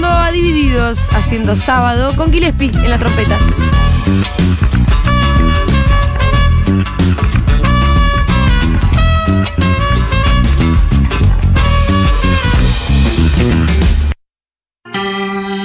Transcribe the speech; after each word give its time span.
Perdidos 0.00 1.12
haciendo 1.12 1.54
sábado 1.54 2.16
con 2.16 2.32
Gillespie 2.32 2.70
en 2.72 2.88
la 2.88 2.98
trompeta. 2.98 3.36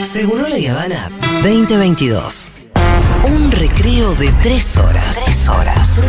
Seguro 0.04 0.50
la 0.50 0.72
Habana 0.72 1.10
2022. 1.44 2.52
Un 3.30 3.52
recreo 3.54 4.14
de 4.16 4.30
tres 4.44 4.76
horas. 4.76 5.24
Tres 5.24 5.48
horas. 5.48 6.02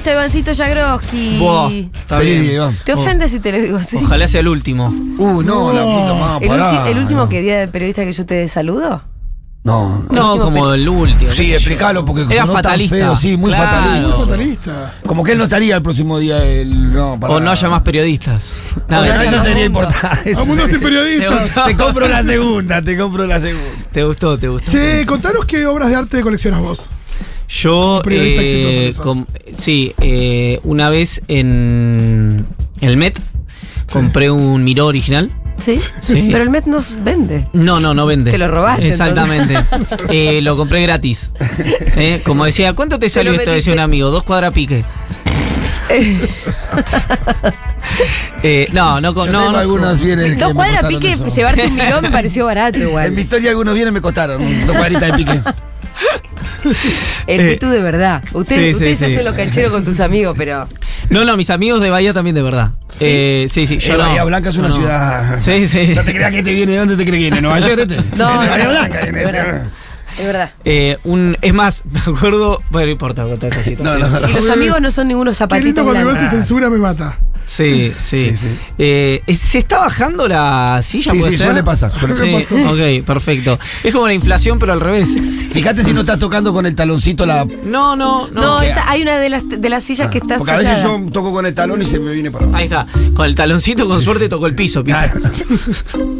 Del 0.00 0.12
periodista, 0.12 0.12
Ivancito 0.12 0.54
Jagroski. 0.54 1.38
Buah, 1.38 1.70
está 1.94 2.18
bien. 2.20 2.44
Iván. 2.44 2.76
¿Te 2.84 2.92
ofende 2.94 3.28
si 3.28 3.40
te 3.40 3.52
lo 3.52 3.58
digo 3.58 3.76
así? 3.78 3.96
Ojalá 3.96 4.26
sea 4.28 4.40
el 4.40 4.48
último. 4.48 4.88
Uh, 5.18 5.42
no, 5.42 5.72
la 5.72 5.82
puta 5.82 6.14
más, 6.14 6.42
¿El, 6.42 6.48
pará. 6.48 6.72
ulti- 6.84 6.90
el 6.90 6.98
último 6.98 7.28
que 7.28 7.40
día 7.42 7.58
del 7.58 7.70
periodista 7.70 8.04
que 8.04 8.12
yo 8.12 8.26
te 8.26 8.46
saludo? 8.48 9.02
No, 9.64 10.04
no. 10.10 10.12
No, 10.12 10.32
último 10.34 10.44
como 10.44 10.72
el 10.72 10.88
último. 10.88 11.30
qué 11.30 11.36
Sí, 11.36 11.48
yo. 11.50 11.56
explícalo 11.56 12.04
porque 12.04 12.22
Era 12.22 12.42
sonó 12.46 12.54
tan 12.54 12.62
fatalista. 12.62 12.96
feo, 12.96 13.16
sí, 13.16 13.36
muy 13.36 13.50
Claro. 13.50 13.66
fatalista. 13.68 14.16
Muy 14.16 14.24
fatalista. 14.26 14.94
Como 15.06 15.24
que 15.24 15.32
él 15.32 15.38
no 15.38 15.44
estaría 15.44 15.76
el 15.76 15.82
próximo 15.82 16.18
día. 16.18 16.42
El, 16.44 16.92
no, 16.92 17.18
para- 17.20 17.34
O 17.34 17.40
no 17.40 17.50
haya 17.50 17.68
más 17.68 17.82
periodistas. 17.82 18.52
No, 18.88 18.98
Bueno, 18.98 19.14
no 19.14 19.20
haya 19.20 19.30
eso 19.30 19.42
sería 19.44 19.64
importante. 19.66 20.34
A 20.34 20.44
mundo 20.44 20.66
sin 20.68 20.78
¿Te 20.78 20.86
periodistas. 20.86 21.64
Te 21.66 21.76
compro 21.76 22.08
la 22.08 22.22
segunda, 22.22 22.80
te 22.82 22.96
compro 22.96 23.26
la 23.26 23.40
segunda. 23.40 23.84
¿Te 23.92 24.04
gustó? 24.04 24.38
¿Te 24.38 24.48
gustó? 24.48 24.70
Che, 24.70 25.04
contanos 25.04 25.44
qué 25.44 25.66
obras 25.66 25.90
de 25.90 25.96
arte 25.96 26.22
coleccionas 26.22 26.60
vos. 26.60 26.88
Yo, 27.48 28.02
eh, 28.08 28.92
com- 29.02 29.24
sí, 29.56 29.94
eh, 30.00 30.60
una 30.64 30.90
vez 30.90 31.22
en 31.28 32.44
el 32.82 32.96
Met 32.98 33.18
compré 33.90 34.30
un 34.30 34.62
Miró 34.64 34.86
original. 34.86 35.30
¿Sí? 35.64 35.76
Sí. 36.00 36.28
Pero 36.32 36.44
el 36.44 36.50
Met 36.50 36.66
no 36.66 36.78
vende. 37.02 37.48
No, 37.54 37.80
no, 37.80 37.94
no 37.94 38.04
vende. 38.06 38.30
Te 38.30 38.38
lo 38.38 38.48
robaste, 38.48 38.86
Exactamente. 38.86 39.56
Eh, 40.10 40.40
lo 40.42 40.56
compré 40.56 40.82
gratis. 40.82 41.30
Eh, 42.00 42.20
como 42.24 42.44
decía, 42.44 42.74
¿cuánto 42.74 42.98
te 43.00 43.08
salió 43.08 43.32
esto? 43.32 43.50
Decía 43.50 43.72
un 43.72 43.80
amigo, 43.80 44.10
dos 44.10 44.22
cuadras 44.22 44.52
pique. 44.52 44.84
Eh, 48.42 48.68
no, 48.72 49.00
no, 49.00 49.12
Yo 49.14 49.26
no, 49.32 49.38
tengo 49.40 49.52
no. 49.52 49.58
algunos 49.58 50.00
bienes 50.00 50.38
Dos 50.38 50.52
cuadras 50.52 50.84
pique, 50.86 51.10
eso. 51.12 51.26
llevarte 51.26 51.66
un 51.66 51.74
milón 51.74 52.02
me 52.02 52.10
pareció 52.10 52.44
barato 52.46 52.76
En 52.78 52.84
mi 52.84 52.88
igual. 52.90 53.18
historia 53.18 53.50
algunos 53.50 53.74
bienes 53.74 53.92
me 53.92 54.00
costaron. 54.00 54.66
Dos 54.66 54.76
cuadritas 54.76 55.10
de 55.10 55.16
pique. 55.16 55.40
El 57.26 57.40
Eh, 57.40 57.52
Pitu 57.54 57.68
de 57.68 57.80
verdad. 57.82 58.22
Ustedes, 58.32 58.76
sí, 58.76 58.84
sí, 58.84 58.92
ustedes 58.92 58.98
sí. 58.98 59.04
hacen 59.06 59.24
lo 59.24 59.34
canchero 59.34 59.70
con 59.70 59.84
tus 59.84 60.00
amigos, 60.00 60.36
pero. 60.38 60.66
No, 61.10 61.24
no, 61.24 61.36
mis 61.36 61.50
amigos 61.50 61.80
de 61.82 61.90
Bahía 61.90 62.12
también 62.12 62.34
de 62.34 62.42
verdad. 62.42 62.70
Sí, 62.90 63.04
eh, 63.06 63.48
sí, 63.50 63.66
sí. 63.66 63.78
Yo 63.78 63.94
Eh, 63.94 63.98
no. 63.98 64.04
Bahía 64.04 64.24
Blanca 64.24 64.50
es 64.50 64.56
una 64.56 64.68
No. 64.68 64.74
ciudad. 64.76 65.40
Sí, 65.42 65.66
sí. 65.68 65.92
No 65.94 66.02
te 66.04 66.12
creas 66.14 66.30
que 66.32 66.42
te 66.42 66.52
viene. 66.52 66.72
¿De 66.72 66.78
dónde 66.78 66.96
te 66.96 67.04
crees 67.04 67.12
que 67.16 67.30
viene? 67.30 67.36
¿De 67.36 67.42
Nueva 67.42 67.60
York 67.60 67.78
este? 67.88 67.96
No, 68.16 68.40
de 68.42 68.48
Bahía 68.48 68.64
no, 68.64 68.70
Blanca. 68.70 69.00
es 69.00 69.12
viene 69.12 69.20
este. 69.28 69.32
verdad. 69.38 69.66
Es 70.18 70.26
verdad. 70.26 70.50
Eh, 70.64 70.98
un, 71.04 71.36
es 71.42 71.54
más, 71.54 71.84
me 71.90 72.00
acuerdo. 72.00 72.60
Bueno, 72.70 72.86
no 72.86 72.92
importa 72.92 73.22
esa 73.46 73.56
No, 73.58 73.62
situación. 73.62 74.00
no, 74.00 74.20
no. 74.20 74.28
Y 74.28 74.32
los 74.32 74.50
amigos 74.50 74.80
no 74.80 74.90
son 74.90 75.08
ningunos 75.08 75.38
Qué 75.38 75.44
lindo 75.44 75.56
zapatitos 75.56 75.84
cuando 75.84 76.04
blancos. 76.10 76.24
se 76.30 76.36
censura 76.36 76.68
me 76.70 76.78
mata. 76.78 77.18
Sí, 77.48 77.90
sí. 78.02 78.18
Sí, 78.28 78.36
sí. 78.36 78.46
Eh, 78.76 79.22
¿Se 79.34 79.58
está 79.58 79.78
bajando 79.78 80.28
la 80.28 80.80
silla? 80.82 81.12
Sí, 81.12 81.22
sí, 81.22 81.30
ser? 81.36 81.46
suele 81.46 81.62
pasar, 81.62 81.90
suele 81.98 82.14
Sí, 82.14 82.54
ok, 82.54 83.06
perfecto. 83.06 83.58
Es 83.82 83.92
como 83.94 84.06
la 84.06 84.12
inflación, 84.12 84.58
pero 84.58 84.74
al 84.74 84.80
revés. 84.80 85.16
Fíjate 85.50 85.82
si 85.82 85.94
no 85.94 86.00
estás 86.00 86.18
tocando 86.18 86.52
con 86.52 86.66
el 86.66 86.74
taloncito 86.74 87.24
la. 87.24 87.46
No, 87.64 87.96
no, 87.96 88.28
no. 88.28 88.40
No, 88.40 88.60
esa- 88.62 88.90
hay 88.90 89.00
una 89.00 89.18
de 89.18 89.30
las, 89.30 89.42
de 89.48 89.68
las 89.70 89.82
sillas 89.82 90.10
que 90.10 90.18
está 90.18 90.36
Porque 90.36 90.52
a 90.52 90.56
veces 90.58 90.74
fallada. 90.82 90.98
yo 91.06 91.10
toco 91.10 91.32
con 91.32 91.46
el 91.46 91.54
talón 91.54 91.80
y 91.80 91.86
se 91.86 91.98
me 91.98 92.12
viene 92.12 92.30
para 92.30 92.44
abajo. 92.44 92.58
Ahí 92.58 92.64
está. 92.64 92.86
Con 93.14 93.24
el 93.24 93.34
taloncito, 93.34 93.88
con 93.88 94.02
suerte, 94.02 94.28
tocó 94.28 94.46
el 94.46 94.54
piso. 94.54 94.84
piso. 94.84 94.96
Claro. 94.98 95.18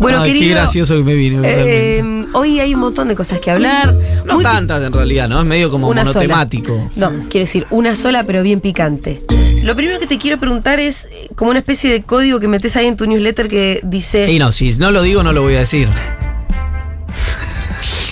Bueno, 0.00 0.22
Ay, 0.22 0.32
querido. 0.32 0.48
Qué 0.48 0.54
gracioso 0.54 0.96
que 0.96 1.02
me 1.04 1.14
vine. 1.14 1.40
realmente. 1.40 1.98
eh, 2.00 2.26
hoy 2.32 2.58
hay 2.58 2.74
un 2.74 2.80
montón 2.80 3.06
de 3.08 3.14
cosas 3.14 3.38
que 3.38 3.50
hablar. 3.52 3.94
no 4.26 4.34
Muy 4.34 4.42
tantas 4.42 4.82
en 4.82 4.92
realidad, 4.92 5.28
¿no? 5.28 5.40
Es 5.40 5.46
medio 5.46 5.70
como 5.70 5.86
Una 5.88 6.04
sola. 6.04 6.14
monotemático. 6.26 6.88
No, 6.96 7.10
quiero 7.30 7.44
decir, 7.46 7.64
una 7.70 7.94
sola, 7.94 8.24
pero 8.24 8.42
bien 8.42 8.60
picante. 8.60 9.22
Lo 9.64 9.74
primero 9.74 9.98
que 9.98 10.06
te 10.06 10.18
quiero 10.18 10.38
preguntar 10.38 10.78
es 10.78 11.06
eh, 11.10 11.28
como 11.36 11.50
una 11.50 11.60
especie 11.60 11.90
de 11.90 12.02
código 12.02 12.38
que 12.38 12.48
metes 12.48 12.76
ahí 12.76 12.86
en 12.86 12.96
tu 12.96 13.06
newsletter 13.06 13.48
que 13.48 13.80
dice. 13.82 14.30
Y 14.30 14.38
no, 14.38 14.52
si 14.52 14.70
no 14.76 14.90
lo 14.90 15.02
digo, 15.02 15.22
no 15.22 15.32
lo 15.32 15.40
voy 15.42 15.54
a 15.56 15.60
decir. 15.60 15.88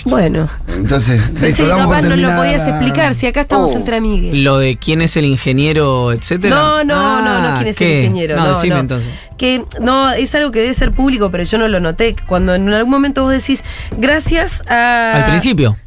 Bueno, 0.05 0.49
Entonces, 0.67 1.21
por 1.31 1.67
capaz 1.69 2.01
no 2.01 2.15
lo 2.17 2.35
podías 2.35 2.67
explicar, 2.67 3.13
si 3.15 3.25
acá 3.27 3.41
estamos 3.41 3.71
Oh. 3.73 3.77
entre 3.77 3.95
amigues. 3.97 4.37
Lo 4.39 4.57
de 4.57 4.75
quién 4.77 5.01
es 5.01 5.15
el 5.15 5.23
ingeniero, 5.25 6.11
etcétera. 6.11 6.53
No, 6.55 6.83
no, 6.83 7.21
no, 7.21 7.49
no, 7.51 7.55
quién 7.57 7.67
es 7.69 7.77
¿qué? 7.77 7.99
el 7.99 8.03
ingeniero. 8.05 8.35
No, 8.35 8.43
No, 8.43 8.49
decime 8.55 8.75
no. 8.75 8.81
entonces. 8.81 9.09
Que 9.37 9.63
no, 9.79 10.11
es 10.11 10.35
algo 10.35 10.51
que 10.51 10.59
debe 10.59 10.73
ser 10.73 10.91
público, 10.91 11.31
pero 11.31 11.43
yo 11.45 11.57
no 11.57 11.67
lo 11.69 11.79
noté. 11.79 12.15
Cuando 12.27 12.53
en 12.53 12.67
algún 12.73 12.91
momento 12.91 13.23
vos 13.23 13.31
decís, 13.31 13.63
gracias 13.97 14.61
a. 14.67 15.13
Al 15.23 15.25
principio. 15.29 15.77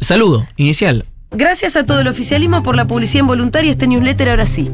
Saludo, 0.00 0.46
inicial. 0.56 1.04
Gracias 1.36 1.76
a 1.76 1.84
todo 1.84 2.00
el 2.00 2.08
oficialismo 2.08 2.62
por 2.62 2.76
la 2.76 2.86
publicidad 2.86 3.20
involuntaria, 3.22 3.70
este 3.70 3.86
newsletter 3.86 4.30
ahora 4.30 4.46
sí. 4.46 4.70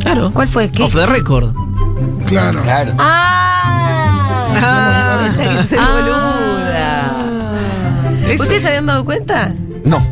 Claro. 0.00 0.30
¿Cuál 0.32 0.48
fue? 0.48 0.70
¿Qué? 0.70 0.82
Off 0.82 0.94
the 0.94 1.06
record. 1.06 1.54
Claro. 2.26 2.62
Claro. 2.62 2.94
¡Ah! 2.98 3.26
Ah. 4.62 5.92
boluda. 5.94 7.12
Eso. 8.32 8.42
¿Ustedes 8.42 8.62
se 8.62 8.68
habían 8.68 8.86
dado 8.86 9.04
cuenta? 9.04 9.52
No, 9.84 10.02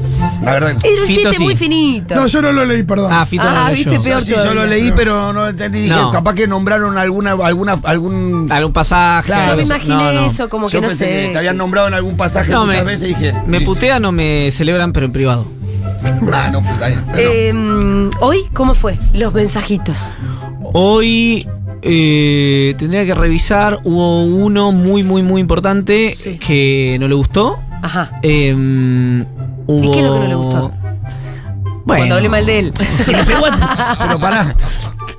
la 0.42 0.52
verdad. 0.52 0.70
Era 0.82 1.00
un 1.02 1.06
Fito 1.06 1.20
chiste 1.20 1.34
sí. 1.36 1.42
muy 1.42 1.56
finito. 1.56 2.14
No, 2.14 2.26
yo 2.26 2.42
no 2.42 2.52
lo 2.52 2.64
leí, 2.64 2.82
perdón. 2.82 3.12
Ah, 3.12 3.26
Fito 3.26 3.42
Ah, 3.46 3.66
no 3.68 3.74
viste, 3.74 3.90
leyó. 3.90 4.02
peor 4.02 4.22
Sí, 4.22 4.32
yo 4.32 4.54
lo 4.54 4.66
leí, 4.66 4.92
pero 4.96 5.32
no 5.32 5.46
entendí. 5.48 5.82
Dije, 5.82 5.94
No. 5.94 6.10
capaz 6.12 6.34
que 6.34 6.46
nombraron 6.46 6.96
alguna, 6.98 7.32
alguna, 7.32 7.78
algún. 7.84 8.46
Algún 8.50 8.72
pasaje. 8.72 9.26
Claro. 9.26 9.50
Yo 9.52 9.56
me 9.58 9.62
imaginé 9.64 9.94
no, 9.94 10.12
no. 10.12 10.26
eso, 10.26 10.48
como 10.48 10.68
Yo 10.68 10.78
que 10.78 10.82
no 10.82 10.88
pensé 10.88 11.04
sé. 11.04 11.26
que 11.26 11.32
te 11.32 11.38
habían 11.38 11.56
nombrado 11.56 11.88
en 11.88 11.94
algún 11.94 12.16
pasaje 12.16 12.50
No, 12.52 12.66
muchas 12.66 12.84
me, 12.84 12.90
veces 12.92 13.10
y 13.10 13.14
dije. 13.14 13.34
me 13.46 13.58
listo. 13.58 13.72
putean 13.74 14.04
o 14.04 14.12
me 14.12 14.50
celebran, 14.50 14.92
pero 14.92 15.06
en 15.06 15.12
privado. 15.12 15.46
Ah, 16.32 16.48
no, 16.52 16.60
puta. 16.62 16.88
Pero- 17.14 17.30
Eh, 17.32 18.10
Hoy, 18.20 18.38
¿cómo 18.54 18.74
fue? 18.74 18.98
Los 19.12 19.32
mensajitos. 19.34 20.12
Hoy 20.72 21.46
eh, 21.82 22.74
tendría 22.78 23.04
que 23.06 23.14
revisar. 23.14 23.78
Hubo 23.84 24.24
uno 24.24 24.72
muy, 24.72 25.02
muy, 25.02 25.22
muy 25.22 25.40
importante 25.40 26.12
Sí. 26.16 26.38
que 26.38 26.96
no 27.00 27.08
le 27.08 27.14
gustó. 27.14 27.58
Ajá. 27.82 28.12
Eh, 28.22 29.24
hubo... 29.68 29.84
¿Y 29.84 29.90
qué 29.92 29.98
es 30.00 30.04
lo 30.04 30.14
que 30.14 30.18
no 30.20 30.26
le 30.26 30.34
gustó? 30.34 30.72
Bueno, 31.84 32.00
Cuando 32.02 32.14
hablé 32.16 32.28
mal 32.28 32.44
de 32.44 32.58
él. 32.58 32.72
Se 33.00 33.12
le 33.12 33.24
pegó 33.24 33.46
a. 33.46 33.96
Pero 33.98 34.18
pará. 34.18 34.54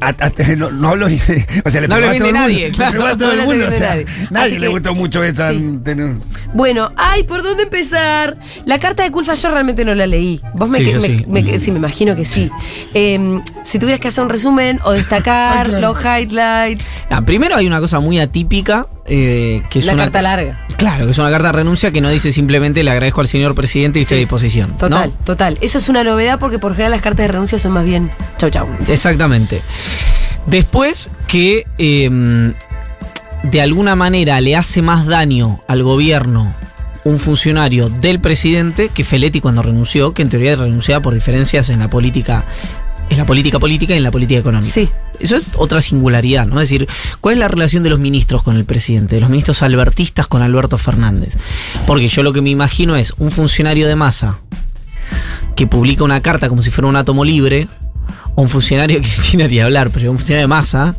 A- 0.02 0.10
a- 0.10 0.56
no, 0.56 0.70
no 0.70 0.90
hablo. 0.90 1.08
O 1.66 1.70
sea, 1.70 1.82
le 1.82 1.88
No 1.88 1.96
pegó 1.96 2.08
hablo 2.08 2.08
a 2.08 2.12
bien 2.12 2.20
todo 2.20 2.24
de 2.24 2.30
el 2.30 2.34
nadie, 2.34 2.72
claro. 2.72 3.06
A 3.08 3.18
todo 3.18 3.34
No 3.34 3.42
el 3.42 3.48
mundo. 3.48 3.66
O 3.66 3.70
sea, 3.72 3.98
nadie. 4.30 4.60
le 4.60 4.68
gustó 4.68 4.94
mucho 4.94 5.24
esta. 5.24 5.50
Sí. 5.50 5.80
tener- 5.84 6.18
Bueno, 6.54 6.92
ay, 6.96 7.24
¿por 7.24 7.42
dónde 7.42 7.64
empezar? 7.64 8.38
La 8.66 8.78
carta 8.78 9.02
de 9.02 9.12
Culfa 9.12 9.34
yo 9.34 9.50
realmente 9.50 9.84
no 9.84 9.96
la 9.96 10.06
leí. 10.06 10.42
Vos 10.54 10.70
me, 10.70 10.78
Sí, 10.78 10.92
yo 10.92 11.02
me- 11.02 11.08
sí. 11.08 11.24
me- 11.28 11.58
sí, 11.58 11.72
me 11.72 11.80
imagino 11.80 12.16
que 12.16 12.24
sí. 12.24 12.52
Eh, 12.94 13.42
si 13.64 13.80
tuvieras 13.80 14.00
que 14.00 14.10
hacer 14.10 14.24
un 14.24 14.30
resumen 14.30 14.80
o 14.84 14.92
destacar 14.92 15.58
Ay, 15.66 15.72
claro. 15.72 15.88
los 15.94 15.98
highlights, 16.06 17.04
Ah, 17.10 17.22
primero 17.24 17.56
hay 17.56 17.66
una 17.66 17.80
cosa 17.80 18.00
muy 18.00 18.20
atípica. 18.20 18.86
Eh, 19.10 19.64
que 19.70 19.80
es 19.80 19.86
la 19.86 19.94
una, 19.94 20.04
carta 20.04 20.22
larga. 20.22 20.66
Claro, 20.78 21.06
que 21.06 21.12
es 21.12 21.18
una 21.18 21.30
carta 21.30 21.48
de 21.48 21.54
renuncia 21.54 21.92
que 21.92 22.00
no 22.02 22.10
dice 22.10 22.32
simplemente 22.32 22.84
le 22.84 22.92
agradezco 22.92 23.22
al 23.22 23.28
señor 23.28 23.56
presidente 23.56 24.00
y 24.00 24.04
estoy 24.04 24.16
a 24.16 24.20
Sí. 24.20 24.24
disposición. 24.26 24.70
¿no? 24.72 24.78
Total, 24.78 25.12
total. 25.26 25.58
Eso 25.62 25.78
es 25.80 25.90
una 25.90 26.04
novedad 26.04 26.40
porque 26.40 26.60
por 26.60 26.74
general 26.74 26.92
las 26.92 27.02
cartas 27.02 27.26
de 27.26 27.28
renuncia 27.34 27.60
son 27.60 27.74
más 27.74 27.86
bien 27.86 28.12
chau 28.38 28.50
chau. 28.50 28.68
Exactamente. 28.88 29.62
Después 30.46 31.12
que 31.28 31.66
eh, 31.78 32.54
de 33.44 33.62
alguna 33.62 33.96
manera 33.96 34.40
le 34.42 34.56
hace 34.56 34.82
más 34.82 35.06
daño 35.06 35.62
al 35.68 35.84
gobierno 35.84 36.54
un 37.06 37.18
funcionario 37.20 37.90
del 37.90 38.20
presidente 38.20 38.90
que 38.90 39.04
Feletti 39.04 39.40
cuando 39.42 39.62
renunció, 39.62 40.14
que 40.14 40.22
en 40.22 40.30
teoría 40.30 40.56
renunciaba 40.56 41.02
por 41.02 41.14
diferencias 41.14 41.70
en 41.70 41.80
la 41.80 41.90
política, 41.90 42.46
en 43.10 43.18
la 43.18 43.26
política 43.26 43.60
política 43.60 43.94
y 43.94 43.98
en 43.98 44.04
la 44.04 44.12
política 44.12 44.40
económica. 44.40 44.72
Sí. 44.72 44.90
Eso 45.20 45.36
es 45.36 45.52
otra 45.56 45.82
singularidad, 45.82 46.46
¿no? 46.48 46.62
Es 46.62 46.70
decir, 46.70 46.88
¿cuál 47.22 47.34
es 47.34 47.40
la 47.40 47.48
relación 47.48 47.84
de 47.84 47.90
los 47.90 48.00
ministros 48.00 48.44
con 48.44 48.56
el 48.56 48.66
presidente? 48.66 49.16
De 49.16 49.22
los 49.22 49.30
ministros 49.30 49.62
albertistas 49.64 50.28
con 50.28 50.42
Alberto 50.42 50.78
Fernández. 50.78 51.38
Porque 51.88 52.08
yo 52.08 52.24
lo 52.24 52.32
que 52.34 52.42
me 52.42 52.50
imagino 52.52 52.96
es 52.96 53.14
un 53.18 53.32
funcionario 53.32 53.88
de 53.88 53.96
masa 53.96 54.40
que 55.56 55.68
publica 55.68 56.04
una 56.04 56.22
carta 56.22 56.48
como 56.50 56.62
si 56.62 56.70
fuera 56.72 56.88
un 56.88 56.96
átomo 56.96 57.26
libre, 57.26 57.68
o 58.36 58.42
un 58.44 58.50
funcionario 58.50 59.02
que 59.02 59.10
tiene 59.30 59.50
que 59.50 59.62
hablar, 59.62 59.90
pero 59.90 60.10
un 60.12 60.18
funcionario 60.18 60.44
de 60.44 60.48
masa, 60.48 60.96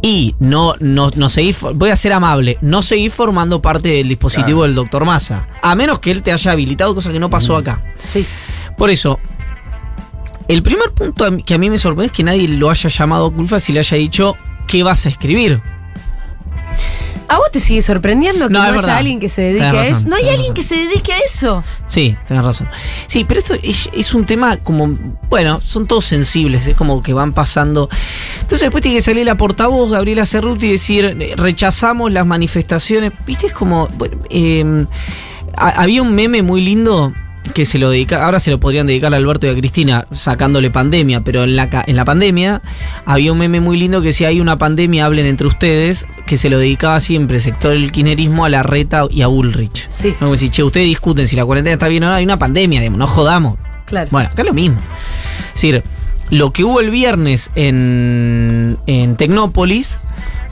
y 0.00 0.34
no, 0.38 0.74
no, 0.78 1.10
no 1.16 1.28
for- 1.28 1.74
voy 1.74 1.90
a 1.90 1.96
ser 1.96 2.12
amable, 2.12 2.56
no 2.60 2.82
seguir 2.82 3.10
formando 3.10 3.60
parte 3.60 3.88
del 3.88 4.08
dispositivo 4.08 4.62
del 4.62 4.74
doctor 4.76 5.04
Massa, 5.04 5.48
a 5.60 5.74
menos 5.74 5.98
que 5.98 6.12
él 6.12 6.22
te 6.22 6.30
haya 6.30 6.52
habilitado, 6.52 6.94
cosa 6.94 7.10
que 7.10 7.18
no 7.18 7.28
pasó 7.30 7.56
acá. 7.56 7.82
Sí. 7.98 8.24
Por 8.76 8.90
eso, 8.90 9.18
el 10.48 10.62
primer 10.62 10.90
punto 10.92 11.26
que 11.44 11.54
a 11.54 11.58
mí 11.58 11.70
me 11.70 11.78
sorprende 11.78 12.06
es 12.06 12.12
que 12.12 12.24
nadie 12.24 12.48
lo 12.48 12.70
haya 12.70 12.88
llamado 12.90 13.26
a 13.26 13.32
Culfa 13.32 13.60
si 13.60 13.72
le 13.72 13.80
haya 13.80 13.96
dicho 13.96 14.36
qué 14.66 14.82
vas 14.82 15.06
a 15.06 15.08
escribir. 15.10 15.60
¿A 17.30 17.36
vos 17.36 17.50
te 17.52 17.60
sigue 17.60 17.82
sorprendiendo 17.82 18.46
que 18.46 18.54
No, 18.54 18.62
haya 18.62 18.72
verdad. 18.72 18.96
alguien 18.96 19.20
que 19.20 19.28
se 19.28 19.42
dedique 19.42 19.66
Tenés 19.66 19.74
a 19.74 19.78
razón, 19.90 19.96
eso? 19.98 20.08
No 20.08 20.16
hay 20.16 20.22
alguien 20.22 20.40
razón. 20.40 20.54
que 20.54 20.62
se 20.62 20.74
dedique 20.76 21.12
a 21.12 21.18
eso. 21.18 21.62
Sí, 21.86 22.16
tenés 22.26 22.42
razón. 22.42 22.68
Sí, 23.06 23.24
pero 23.28 23.40
esto 23.40 23.54
es, 23.62 23.90
es 23.92 24.14
un 24.14 24.24
tema 24.24 24.56
como, 24.56 24.96
bueno, 25.28 25.60
son 25.62 25.86
todos 25.86 26.06
sensibles, 26.06 26.66
es 26.68 26.74
como 26.74 27.02
que 27.02 27.12
van 27.12 27.34
pasando. 27.34 27.90
Entonces 28.36 28.62
después 28.62 28.80
tiene 28.80 28.96
que 28.96 29.02
salir 29.02 29.26
la 29.26 29.36
portavoz, 29.36 29.90
Gabriela 29.90 30.24
Cerruti, 30.24 30.68
y 30.68 30.72
decir, 30.72 31.04
eh, 31.20 31.34
rechazamos 31.36 32.10
las 32.12 32.24
manifestaciones. 32.26 33.12
Viste, 33.26 33.48
es 33.48 33.52
como, 33.52 33.88
bueno, 33.98 34.16
eh, 34.30 34.86
ha- 35.54 35.82
había 35.82 36.00
un 36.00 36.14
meme 36.14 36.40
muy 36.42 36.62
lindo 36.62 37.12
que 37.50 37.64
se 37.64 37.78
lo 37.78 37.90
dedica, 37.90 38.24
ahora 38.24 38.40
se 38.40 38.50
lo 38.50 38.60
podrían 38.60 38.86
dedicar 38.86 39.12
a 39.12 39.16
Alberto 39.16 39.46
y 39.46 39.50
a 39.50 39.54
Cristina 39.54 40.06
sacándole 40.12 40.70
pandemia, 40.70 41.22
pero 41.22 41.44
en 41.44 41.56
la, 41.56 41.68
en 41.86 41.96
la 41.96 42.04
pandemia 42.04 42.62
había 43.04 43.32
un 43.32 43.38
meme 43.38 43.60
muy 43.60 43.78
lindo 43.78 44.00
que 44.00 44.08
decía 44.08 44.28
hay 44.28 44.40
una 44.40 44.58
pandemia, 44.58 45.06
hablen 45.06 45.26
entre 45.26 45.46
ustedes, 45.46 46.06
que 46.26 46.36
se 46.36 46.50
lo 46.50 46.58
dedicaba 46.58 47.00
siempre 47.00 47.36
el 47.36 47.42
sector 47.42 47.72
del 47.72 47.90
kirchnerismo 47.92 48.44
a 48.44 48.48
la 48.48 48.62
reta 48.62 49.06
y 49.10 49.22
a 49.22 49.26
Bullrich. 49.26 49.86
Sí. 49.88 50.14
No, 50.20 50.30
decir, 50.30 50.50
che, 50.50 50.62
ustedes 50.62 50.86
discuten 50.86 51.28
si 51.28 51.36
la 51.36 51.44
cuarentena 51.44 51.74
está 51.74 51.88
bien 51.88 52.04
o 52.04 52.08
no, 52.08 52.14
hay 52.14 52.24
una 52.24 52.38
pandemia, 52.38 52.80
digamos, 52.80 52.98
no 52.98 53.06
jodamos. 53.06 53.58
Claro. 53.86 54.08
Bueno, 54.10 54.28
acá 54.30 54.42
es 54.42 54.48
lo 54.48 54.54
mismo. 54.54 54.78
Es 55.48 55.54
decir, 55.54 55.82
lo 56.30 56.52
que 56.52 56.64
hubo 56.64 56.80
el 56.80 56.90
viernes 56.90 57.50
en, 57.54 58.78
en 58.86 59.16
Tecnópolis 59.16 59.98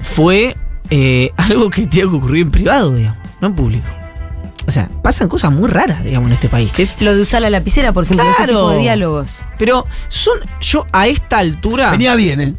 fue 0.00 0.56
eh, 0.90 1.30
algo 1.36 1.70
que 1.70 1.86
tiene 1.86 2.10
que 2.10 2.16
ocurrir 2.16 2.42
en 2.42 2.50
privado, 2.50 2.94
digamos, 2.94 3.18
no 3.40 3.48
en 3.48 3.54
público. 3.54 3.86
O 4.66 4.70
sea, 4.72 4.88
pasan 5.02 5.28
cosas 5.28 5.52
muy 5.52 5.68
raras, 5.70 6.02
digamos, 6.02 6.28
en 6.28 6.34
este 6.34 6.48
país. 6.48 6.72
Que 6.72 6.82
es, 6.82 6.96
Lo 7.00 7.14
de 7.14 7.22
usar 7.22 7.40
la 7.42 7.50
lapicera, 7.50 7.92
por 7.92 8.04
ejemplo, 8.04 8.26
ese 8.28 8.46
tipo 8.48 8.70
de 8.70 8.78
diálogos. 8.78 9.42
pero 9.58 9.86
son, 10.08 10.38
yo 10.60 10.86
a 10.92 11.06
esta 11.06 11.38
altura. 11.38 11.90
Venía 11.92 12.14
bien, 12.16 12.40
¿eh? 12.40 12.54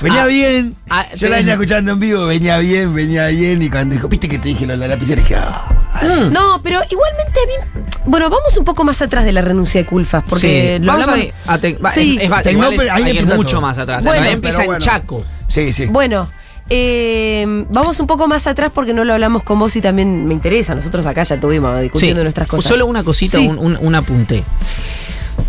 Venía 0.00 0.22
Ah, 0.22 0.26
bien. 0.26 0.76
ah, 0.90 1.04
Yo 1.16 1.28
la 1.28 1.34
te- 1.36 1.40
venía 1.42 1.54
escuchando 1.54 1.90
en 1.92 1.98
vivo, 2.00 2.26
venía 2.26 2.58
bien, 2.58 2.94
venía 2.94 3.26
bien. 3.28 3.60
Y 3.62 3.68
cuando 3.70 3.94
dijo, 3.96 4.06
viste 4.08 4.28
que 4.28 4.38
te 4.38 4.48
dije 4.48 4.64
lo 4.66 4.74
de 4.74 4.78
la 4.78 4.86
lapicera, 4.88 5.20
dije, 5.20 5.34
ah. 5.34 5.64
Mm. 6.02 6.32
No, 6.32 6.60
pero 6.62 6.80
igualmente 6.88 7.40
a 7.40 7.46
mí. 7.46 7.90
Bueno, 8.06 8.30
vamos 8.30 8.56
un 8.56 8.64
poco 8.64 8.84
más 8.84 9.00
atrás 9.02 9.24
de 9.24 9.32
la 9.32 9.40
renuncia 9.40 9.80
de 9.80 9.86
Culfas, 9.86 10.22
porque 10.28 10.76
Sí. 10.78 10.84
lo 10.84 10.92
Vamos 10.92 11.08
hablamos- 11.08 11.32
a, 11.46 11.54
a 11.54 11.60
Tec- 11.60 11.84
va, 11.84 11.90
Sí. 11.90 12.16
es, 12.16 12.24
es, 12.24 12.30
va- 12.32 12.42
Tecnópolis, 12.42 12.72
igual 12.82 12.86
es- 12.86 12.92
ahí 12.92 12.96
hay 12.98 13.04
que 13.04 13.10
ir 13.10 13.16
empieza 13.16 13.36
mucho 13.36 13.50
todo. 13.50 13.60
más 13.62 13.78
atrás. 13.78 14.04
Bueno, 14.04 14.18
Ahí 14.20 14.24
pero 14.26 14.34
empieza 14.36 14.60
en 14.60 14.66
bueno. 14.66 14.84
Chaco. 14.84 15.24
Sí, 15.48 15.72
sí. 15.72 15.86
Bueno, 15.86 16.28
eh, 16.70 17.64
vamos 17.70 18.00
un 18.00 18.06
poco 18.06 18.26
más 18.28 18.46
atrás 18.46 18.70
porque 18.74 18.92
no 18.94 19.04
lo 19.04 19.12
hablamos 19.12 19.42
con 19.42 19.58
vos 19.58 19.74
y 19.76 19.80
también 19.80 20.26
me 20.26 20.34
interesa. 20.34 20.74
Nosotros 20.74 21.04
acá 21.06 21.22
ya 21.22 21.34
estuvimos 21.36 21.80
discutiendo 21.80 22.22
nuestras 22.22 22.48
cosas. 22.48 22.68
Solo 22.68 22.86
una 22.86 23.02
cosita, 23.04 23.38
Sí. 23.38 23.46
un, 23.46 23.58
un- 23.58 23.78
un 23.80 23.94
apunte. 23.94 24.44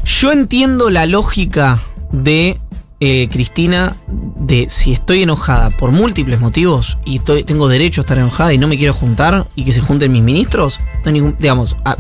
Yo 0.04 0.32
entiendo 0.32 0.90
la 0.90 1.06
lógica 1.06 1.80
de 2.12 2.58
eh, 3.02 3.28
Cristina 3.30 3.96
de 4.08 4.68
si 4.70 4.94
estoy 4.94 5.24
enojada 5.24 5.70
por 5.70 5.92
múltiples 5.92 6.40
motivos 6.40 6.98
y 7.06 7.18
estoy- 7.18 7.44
tengo 7.44 7.68
derecho 7.68 8.02
a 8.02 8.04
estar 8.04 8.18
enojada 8.18 8.54
y 8.54 8.58
no 8.58 8.68
me 8.68 8.78
quiero 8.78 8.94
juntar 8.94 9.48
y 9.56 9.66
que 9.66 9.74
se 9.74 9.82
junten 9.82 10.12
mis 10.12 10.24
ministros, 10.24 10.80
no 11.04 11.12
ningún, 11.12 11.36
digamos, 11.40 11.76
a, 11.84 11.98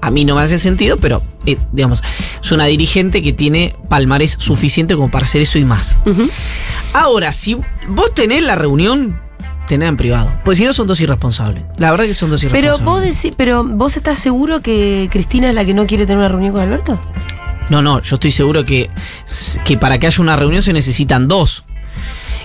a 0.00 0.10
mí 0.10 0.24
no 0.24 0.36
me 0.36 0.42
hace 0.42 0.58
sentido, 0.58 0.98
pero 0.98 1.22
eh, 1.46 1.58
digamos, 1.72 2.02
es 2.42 2.52
una 2.52 2.66
dirigente 2.66 3.22
que 3.22 3.32
tiene 3.32 3.74
palmarés 3.88 4.36
suficiente 4.38 4.94
como 4.94 5.10
para 5.10 5.24
hacer 5.24 5.42
eso 5.42 5.58
y 5.58 5.64
más. 5.64 5.98
Ahora, 6.92 7.32
si 7.32 7.56
vos 7.88 8.14
tenés 8.14 8.42
la 8.44 8.54
reunión, 8.54 9.18
tenés 9.66 9.88
en 9.88 9.96
privado. 9.96 10.32
Porque 10.44 10.56
si 10.56 10.64
no 10.64 10.72
son 10.72 10.86
dos 10.86 11.00
irresponsables. 11.00 11.64
La 11.78 11.90
verdad 11.90 12.04
que 12.06 12.14
son 12.14 12.30
dos 12.30 12.40
Pero 12.44 12.56
irresponsables. 12.58 12.84
vos 12.86 13.02
decís, 13.02 13.34
pero 13.36 13.64
vos 13.64 13.96
estás 13.96 14.18
seguro 14.18 14.60
que 14.60 15.08
Cristina 15.10 15.48
es 15.48 15.54
la 15.54 15.64
que 15.64 15.74
no 15.74 15.86
quiere 15.86 16.04
tener 16.06 16.18
una 16.18 16.28
reunión 16.28 16.52
con 16.52 16.62
Alberto? 16.62 16.98
No, 17.68 17.82
no, 17.82 18.00
yo 18.00 18.14
estoy 18.16 18.30
seguro 18.30 18.64
que, 18.64 18.88
que 19.64 19.76
para 19.76 19.98
que 19.98 20.06
haya 20.06 20.22
una 20.22 20.36
reunión 20.36 20.62
se 20.62 20.72
necesitan 20.72 21.26
dos. 21.28 21.64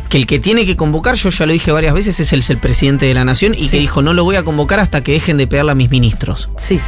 Que 0.10 0.18
el 0.18 0.26
que 0.26 0.40
tiene 0.40 0.66
que 0.66 0.76
convocar, 0.76 1.16
yo 1.16 1.30
ya 1.30 1.46
lo 1.46 1.54
dije 1.54 1.72
varias 1.72 1.94
veces, 1.94 2.20
es 2.20 2.34
el, 2.34 2.44
el 2.50 2.58
presidente 2.58 3.06
de 3.06 3.14
la 3.14 3.24
nación 3.24 3.54
y 3.54 3.64
Sí. 3.66 3.70
que 3.70 3.78
dijo 3.80 4.02
no 4.02 4.14
lo 4.14 4.24
voy 4.24 4.36
a 4.36 4.44
convocar 4.44 4.80
hasta 4.80 5.02
que 5.02 5.14
dejen 5.14 5.38
de 5.38 5.48
pegarle 5.48 5.72
a 5.72 5.76
mis 5.76 5.90
ministros. 5.90 6.50
Sí. 6.58 6.80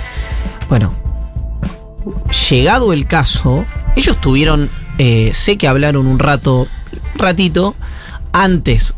Bueno, 0.67 0.93
llegado 2.49 2.91
el 2.93 3.05
caso, 3.05 3.65
ellos 3.95 4.19
tuvieron, 4.19 4.69
eh, 4.97 5.31
sé 5.33 5.57
que 5.57 5.67
hablaron 5.67 6.07
un 6.07 6.19
rato, 6.19 6.67
ratito, 7.15 7.75
antes 8.33 8.95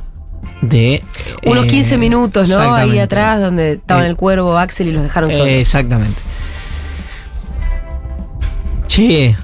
de... 0.61 1.03
Unos 1.45 1.65
eh, 1.65 1.69
15 1.69 1.97
minutos, 1.97 2.49
¿no? 2.49 2.73
Ahí 2.73 2.97
atrás, 2.97 3.41
donde 3.41 3.73
estaban 3.73 4.05
Eh, 4.05 4.07
el 4.07 4.15
cuervo, 4.15 4.57
Axel 4.57 4.87
y 4.87 4.91
los 4.91 5.03
dejaron 5.03 5.29
solos. 5.29 5.45
Eh, 5.47 5.59
exactamente. 5.59 6.19
Che, 8.87 9.35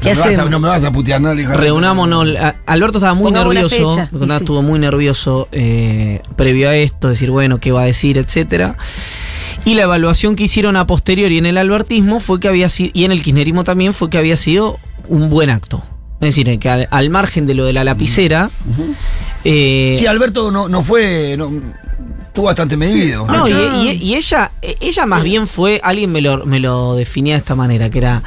¿Qué 0.00 0.14
no, 0.14 0.24
me 0.24 0.30
vas 0.30 0.38
a, 0.38 0.44
no 0.50 0.58
me 0.60 0.68
vas 0.68 0.84
a 0.84 0.92
putear, 0.92 1.20
¿no? 1.20 1.34
Reunámonos. 1.34 2.36
A- 2.38 2.56
Alberto 2.66 2.98
estaba 2.98 3.14
muy 3.14 3.24
Pongamos 3.32 3.54
nervioso. 3.54 4.08
contaba, 4.10 4.38
sí. 4.38 4.42
estuvo 4.44 4.62
muy 4.62 4.78
nervioso 4.78 5.48
eh, 5.52 6.20
previo 6.36 6.68
a 6.68 6.76
esto, 6.76 7.08
decir, 7.08 7.30
bueno, 7.30 7.58
qué 7.58 7.72
va 7.72 7.82
a 7.82 7.86
decir, 7.86 8.18
etcétera. 8.18 8.76
Y 9.64 9.74
la 9.74 9.82
evaluación 9.84 10.36
que 10.36 10.44
hicieron 10.44 10.76
a 10.76 10.86
posteriori 10.86 11.38
en 11.38 11.46
el 11.46 11.56
albertismo 11.56 12.20
fue 12.20 12.38
que 12.38 12.48
había 12.48 12.68
sido, 12.68 12.90
y 12.92 13.04
en 13.04 13.12
el 13.12 13.22
kirchnerismo 13.22 13.64
también, 13.64 13.94
fue 13.94 14.10
que 14.10 14.18
había 14.18 14.36
sido 14.36 14.78
un 15.08 15.30
buen 15.30 15.48
acto. 15.50 15.84
Es 16.24 16.34
decir, 16.36 16.58
que 16.58 16.68
al, 16.68 16.88
al 16.90 17.10
margen 17.10 17.46
de 17.46 17.54
lo 17.54 17.64
de 17.64 17.72
la 17.72 17.84
lapicera. 17.84 18.50
eh, 19.44 19.96
Sí, 19.98 20.06
Alberto 20.06 20.50
no, 20.50 20.68
no 20.68 20.82
fue. 20.82 21.34
No, 21.36 21.50
estuvo 22.26 22.46
bastante 22.46 22.76
medido. 22.76 23.26
no, 23.26 23.48
y, 23.48 23.52
y- 23.52 24.02
y 24.02 24.14
ella, 24.14 24.52
ella 24.80 25.06
más 25.06 25.22
bien 25.22 25.46
fue, 25.46 25.80
alguien 25.82 26.10
me 26.12 26.20
lo, 26.20 26.44
me 26.46 26.60
lo 26.60 26.96
definía 26.96 27.34
de 27.34 27.38
esta 27.38 27.54
manera, 27.54 27.90
que 27.90 27.98
era, 27.98 28.22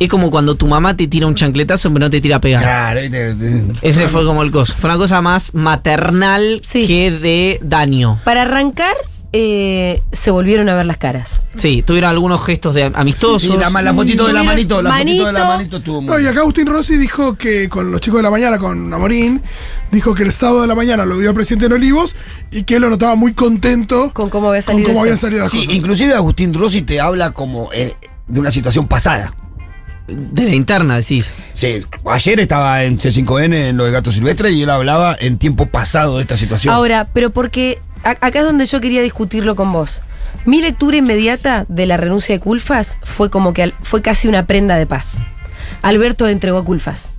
es 0.00 0.08
como 0.08 0.30
cuando 0.30 0.56
tu 0.56 0.66
mamá 0.66 0.96
te 0.96 1.06
tira 1.06 1.26
un 1.26 1.34
chancletazo 1.34 1.88
pero 1.92 2.06
no 2.06 2.10
te 2.10 2.20
tira 2.20 2.36
a 2.36 2.40
pegar. 2.40 2.62
Claro, 2.62 3.00
viste. 3.00 3.36
Ese 3.82 4.08
fue 4.08 4.24
como 4.24 4.42
el 4.42 4.50
coso. 4.50 4.74
Fue 4.78 4.90
una 4.90 4.98
cosa 4.98 5.20
más 5.20 5.54
maternal 5.54 6.60
Sí. 6.64 6.86
que 6.86 7.10
de 7.10 7.58
daño. 7.62 8.20
Para 8.24 8.42
arrancar, 8.42 8.94
eh, 9.32 10.02
se 10.10 10.30
volvieron 10.30 10.68
a 10.68 10.74
ver 10.74 10.86
las 10.86 10.96
caras. 10.96 11.44
Sí, 11.56 11.82
tuvieron 11.82 12.10
algunos 12.10 12.44
gestos 12.44 12.74
de 12.74 12.84
amistosos. 12.94 13.42
Sí, 13.42 13.48
la, 13.58 13.68
la 13.82 13.92
fotito 13.94 14.26
de 14.26 14.32
la 14.32 14.42
manito, 14.42 14.80
la 14.80 14.90
fotito 14.98 15.26
de 15.26 15.32
la 15.32 15.38
manito. 15.40 15.56
manito 15.56 15.76
estuvo 15.78 16.00
muy 16.02 16.10
No, 16.10 16.18
y 16.20 16.26
acá 16.26 16.40
Agustín 16.40 16.66
Rossi 16.66 16.96
dijo 16.96 17.34
que 17.34 17.68
con 17.68 17.90
los 17.90 18.00
chicos 18.00 18.18
de 18.18 18.22
la 18.22 18.30
mañana, 18.30 18.58
con 18.58 18.92
Amorín, 18.92 19.42
dijo 19.92 20.14
que 20.14 20.22
el 20.22 20.32
sábado 20.32 20.62
de 20.62 20.66
la 20.66 20.74
mañana 20.74 21.04
lo 21.04 21.18
vio 21.18 21.28
al 21.28 21.34
presidente 21.34 21.66
en 21.66 21.72
Olivos 21.72 22.16
y 22.50 22.62
que 22.62 22.76
él 22.76 22.82
lo 22.82 22.90
notaba 22.90 23.14
muy 23.16 23.34
contento 23.34 24.10
Con 24.14 24.30
cómo 24.30 24.48
había 24.48 24.62
con 24.62 24.74
salido 24.74 24.88
cómo 24.88 25.00
eso. 25.00 25.08
había 25.08 25.16
salido 25.18 25.42
las 25.42 25.52
Sí, 25.52 25.58
cosas. 25.58 25.74
inclusive 25.74 26.14
Agustín 26.14 26.54
Rossi 26.54 26.82
te 26.82 27.00
habla 27.00 27.32
como 27.32 27.70
eh, 27.72 27.94
de 28.28 28.40
una 28.40 28.50
situación 28.50 28.88
pasada. 28.88 29.34
De 30.06 30.44
la 30.44 30.54
interna, 30.54 30.96
decís. 30.96 31.34
Sí, 31.52 31.84
ayer 32.06 32.40
estaba 32.40 32.82
en 32.84 32.98
C5N 32.98 33.54
en 33.68 33.76
lo 33.76 33.84
de 33.84 33.90
Gato 33.90 34.10
Silvestre 34.10 34.50
y 34.52 34.62
él 34.62 34.70
hablaba 34.70 35.14
en 35.20 35.36
tiempo 35.36 35.66
pasado 35.66 36.16
de 36.16 36.22
esta 36.22 36.38
situación. 36.38 36.72
Ahora, 36.72 37.10
pero 37.12 37.28
porque 37.28 37.78
acá 38.04 38.38
es 38.38 38.44
donde 38.44 38.66
yo 38.66 38.80
quería 38.80 39.02
discutirlo 39.02 39.56
con 39.56 39.72
vos. 39.72 40.02
Mi 40.44 40.62
lectura 40.62 40.96
inmediata 40.96 41.66
de 41.68 41.86
la 41.86 41.96
renuncia 41.96 42.34
de 42.34 42.40
Culfas 42.40 42.98
fue 43.02 43.30
como 43.30 43.52
que 43.52 43.72
fue 43.82 44.02
casi 44.02 44.28
una 44.28 44.46
prenda 44.46 44.76
de 44.76 44.86
paz. 44.86 45.22
Alberto 45.82 46.28
entregó 46.28 46.58
a 46.58 46.64
Culfas. 46.64 47.12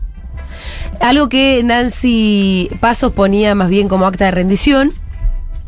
Algo 0.99 1.29
que 1.29 1.61
Nancy 1.63 2.69
Pasos 2.79 3.13
ponía 3.13 3.55
más 3.55 3.69
bien 3.69 3.87
como 3.87 4.05
acta 4.05 4.25
de 4.25 4.31
rendición. 4.31 4.91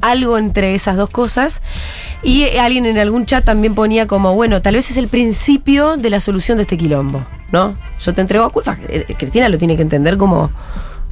Algo 0.01 0.37
entre 0.37 0.73
esas 0.73 0.97
dos 0.97 1.09
cosas. 1.09 1.61
Y 2.23 2.45
alguien 2.57 2.85
en 2.85 2.97
algún 2.97 3.25
chat 3.25 3.45
también 3.45 3.75
ponía 3.75 4.07
como, 4.07 4.33
bueno, 4.33 4.61
tal 4.61 4.75
vez 4.75 4.89
es 4.89 4.97
el 4.97 5.07
principio 5.07 5.97
de 5.97 6.09
la 6.09 6.19
solución 6.19 6.57
de 6.57 6.63
este 6.63 6.77
quilombo, 6.77 7.25
¿no? 7.51 7.77
Yo 7.99 8.13
te 8.13 8.21
entrego 8.21 8.45
a 8.45 8.49
Culfas. 8.49 8.79
Eh, 8.89 9.05
Cristina 9.17 9.49
lo 9.49 9.57
tiene 9.57 9.75
que 9.75 9.83
entender 9.83 10.17
como 10.17 10.49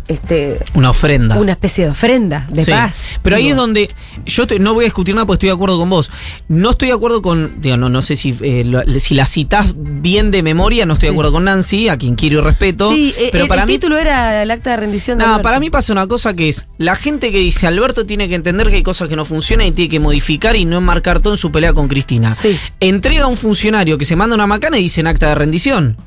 este, 0.10 0.60
Una 0.74 0.90
ofrenda. 0.90 1.38
una 1.38 1.54
especie 1.54 1.86
de 1.86 1.92
ofrenda 1.92 2.46
de 2.52 2.64
Sí. 2.66 2.72
paz. 2.72 3.20
Pero 3.22 3.36
ahí 3.38 3.50
es 3.50 3.56
donde 3.56 3.90
yo 4.26 4.46
te- 4.48 4.60
no 4.60 4.74
voy 4.74 4.84
a 4.84 4.88
discutir 4.88 5.16
nada 5.16 5.26
porque 5.26 5.36
estoy 5.36 5.50
de 5.50 5.54
acuerdo 5.56 5.78
con 5.80 5.90
vos. 5.90 6.12
No 6.50 6.72
estoy 6.72 6.90
de 6.90 6.96
acuerdo 6.96 7.22
con, 7.22 7.62
digo, 7.62 7.78
no, 7.78 7.88
no 7.90 8.02
sé 8.02 8.16
si, 8.16 8.36
eh, 8.42 8.64
lo- 8.66 8.82
si 9.00 9.16
la 9.16 9.26
citás 9.26 9.74
bien 9.78 10.32
de 10.32 10.44
memoria, 10.44 10.86
no 10.86 10.94
estoy 10.94 11.10
de 11.10 11.14
acuerdo 11.14 11.32
con 11.32 11.46
Nancy, 11.46 11.88
a 11.90 11.98
quien 11.98 12.16
quiero 12.16 12.40
y 12.40 12.42
respeto. 12.44 12.92
Sí, 12.92 13.14
eh, 13.18 13.30
pero 13.32 13.44
el, 13.46 13.48
para 13.50 13.62
el 13.62 13.68
mí 13.68 13.74
título 13.74 13.98
era 13.98 14.42
el 14.44 14.52
acta 14.52 14.72
de 14.72 14.78
rendición 14.78 15.18
de 15.20 15.24
No, 15.24 15.30
Alberto. 15.32 15.44
para 15.44 15.60
mí 15.60 15.70
pasa 15.70 15.94
una 15.94 16.08
cosa 16.08 16.34
que 16.34 16.50
es, 16.50 16.68
la 16.78 16.96
gente 16.96 17.32
que 17.32 17.38
dice 17.40 17.68
Alberto 17.68 18.06
tiene 18.06 18.28
que 18.28 18.36
entender 18.36 18.68
que 18.70 18.76
hay 18.78 18.84
cosas 18.84 19.08
que 19.10 19.16
no 19.16 19.26
funcionan 19.26 19.68
y 19.68 19.72
tiene 19.72 19.90
que 19.90 20.00
modificar 20.00 20.56
y 20.56 20.66
no 20.66 20.78
enmarcar 20.78 21.20
todo 21.20 21.34
en 21.34 21.38
su 21.38 21.52
pelea 21.52 21.74
con 21.74 21.88
Cristina. 21.88 22.34
Sí. 22.34 22.58
Entrega 22.80 23.26
a 23.26 23.28
un 23.28 23.38
funcionario 23.38 23.98
que 23.98 24.06
se 24.06 24.16
manda 24.16 24.36
una 24.36 24.48
macana 24.48 24.80
y 24.80 24.84
dicen 24.84 25.06
acta 25.08 25.30
de 25.30 25.36
rendición. 25.36 25.98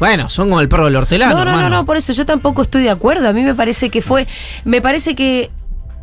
Bueno, 0.00 0.28
son 0.28 0.48
como 0.48 0.60
el 0.60 0.68
perro 0.68 0.86
del 0.86 0.96
hortelano. 0.96 1.32
No, 1.34 1.38
no, 1.44 1.44
no, 1.44 1.50
hermano. 1.58 1.76
no, 1.76 1.86
por 1.86 1.96
eso 1.96 2.12
yo 2.12 2.26
tampoco 2.26 2.62
estoy 2.62 2.82
de 2.82 2.90
acuerdo. 2.90 3.28
A 3.28 3.32
mí 3.32 3.42
me 3.42 3.54
parece 3.54 3.90
que 3.90 4.02
fue. 4.02 4.26
Me 4.64 4.80
parece 4.82 5.14
que. 5.14 5.50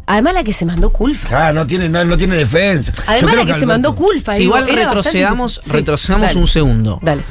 Además, 0.05 0.35
la 0.35 0.43
que 0.45 0.53
se 0.53 0.63
mandó 0.65 0.91
Culfa. 0.93 1.27
Claro, 1.27 1.53
no 1.55 1.67
tiene, 1.67 1.89
no, 1.89 2.01
no 2.05 2.17
tiene 2.17 2.35
defensa. 2.35 2.93
Yo 2.95 3.01
Además, 3.07 3.19
creo 3.33 3.35
la 3.35 3.41
que, 3.41 3.47
se 3.47 3.65
Alberto- 3.65 3.67
mandó 3.67 3.95
Culfa. 3.95 4.31
Si 4.33 4.39
digo, 4.39 4.51
igual 4.51 4.61
bastante 4.63 4.85
retrocedamos. 4.85 5.59
Sí, 5.61 5.71
retrocedamos 5.71 6.27
dale, 6.27 6.39
un 6.39 6.47
segundo. 6.47 6.99
Dale. 7.01 7.23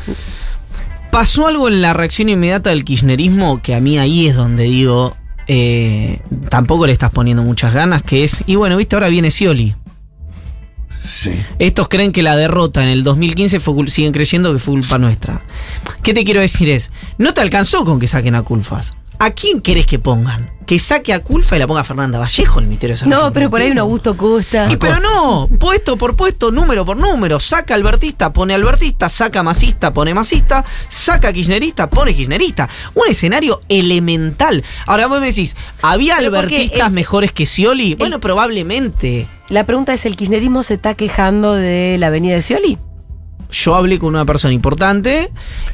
Pasó 1.11 1.47
algo 1.47 1.69
en 1.69 1.81
la 1.81 1.95
reacción 1.95 2.29
inmediata 2.29 2.71
del 2.71 2.85
kirchnerismo 2.85 3.63
que 3.63 3.75
a 3.75 3.81
mí 3.81 3.99
ahí 3.99 4.27
es 4.27 4.35
donde 4.37 4.65
digo, 4.65 5.17
eh, 5.47 6.21
tampoco 6.51 6.87
le 6.87 6.93
estás 6.93 7.11
poniendo 7.11 7.43
muchas 7.43 7.73
ganas, 7.73 8.03
que 8.03 8.25
es, 8.25 8.43
y 8.47 8.57
bueno, 8.57 8.77
viste, 8.77 8.97
ahora 8.97 9.09
viene 9.09 9.31
Scioli. 9.31 9.75
Sí. 11.09 11.33
Estos 11.59 11.89
creen 11.89 12.13
que 12.13 12.23
la 12.23 12.37
derrota 12.37 12.83
en 12.83 12.89
el 12.89 13.05
2015 13.05 13.61
fue, 13.61 13.89
siguen 13.89 14.13
creyendo 14.13 14.53
que 14.53 14.59
fue 14.59 14.75
culpa 14.75 14.99
nuestra. 14.99 15.45
¿Qué 16.03 16.15
te 16.15 16.25
quiero 16.25 16.41
decir 16.41 16.69
es? 16.71 16.91
No 17.19 17.33
te 17.35 17.41
alcanzó 17.41 17.85
con 17.85 17.99
que 18.01 18.07
saquen 18.07 18.35
a 18.35 18.43
Culfas. 18.43 18.95
¿A 19.19 19.31
quién 19.31 19.63
querés 19.63 19.87
que 19.87 19.99
pongan? 19.99 20.51
Que 20.67 20.79
saque 20.79 21.15
a 21.15 21.23
Culfa 21.23 21.57
y 21.57 21.59
la 21.59 21.67
ponga 21.67 21.81
a 21.81 21.85
Fernanda 21.85 22.19
Vallejo 22.19 22.59
en 22.59 22.65
el 22.65 22.69
Ministerio 22.69 22.95
de 22.95 22.99
Desarrollo 22.99 23.23
No, 23.29 23.33
pero 23.33 23.49
por 23.49 23.63
ahí 23.63 23.71
un. 23.71 23.79
Augusto 23.79 24.15
Costa. 24.15 24.71
Y 24.71 24.77
pero 24.77 25.01
no, 25.01 25.49
puesto 25.59 25.97
por 25.97 26.17
puesto, 26.17 26.51
número 26.53 26.85
por 26.85 26.99
número. 26.99 27.41
Saca 27.41 27.75
albertista, 27.75 28.31
pone 28.35 28.53
albertista, 28.53 29.09
saca 29.09 29.43
masista, 29.43 29.95
pone 29.95 30.13
masista, 30.13 30.65
saca 30.89 31.33
kirchnerista, 31.33 31.89
pone 31.89 32.15
kirchnerista. 32.15 32.69
Un 32.95 33.05
escenario 33.09 33.63
elemental. 33.71 34.63
Ahora 34.87 35.07
vos 35.07 35.21
me 35.21 35.29
decís, 35.29 35.57
¿había 35.81 36.17
Pero 36.19 36.37
albertistas 36.37 36.89
el- 36.89 36.93
mejores 36.93 37.33
que 37.33 37.47
Scioli? 37.47 37.95
Bueno, 37.95 38.21
probablemente. 38.21 39.29
La 39.49 39.65
pregunta 39.65 39.93
es, 39.95 40.05
¿el 40.07 40.17
kirchnerismo 40.17 40.63
se 40.63 40.75
está 40.75 40.95
quejando 40.95 41.55
de 41.55 41.97
la 41.99 42.09
avenida 42.09 42.35
de 42.35 42.43
Scioli? 42.43 42.79
Yo 43.51 43.77
hablé 43.77 44.01
con 44.01 44.09
una 44.09 44.25
persona 44.25 44.53
importante 44.53 45.31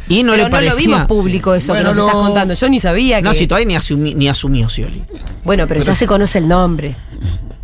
y 0.08 0.22
no 0.24 0.32
pero 0.32 0.36
le 0.44 0.50
no 0.50 0.50
parecía. 0.50 0.72
lo 0.74 0.76
vimos 0.78 1.02
público 1.06 1.54
eso 1.54 1.72
Bueno, 1.72 1.90
que 1.90 1.96
nos 1.96 1.96
no- 1.96 2.06
estás 2.08 2.22
contando. 2.26 2.54
Yo 2.54 2.68
ni 2.68 2.80
sabía 2.80 3.16
que... 3.16 3.22
No, 3.22 3.32
si 3.32 3.46
todavía 3.46 3.66
ni, 3.68 3.74
asumi- 3.74 4.14
ni 4.14 4.28
asumió 4.28 4.68
Scioli. 4.68 5.02
Bueno, 5.44 5.66
pero, 5.66 5.80
ya 5.82 5.94
se 5.94 6.06
conoce 6.06 6.36
el 6.38 6.48
nombre. 6.48 6.96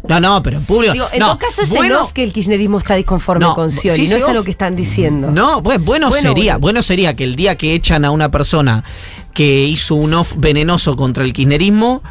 No, 0.08 0.18
no, 0.18 0.42
pero 0.42 0.56
en 0.56 0.64
público. 0.64 0.94
Digo, 0.94 1.06
en 1.12 1.18
no, 1.18 1.26
todo 1.26 1.38
caso 1.38 1.60
es 1.60 1.68
bueno, 1.68 1.96
en 1.96 2.00
off 2.00 2.12
que 2.12 2.24
el 2.24 2.32
kirchnerismo 2.32 2.78
está 2.78 2.94
disconforme 2.94 3.44
No, 3.44 3.54
con 3.54 3.70
Scioli, 3.70 3.96
sí, 3.98 4.06
sí, 4.06 4.12
no 4.12 4.16
es 4.16 4.24
a 4.24 4.32
lo 4.32 4.42
que 4.44 4.50
están 4.52 4.74
diciendo. 4.74 5.30
No, 5.30 5.62
pues 5.62 5.78
bueno, 5.78 6.08
Bueno, 6.08 6.30
sería, 6.30 6.54
bueno. 6.54 6.60
bueno 6.60 6.82
sería 6.82 7.14
que 7.14 7.24
el 7.24 7.36
día 7.36 7.56
que 7.58 7.74
echan 7.74 8.06
a 8.06 8.10
una 8.10 8.30
persona 8.30 8.84
que 9.34 9.64
hizo 9.64 9.94
un 9.96 10.14
off 10.14 10.32
venenoso 10.38 10.96
contra 10.96 11.22
el 11.24 11.34
kirchnerismo, 11.34 12.02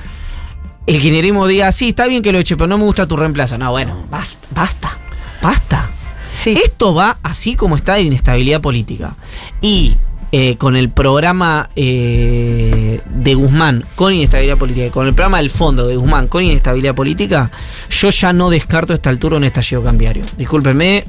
el 0.88 1.02
kirchnerismo 1.02 1.46
diga, 1.48 1.72
sí, 1.72 1.90
está 1.90 2.08
bien 2.08 2.22
que 2.24 2.32
lo 2.32 2.40
eche, 2.40 2.56
pero 2.56 2.68
no 2.68 2.78
me 2.78 2.86
gusta 2.86 3.06
tu 3.06 3.18
reemplazo. 3.18 3.58
No, 3.58 3.72
bueno, 3.72 4.08
basta, 4.10 4.48
basta, 4.52 4.98
basta. 5.42 5.92
Sí. 6.38 6.58
Esto 6.64 6.96
va 6.96 7.18
así 7.24 7.56
como 7.56 7.76
está 7.76 7.96
de 7.96 8.04
inestabilidad 8.04 8.62
política. 8.62 9.18
Y 9.62 9.98
eh, 10.32 10.56
con 10.58 10.76
el 10.76 10.90
programa 10.90 11.70
eh, 11.76 13.02
de 13.06 13.34
Guzmán 13.34 13.86
con 13.96 14.14
inestabilidad 14.14 14.58
política, 14.58 14.92
con 14.92 15.08
el 15.08 15.14
programa 15.14 15.38
del 15.38 15.50
fondo 15.50 15.88
de 15.88 15.96
Guzmán 15.98 16.28
con 16.28 16.44
inestabilidad 16.44 16.96
política, 16.96 17.52
yo 17.90 18.10
ya 18.10 18.32
no 18.32 18.50
descarto 18.50 18.94
a 18.94 18.96
esta 18.96 19.10
altura 19.10 19.38
un 19.38 19.44
estallido 19.44 19.84
cambiario. 19.84 20.24
Discúlpenme, 20.38 21.04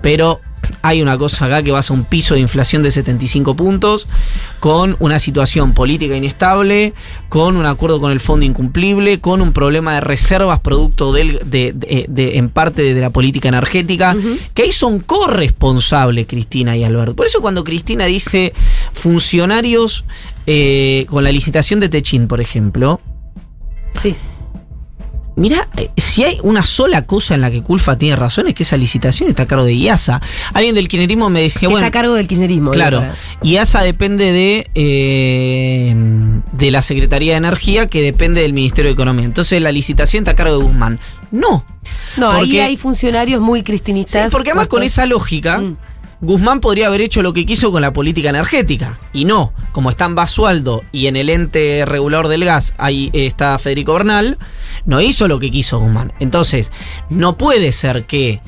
pero 0.00 0.40
hay 0.86 1.00
una 1.00 1.16
cosa 1.16 1.46
acá 1.46 1.62
que 1.62 1.72
vas 1.72 1.90
a 1.90 1.94
un 1.94 2.04
piso 2.04 2.34
de 2.34 2.40
inflación 2.40 2.82
de 2.82 2.90
75 2.90 3.56
puntos, 3.56 4.06
con 4.60 4.96
una 5.00 5.18
situación 5.18 5.72
política 5.72 6.14
inestable, 6.14 6.92
con 7.30 7.56
un 7.56 7.64
acuerdo 7.64 8.00
con 8.00 8.12
el 8.12 8.20
fondo 8.20 8.44
incumplible, 8.44 9.18
con 9.18 9.40
un 9.40 9.52
problema 9.54 9.94
de 9.94 10.00
reservas 10.02 10.60
producto 10.60 11.12
del, 11.12 11.38
de, 11.44 11.72
de- 11.72 12.04
de- 12.08 12.36
en 12.36 12.50
parte 12.50 12.82
de, 12.94 13.00
la 13.00 13.08
política 13.10 13.48
energética, 13.48 14.14
que 14.52 14.62
ahí 14.64 14.72
son 14.72 15.00
corresponsables 15.00 16.26
Cristina 16.26 16.76
y 16.76 16.84
Alberto. 16.84 17.16
Por 17.16 17.26
eso 17.26 17.40
cuando 17.40 17.64
Cristina 17.64 18.04
dice 18.04 18.52
funcionarios 18.92 20.04
eh, 20.46 21.06
con 21.08 21.24
la 21.24 21.32
licitación 21.32 21.80
de 21.80 21.88
Techín, 21.88 22.28
por 22.28 22.40
ejemplo, 22.40 23.00
Sí. 23.94 24.16
Mirá, 25.36 25.68
eh, 25.76 25.90
si 25.96 26.22
hay 26.22 26.38
una 26.44 26.62
sola 26.62 27.06
cosa 27.06 27.34
en 27.34 27.40
la 27.40 27.50
que 27.50 27.60
Culfa 27.60 27.98
tiene 27.98 28.14
razón 28.14 28.46
es 28.46 28.54
que 28.54 28.62
esa 28.62 28.76
licitación 28.76 29.28
está 29.28 29.42
a 29.42 29.46
cargo 29.46 29.64
de 29.64 29.74
IASA. 29.74 30.20
Alguien 30.52 30.74
del 30.76 30.86
kirchnerismo 30.86 31.28
me 31.28 31.42
decía, 31.42 31.60
Que 31.62 31.66
bueno, 31.66 31.78
está 31.86 31.88
a 31.88 32.00
cargo 32.02 32.14
del 32.14 32.28
kirchnerismo. 32.28 32.70
claro, 32.70 33.04
IASA 33.42 33.82
depende 33.82 34.30
de, 34.32 34.70
eh, 34.74 35.94
de 36.52 36.70
la 36.70 36.82
Secretaría 36.82 37.32
de 37.32 37.38
Energía 37.38 37.86
que 37.86 38.02
depende 38.02 38.42
del 38.42 38.52
Ministerio 38.52 38.90
de 38.90 38.94
Economía. 38.94 39.24
Entonces 39.24 39.60
la 39.60 39.72
licitación 39.72 40.22
está 40.22 40.32
a 40.32 40.36
cargo 40.36 40.58
de 40.58 40.64
Guzmán. 40.64 41.00
No. 41.30 41.64
No, 42.16 42.30
ahí 42.30 42.60
hay 42.60 42.76
funcionarios 42.76 43.40
muy 43.40 43.60
Sí, 43.60 43.64
cristinistas. 43.64 44.32
porque 44.32 44.50
además 44.50 44.68
con 44.68 44.82
esa 44.82 45.04
lógica, 45.06 45.58
Mm. 45.58 45.76
Guzmán 46.24 46.60
podría 46.60 46.88
haber 46.88 47.00
hecho 47.00 47.22
lo 47.22 47.32
que 47.32 47.46
quiso 47.46 47.70
con 47.70 47.82
la 47.82 47.92
política 47.92 48.30
energética. 48.30 48.98
Y 49.12 49.24
no, 49.24 49.52
como 49.72 49.90
está 49.90 50.06
en 50.06 50.14
Basualdo 50.14 50.82
y 50.92 51.06
en 51.06 51.16
el 51.16 51.30
ente 51.30 51.84
regulador 51.86 52.28
del 52.28 52.44
gas, 52.44 52.74
ahí 52.78 53.10
está 53.12 53.58
Federico 53.58 53.92
Bernal, 53.94 54.38
no 54.86 55.00
hizo 55.00 55.28
lo 55.28 55.38
que 55.38 55.50
quiso 55.50 55.78
Guzmán. 55.78 56.12
Entonces, 56.20 56.72
no 57.10 57.36
puede 57.36 57.72
ser 57.72 58.04
que 58.04 58.40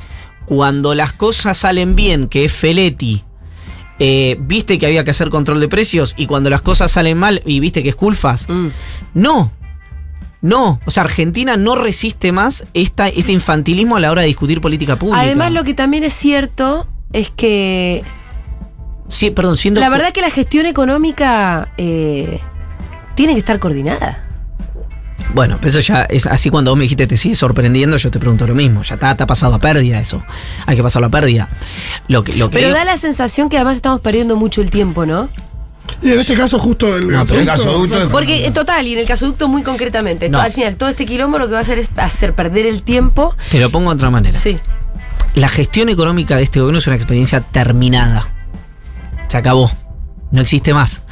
cuando 0.47 0.95
las 0.95 1.13
cosas 1.13 1.59
salen 1.59 1.97
bien, 1.97 2.29
que 2.29 2.45
es 2.45 2.53
Feletti, 2.53 3.25
eh, 3.99 4.37
viste 4.41 4.79
que 4.79 4.87
había 4.87 5.05
que 5.05 5.11
hacer 5.11 5.31
control 5.31 5.61
de 5.61 5.69
precios 5.69 6.15
y 6.17 6.27
cuando 6.27 6.51
las 6.51 6.63
cosas 6.63 6.91
salen 6.93 7.19
mal 7.19 7.43
y 7.47 7.61
viste 7.61 7.83
que 7.83 7.91
es 7.91 7.97
Culfas. 7.97 8.49
Mm. 8.49 8.69
No. 9.15 9.53
No, 10.43 10.81
o 10.85 10.91
sea, 10.91 11.03
Argentina 11.03 11.57
no 11.57 11.75
resiste 11.75 12.31
más 12.31 12.67
esta, 12.75 13.09
este 13.09 13.33
infantilismo 13.33 13.97
a 13.97 14.01
la 14.01 14.11
hora 14.13 14.23
de 14.23 14.29
discutir 14.29 14.61
política 14.61 14.97
pública. 14.99 15.21
Además, 15.21 15.51
lo 15.51 15.65
que 15.65 15.75
también 15.75 16.05
es 16.05 16.13
cierto 16.13 16.87
es 17.17 17.31
que 17.31 18.03
Sí, 19.09 19.31
perdón, 19.31 19.57
siendo 19.57 19.81
la 19.81 19.89
verdad 19.89 20.13
que 20.13 20.21
la 20.21 20.31
gestión 20.31 20.67
económica 20.67 21.73
eh, 21.79 22.41
tiene 23.15 23.35
que 23.35 23.39
estar 23.39 23.59
coordinada. 23.61 24.23
Bueno, 25.35 25.59
eso 25.63 25.81
ya 25.81 26.03
es 26.03 26.27
así 26.27 26.51
cuando 26.51 26.71
vos 26.73 26.79
me 26.79 26.83
dijiste 26.85 27.07
te 27.07 27.17
sigue 27.17 27.35
sorprendiendo, 27.35 27.97
yo 27.97 28.11
te 28.11 28.19
pregunto 28.19 28.47
lo 28.47 28.55
mismo. 28.55 28.83
Ya 28.83 28.95
está, 28.95 29.13
está 29.13 29.27
pasado 29.27 29.55
a 29.55 29.59
pérdida 29.61 29.99
eso. 30.01 30.23
Hay 30.67 30.77
que 30.77 30.83
pasarlo 30.83 31.07
a 31.07 31.11
pérdida. 31.11 31.49
Lo 32.09 32.25
que, 32.25 32.33
lo 32.35 32.51
que 32.51 32.55
Pero 32.59 32.69
digo- 32.69 32.79
da 32.79 32.85
la 32.85 32.97
sensación 32.97 33.49
que 33.49 33.57
además 33.57 33.77
estamos 33.77 34.01
perdiendo 34.01 34.37
mucho 34.37 34.61
el 34.61 34.71
tiempo, 34.71 35.07
¿no? 35.07 35.29
Y 36.03 36.11
en 36.11 36.19
este 36.19 36.35
caso, 36.35 36.59
justo 36.59 36.97
el 36.97 37.09
No, 37.09 37.23
el 37.23 37.45
gasoducto. 37.45 38.09
Porque 38.11 38.45
en 38.47 38.53
total, 38.53 38.87
y 38.87 38.93
en 38.95 38.99
el 38.99 39.07
gasoducto 39.07 39.47
muy 39.47 39.63
concretamente, 39.63 40.29
No. 40.29 40.41
al 40.41 40.51
final 40.53 40.77
todo 40.77 40.89
este 40.89 41.07
quilombo 41.07 41.39
lo 41.39 41.47
que 41.47 41.53
va 41.53 41.59
a 41.59 41.63
hacer 41.63 41.79
es 41.79 41.89
hacer 41.97 42.35
perder 42.35 42.67
el 42.67 42.83
tiempo. 42.83 43.37
Te 43.51 43.61
lo 43.61 43.71
pongo 43.71 43.91
de 43.91 43.95
otra 43.97 44.11
manera. 44.11 44.37
Sí. 44.37 44.57
La 45.37 45.51
gestión 45.51 45.91
económica 45.91 46.37
de 46.37 46.45
este 46.45 46.61
gobierno 46.61 46.79
es 46.79 46.87
una 46.87 46.97
experiencia 46.97 47.43
terminada. 47.43 48.27
Se 49.29 49.37
acabó. 49.37 49.71
No 50.33 50.41
existe 50.41 50.73
más. 50.73 51.03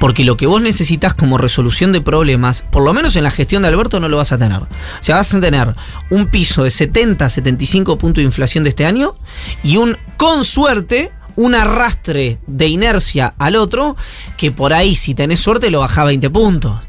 Porque 0.00 0.24
lo 0.24 0.36
que 0.36 0.46
vos 0.46 0.60
necesitas 0.60 1.14
como 1.14 1.38
resolución 1.38 1.92
de 1.92 2.00
problemas, 2.00 2.62
por 2.62 2.82
lo 2.82 2.92
menos 2.92 3.14
en 3.14 3.22
la 3.22 3.30
gestión 3.30 3.62
de 3.62 3.68
Alberto 3.68 4.00
no 4.00 4.08
lo 4.08 4.16
vas 4.16 4.32
a 4.32 4.38
tener. 4.38 4.62
O 4.62 4.68
sea, 5.00 5.14
vas 5.14 5.32
a 5.32 5.40
tener 5.40 5.76
un 6.10 6.26
piso 6.26 6.64
de 6.64 6.70
70, 6.70 7.30
75 7.30 7.98
puntos 7.98 8.20
de 8.20 8.24
inflación 8.24 8.64
de 8.64 8.70
este 8.70 8.84
año 8.84 9.14
y 9.62 9.76
un, 9.76 9.96
con 10.16 10.42
suerte, 10.42 11.12
un 11.36 11.54
arrastre 11.54 12.40
de 12.48 12.66
inercia 12.66 13.32
al 13.38 13.54
otro 13.54 13.96
que 14.36 14.50
por 14.50 14.72
ahí, 14.72 14.96
si 14.96 15.14
tenés 15.14 15.38
suerte, 15.38 15.70
lo 15.70 15.78
baja 15.78 16.02
20 16.02 16.28
puntos. 16.30 16.80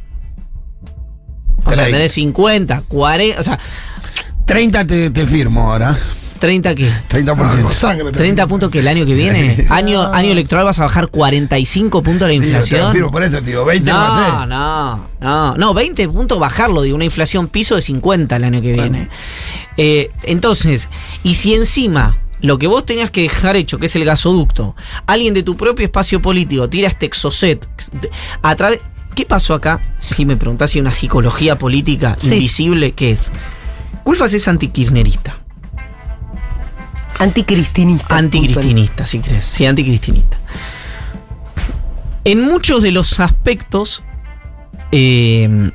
O 1.65 1.71
sea, 1.71 1.83
30. 1.83 1.91
tenés 1.91 2.11
50, 2.13 2.81
40, 2.87 3.39
o 3.39 3.43
sea, 3.43 3.59
30 4.47 4.87
te, 4.87 5.09
te 5.11 5.27
firmo 5.27 5.71
ahora. 5.71 5.95
30 6.39 6.75
qué. 6.75 6.89
30%. 7.09 7.35
Ah, 7.37 7.61
con 7.61 7.71
sangre. 7.73 8.11
30 8.11 8.47
puntos 8.47 8.69
que 8.71 8.79
el 8.79 8.87
año 8.87 9.05
que 9.05 9.13
viene, 9.13 9.67
año, 9.69 10.01
año 10.13 10.31
electoral 10.31 10.65
vas 10.65 10.79
a 10.79 10.83
bajar 10.83 11.09
45 11.09 12.01
puntos 12.03 12.27
la 12.27 12.33
Digo, 12.33 12.43
te 12.45 12.49
lo 12.51 12.57
inflación. 12.59 13.11
por 13.11 13.23
eso, 13.23 13.41
tío. 13.41 13.65
20 13.65 13.91
no, 13.91 13.97
va 13.97 14.05
a 14.05 14.09
No, 14.09 14.39
ser. 14.39 14.47
no, 14.49 15.09
no, 15.21 15.55
no, 15.57 15.73
20 15.73 16.07
puntos 16.09 16.39
bajarlo 16.39 16.81
de 16.81 16.93
una 16.93 17.03
inflación 17.05 17.47
piso 17.47 17.75
de 17.75 17.81
50 17.81 18.35
el 18.37 18.43
año 18.43 18.61
que 18.61 18.71
viene. 18.71 19.09
Eh, 19.77 20.09
entonces, 20.23 20.89
y 21.23 21.35
si 21.35 21.53
encima 21.55 22.17
lo 22.41 22.57
que 22.57 22.67
vos 22.67 22.85
tenías 22.85 23.11
que 23.11 23.21
dejar 23.23 23.55
hecho, 23.57 23.77
que 23.79 23.87
es 23.87 23.95
el 23.97 24.05
gasoducto, 24.05 24.75
alguien 25.07 25.33
de 25.33 25.43
tu 25.43 25.57
propio 25.57 25.85
espacio 25.85 26.21
político 26.21 26.69
tira 26.69 26.87
este 26.87 27.05
exocet 27.05 27.67
a 28.41 28.55
través... 28.55 28.79
¿Qué 29.15 29.25
pasó 29.25 29.53
acá? 29.55 29.95
Si 29.97 30.23
me 30.25 30.37
preguntás 30.37 30.71
si 30.71 30.79
una 30.79 30.93
psicología 30.93 31.57
política 31.57 32.15
Sí. 32.19 32.35
invisible, 32.35 32.93
¿qué 32.93 33.11
es? 33.11 33.31
Culfas 34.05 34.33
es 34.33 34.47
antikirchnerista. 34.47 35.41
Anticristinista. 37.17 38.15
Anticristinista, 38.15 39.05
si 39.05 39.19
crees. 39.19 39.45
Sí, 39.45 39.65
anticristinista. 39.65 40.37
En 42.23 42.41
muchos 42.41 42.83
de 42.83 42.91
los 42.91 43.19
aspectos, 43.19 44.03
eh, 44.91 45.71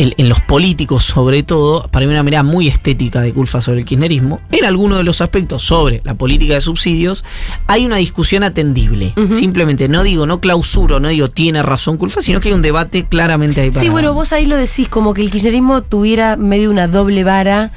en, 0.00 0.14
en 0.16 0.28
los 0.30 0.40
políticos 0.40 1.04
sobre 1.04 1.42
todo, 1.42 1.86
para 1.90 2.06
mí 2.06 2.12
una 2.12 2.22
mirada 2.22 2.42
muy 2.42 2.68
estética 2.68 3.20
de 3.20 3.34
Culfa 3.34 3.60
sobre 3.60 3.80
el 3.80 3.84
kirchnerismo, 3.84 4.40
en 4.50 4.64
algunos 4.64 4.96
de 4.96 5.04
los 5.04 5.20
aspectos 5.20 5.62
sobre 5.62 6.00
la 6.04 6.14
política 6.14 6.54
de 6.54 6.62
subsidios, 6.62 7.22
hay 7.66 7.84
una 7.84 7.96
discusión 7.96 8.42
atendible. 8.42 9.12
Simplemente 9.30 9.88
no 9.88 10.02
digo, 10.02 10.26
no 10.26 10.40
clausuro, 10.40 11.00
no 11.00 11.08
digo 11.08 11.28
tiene 11.28 11.62
razón 11.62 11.98
Culfa, 11.98 12.22
sino 12.22 12.40
que 12.40 12.48
hay 12.48 12.54
un 12.54 12.62
debate 12.62 13.04
claramente 13.04 13.60
ahí 13.60 13.70
para 13.70 13.82
Sí, 13.82 13.90
bueno, 13.90 14.14
vos 14.14 14.32
ahí 14.32 14.46
lo 14.46 14.56
decís, 14.56 14.88
como 14.88 15.12
que 15.12 15.20
el 15.20 15.30
kirchnerismo 15.30 15.82
tuviera 15.82 16.38
medio 16.38 16.70
una 16.70 16.88
doble 16.88 17.22
vara, 17.22 17.72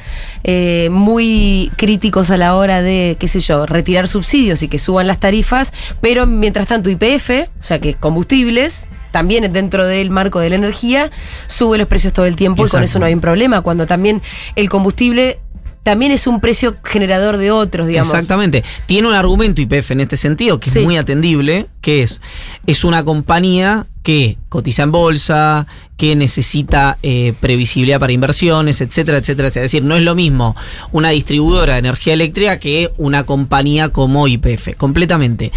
eh, 0.46 0.88
muy 0.92 1.72
críticos 1.76 2.32
a 2.32 2.38
la 2.38 2.56
hora 2.56 2.82
de, 2.82 3.18
qué 3.20 3.28
sé 3.28 3.42
yo, 3.42 3.66
retirar 3.66 4.08
subsidios 4.08 4.64
y 4.64 4.70
que 4.70 4.80
suban 4.80 5.08
las 5.08 5.20
tarifas, 5.20 5.74
pero 6.00 6.26
mientras 6.26 6.68
tanto 6.68 6.90
IPF, 6.90 7.50
o 7.60 7.64
sea 7.64 7.80
que 7.80 7.96
combustibles, 7.96 8.88
también 9.14 9.54
dentro 9.54 9.86
del 9.86 10.10
marco 10.10 10.40
de 10.40 10.50
la 10.50 10.56
energía, 10.56 11.12
sube 11.46 11.78
los 11.78 11.88
precios 11.88 12.14
todo 12.14 12.26
el 12.26 12.36
tiempo 12.36 12.66
y 12.66 12.70
con 12.70 12.84
eso 12.84 12.98
no 12.98 13.06
hay 13.06 13.14
un 13.14 13.22
problema, 13.22 13.62
cuando 13.62 13.86
también 13.86 14.24
el 14.56 14.70
combustible 14.70 15.40
también 15.84 16.12
es 16.14 16.28
un 16.28 16.40
precio 16.40 16.78
generador 16.84 17.36
de 17.38 17.52
otros, 17.52 17.88
digamos. 17.88 18.12
Exactamente. 18.14 18.64
Tiene 18.86 19.10
un 19.10 19.14
argumento 19.14 19.62
IPF 19.62 19.92
en 19.92 20.00
este 20.00 20.16
sentido 20.18 20.58
que 20.60 20.70
Sí. 20.70 20.80
es 20.80 20.86
muy 20.86 20.98
atendible, 20.98 21.68
que 21.82 22.02
es, 22.04 22.22
es 22.66 22.86
una 22.86 23.04
compañía 23.04 23.86
que 24.02 24.38
cotiza 24.50 24.84
en 24.84 24.92
bolsa, 24.94 25.68
que 25.98 26.16
necesita 26.16 26.98
eh, 27.04 27.34
previsibilidad 27.40 28.00
para 28.00 28.14
inversiones, 28.14 28.80
etcétera, 28.82 29.18
etcétera, 29.18 29.50
etcétera. 29.50 29.66
Es 29.66 29.72
decir, 29.72 29.84
no 29.84 29.96
es 29.96 30.02
lo 30.04 30.16
mismo 30.16 30.56
una 30.92 31.10
distribuidora 31.10 31.74
de 31.74 31.80
energía 31.80 32.14
eléctrica 32.14 32.60
que 32.60 32.90
una 32.98 33.26
compañía 33.26 33.90
como 33.90 34.28
IPF, 34.28 34.76
completamente. 34.78 35.52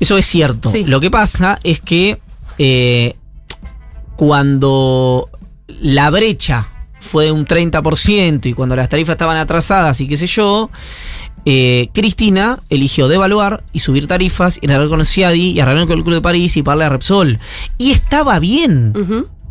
Eso 0.00 0.16
es 0.18 0.26
cierto. 0.26 0.70
Sí. 0.70 0.84
Lo 0.84 0.98
que 0.98 1.10
pasa 1.10 1.60
es 1.62 1.78
que 1.80 2.18
eh, 2.58 3.14
cuando 4.16 5.28
la 5.80 6.10
brecha 6.10 6.68
fue 7.00 7.26
de 7.26 7.32
un 7.32 7.46
30% 7.46 8.46
y 8.46 8.54
cuando 8.54 8.76
las 8.76 8.88
tarifas 8.88 9.14
estaban 9.14 9.36
atrasadas 9.36 10.00
y 10.00 10.06
qué 10.06 10.16
sé 10.16 10.26
yo, 10.26 10.70
eh, 11.44 11.88
Cristina 11.92 12.60
eligió 12.70 13.08
devaluar 13.08 13.64
y 13.72 13.80
subir 13.80 14.06
tarifas 14.06 14.58
y 14.62 14.66
arreglar 14.66 14.88
con 14.88 15.00
el 15.00 15.06
CIADI 15.06 15.50
y 15.50 15.60
arreglar 15.60 15.86
con 15.88 15.98
el 15.98 16.04
Club 16.04 16.16
de 16.16 16.20
París 16.20 16.56
y 16.56 16.62
pagarle 16.62 16.84
a 16.84 16.88
Repsol. 16.90 17.40
Y 17.78 17.90
estaba 17.90 18.38
bien. 18.38 18.92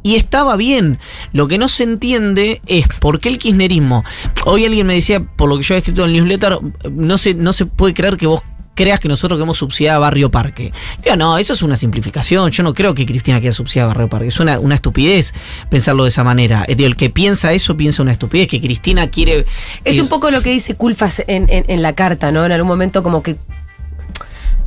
Y 0.04 0.16
estaba 0.16 0.56
bien. 0.56 1.00
Lo 1.34 1.48
que 1.48 1.58
no 1.58 1.68
se 1.68 1.84
entiende 1.84 2.62
es 2.66 2.88
por 2.88 3.20
qué 3.20 3.30
el 3.30 3.38
kirchnerismo. 3.38 4.04
Hoy 4.46 4.66
alguien 4.66 4.88
me 4.88 4.96
decía, 4.96 5.22
por 5.24 5.50
lo 5.50 5.58
que 5.58 5.64
yo 5.64 5.76
he 5.76 5.80
escrito 5.80 6.04
en 6.04 6.10
el 6.10 6.16
newsletter, 6.16 6.60
no 6.92 7.18
se, 7.18 7.34
no 7.34 7.54
se 7.54 7.66
puede 7.66 7.94
creer 7.94 8.18
que 8.18 8.26
vos 8.26 8.42
creas 8.74 9.00
que 9.00 9.08
nosotros 9.08 9.38
queremos 9.38 9.58
subsidiar 9.58 9.96
a 9.96 10.00
Barrio 10.00 10.32
Parque. 10.32 10.72
Yo, 11.06 11.16
no, 11.18 11.38
eso 11.38 11.54
es 11.54 11.62
una 11.62 11.76
simplificación. 11.76 12.50
Yo 12.52 12.64
no 12.64 12.74
creo 12.74 12.94
que 12.96 13.06
Cristina 13.06 13.40
quiera 13.40 13.54
subsidiar 13.54 13.86
a 13.86 13.88
Barrio 13.90 14.10
Parque. 14.10 14.28
Es 14.28 14.40
una, 14.40 14.60
una 14.60 14.76
estupidez 14.76 15.34
pensarlo 15.70 16.04
de 16.04 16.10
esa 16.10 16.24
manera. 16.24 16.64
El 16.68 16.96
que 16.96 17.10
piensa 17.10 17.52
eso 17.54 17.76
piensa 17.78 18.02
una 18.02 18.12
estupidez. 18.14 18.48
Que 18.48 18.62
Cristina 18.62 19.08
quiere. 19.08 19.46
Es 19.84 20.00
un 20.00 20.08
poco 20.08 20.32
lo 20.32 20.42
que 20.42 20.52
dice 20.52 20.76
Culfas 20.76 21.22
en, 21.28 21.48
en- 21.50 21.66
en 21.68 21.82
la 21.82 21.94
carta, 21.94 22.32
¿no? 22.32 22.46
En 22.46 22.52
algún 22.52 22.68
momento 22.70 23.04
como 23.04 23.22
que 23.22 23.38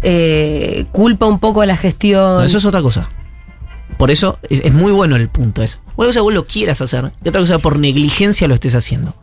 eh, 0.02 0.86
culpa 0.92 1.26
un 1.26 1.38
poco 1.38 1.62
a 1.62 1.66
la 1.66 1.76
gestión. 1.76 2.34
No, 2.34 2.42
eso 2.44 2.58
es 2.58 2.64
otra 2.66 2.82
cosa. 2.82 3.08
Por 3.98 4.10
eso 4.10 4.38
es, 4.50 4.60
es 4.60 4.72
muy 4.72 4.92
bueno 4.92 5.16
el 5.16 5.28
punto. 5.28 5.62
Es 5.62 5.80
una 5.96 6.08
cosa 6.08 6.18
que 6.18 6.22
vos 6.24 6.34
lo 6.34 6.46
quieras 6.46 6.80
hacer 6.80 7.12
y 7.24 7.28
otra 7.28 7.40
cosa 7.40 7.58
por 7.58 7.78
negligencia 7.78 8.48
lo 8.48 8.54
estés 8.54 8.74
haciendo. 8.74 9.14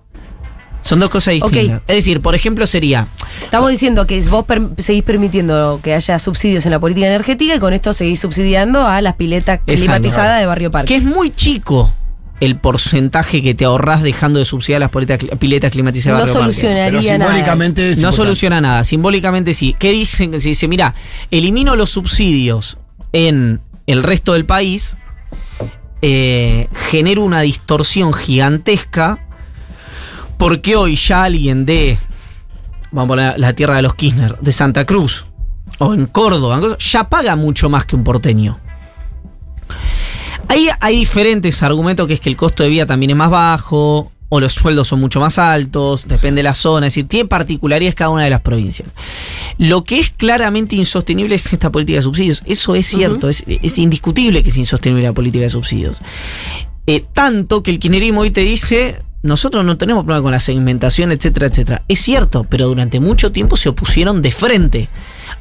Son 0.82 1.00
dos 1.00 1.10
cosas 1.10 1.36
distintas. 1.36 1.82
Es 1.88 1.96
decir, 1.98 2.22
por 2.22 2.34
ejemplo, 2.36 2.66
sería. 2.66 3.08
Estamos 3.44 3.70
diciendo 3.70 4.08
que 4.08 4.20
vos 4.24 4.46
per- 4.46 4.62
seguís 4.80 5.04
permitiendo 5.04 5.80
que 5.84 5.94
haya 5.94 6.18
subsidios 6.20 6.66
en 6.66 6.72
la 6.72 6.80
política 6.80 7.08
energética 7.08 7.56
y 7.56 7.60
con 7.60 7.74
esto 7.74 7.94
seguís 7.94 8.20
subsidiando 8.20 8.86
a 8.88 9.00
las 9.02 9.16
piletas 9.16 9.60
climatizadas 9.66 10.40
de 10.40 10.46
Barrio 10.46 10.72
Parque. 10.72 10.88
Que 10.88 10.96
es 10.96 11.04
muy 11.06 11.30
chico 11.30 11.94
el 12.40 12.58
porcentaje 12.58 13.44
que 13.44 13.54
te 13.54 13.66
ahorrás 13.66 14.02
dejando 14.02 14.40
de 14.40 14.46
subsidiar 14.46 14.82
las 14.82 14.90
piletas, 15.38 15.72
climatizadas. 15.72 16.22
No 16.22 16.26
de 16.26 16.32
Barrio 16.34 16.42
Parque. 16.48 16.54
solucionaría 16.54 16.86
Pero 16.86 17.02
nada. 17.20 17.26
simbólicamente 17.30 17.92
es 17.92 17.98
No 18.00 18.12
soluciona 18.12 18.60
nada, 18.62 18.84
simbólicamente 18.84 19.54
sí. 19.54 19.76
¿Qué 19.78 19.92
dicen? 19.92 20.42
Se 20.42 20.50
dice, 20.50 20.68
mira, 20.68 20.96
elimino 21.30 21.76
los 21.76 21.92
subsidios 21.92 22.80
en 23.14 23.62
el 23.86 24.02
resto 24.02 24.34
del 24.34 24.46
país, 24.46 24.98
eh, 26.02 26.68
genero 26.90 27.24
una 27.24 27.42
distorsión 27.42 28.12
gigantesca, 28.14 29.20
porque 30.42 30.76
hoy 30.76 30.96
ya 30.96 31.26
alguien 31.26 31.68
de, 31.68 32.00
vamos 32.92 33.06
a 33.06 33.08
poner 33.10 33.40
la 33.40 33.54
tierra 33.54 33.76
de 33.76 33.84
los 33.84 33.94
Kirchner, 33.94 34.40
de 34.40 34.52
Santa 34.52 34.86
Cruz, 34.88 35.28
o 35.78 35.94
en 35.94 36.08
Córdoba, 36.08 36.60
ya 36.80 37.10
paga 37.10 37.36
mucho 37.36 37.70
más 37.70 37.86
que 37.86 37.96
un 37.96 38.04
porteño. 38.04 38.60
Ahí 40.48 40.68
hay 40.80 40.96
diferentes 40.96 41.62
argumentos, 41.62 42.08
que 42.08 42.16
es 42.16 42.20
que 42.20 42.30
el 42.30 42.38
costo 42.38 42.64
de 42.64 42.70
vida 42.70 42.88
también 42.88 43.12
es 43.12 43.18
más 43.18 43.30
bajo, 43.30 44.12
o 44.30 44.40
los 44.40 44.54
sueldos 44.54 44.88
son 44.88 45.00
mucho 45.00 45.20
más 45.20 45.38
altos, 45.38 46.08
depende 46.08 46.40
de 46.40 46.44
la 46.44 46.56
zona, 46.56 46.88
es 46.88 46.94
decir, 46.96 47.08
tiene 47.08 47.30
particularidades 47.30 47.94
cada 47.94 48.10
una 48.10 48.24
de 48.24 48.32
las 48.32 48.42
provincias. 48.42 48.90
Lo 49.60 49.84
que 49.84 50.00
es 50.00 50.10
claramente 50.10 50.76
insostenible 50.76 51.36
es 51.36 51.54
esta 51.54 51.72
política 51.72 51.98
de 51.98 52.02
subsidios. 52.02 52.42
Eso 52.48 52.74
es 52.74 52.88
cierto, 52.88 53.30
es, 53.30 53.44
es 53.46 53.78
indiscutible 53.78 54.42
que 54.42 54.50
es 54.50 54.58
insostenible 54.58 55.04
la 55.04 55.14
política 55.14 55.44
de 55.44 55.52
subsidios. 55.52 55.98
Eh, 56.88 57.06
tanto 57.14 57.62
que 57.62 57.70
el 57.70 57.78
kirchnerismo 57.78 58.22
hoy 58.22 58.32
te 58.32 58.42
dice, 58.42 59.04
nosotros 59.24 59.64
no 59.64 59.78
tenemos 59.78 60.04
problema 60.04 60.24
con 60.24 60.32
la 60.32 60.40
segmentación, 60.40 61.12
etcétera, 61.12 61.48
etcétera. 61.48 61.84
Es 61.88 62.00
cierto, 62.00 62.44
pero 62.44 62.68
durante 62.68 63.00
mucho 63.00 63.32
tiempo 63.32 63.56
se 63.56 63.70
opusieron 63.70 64.22
de 64.22 64.32
frente 64.32 64.90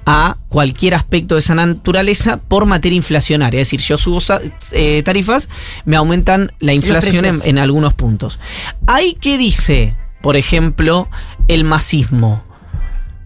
a 0.07 0.37
cualquier 0.49 0.95
aspecto 0.95 1.35
de 1.35 1.40
esa 1.40 1.55
naturaleza 1.55 2.38
por 2.38 2.66
materia 2.66 2.97
inflacionaria. 2.97 3.61
Es 3.61 3.69
decir, 3.69 3.81
yo 3.81 3.99
subo 3.99 4.21
eh, 4.73 5.03
tarifas, 5.03 5.49
me 5.85 5.97
aumentan 5.97 6.53
la 6.59 6.75
inflación 6.75 7.25
en, 7.25 7.37
en 7.45 7.59
algunos 7.59 7.95
puntos. 7.95 8.38
¿Hay 8.87 9.14
que 9.14 9.38
dice, 9.38 9.97
por 10.21 10.37
ejemplo, 10.37 11.09
el 11.49 11.64
masismo? 11.64 12.50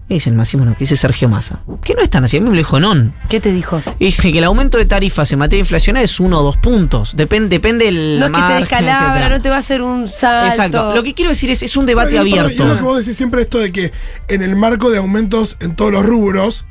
¿Qué 0.06 0.14
dice 0.14 0.28
el 0.28 0.36
masismo? 0.36 0.66
No, 0.66 0.72
que 0.74 0.80
dice 0.80 0.96
Sergio 0.96 1.30
Massa. 1.30 1.60
Que 1.82 1.94
no 1.94 2.02
es 2.02 2.10
tan 2.10 2.24
así, 2.24 2.36
a 2.36 2.40
mí 2.40 2.44
me 2.46 2.52
lo 2.52 2.58
dijo 2.58 2.78
Non. 2.78 3.14
¿Qué 3.30 3.40
te 3.40 3.50
dijo? 3.52 3.82
Dice 3.98 4.30
que 4.32 4.38
el 4.38 4.44
aumento 4.44 4.76
de 4.76 4.84
tarifas 4.84 5.32
en 5.32 5.38
materia 5.38 5.60
inflacionaria 5.60 6.04
es 6.04 6.20
uno 6.20 6.40
o 6.40 6.42
dos 6.42 6.58
puntos. 6.58 7.16
Depende, 7.16 7.48
depende 7.48 7.86
del 7.86 8.20
No 8.20 8.26
es 8.26 8.32
que 8.32 8.38
te 8.42 8.54
descalabra, 8.60 9.06
etcétera. 9.08 9.28
no 9.30 9.40
te 9.42 9.48
va 9.48 9.56
a 9.56 9.60
hacer 9.60 9.80
un 9.80 10.06
salto. 10.06 10.46
Exacto. 10.50 10.94
Lo 10.94 11.02
que 11.02 11.14
quiero 11.14 11.30
decir 11.30 11.50
es, 11.50 11.62
es 11.62 11.74
un 11.78 11.86
debate 11.86 12.12
Y- 12.12 12.14
y- 12.16 12.34
Y 12.34 12.38
abierto. 12.38 12.64
es 12.64 12.68
lo 12.68 12.76
que 12.76 12.82
vos 12.82 12.98
decís 12.98 13.16
siempre 13.16 13.40
esto 13.42 13.58
de 13.58 13.72
que 13.72 13.92
en 14.28 14.42
el 14.42 14.56
marco 14.56 14.90
de 14.90 14.98
aumentos 14.98 15.56
en 15.60 15.74
todos 15.74 15.90
los 15.90 16.04
rubros, 16.04 16.66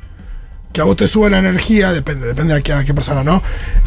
que 0.74 0.80
a 0.80 0.84
vos 0.84 0.96
te 0.96 1.06
sube 1.06 1.30
la 1.30 1.38
energía, 1.38 1.92
depende, 1.92 2.26
depende 2.26 2.52
a 2.52 2.60
qué, 2.60 2.72
a 2.72 2.84
qué 2.84 2.92
persona, 2.92 3.22
¿no? 3.22 3.40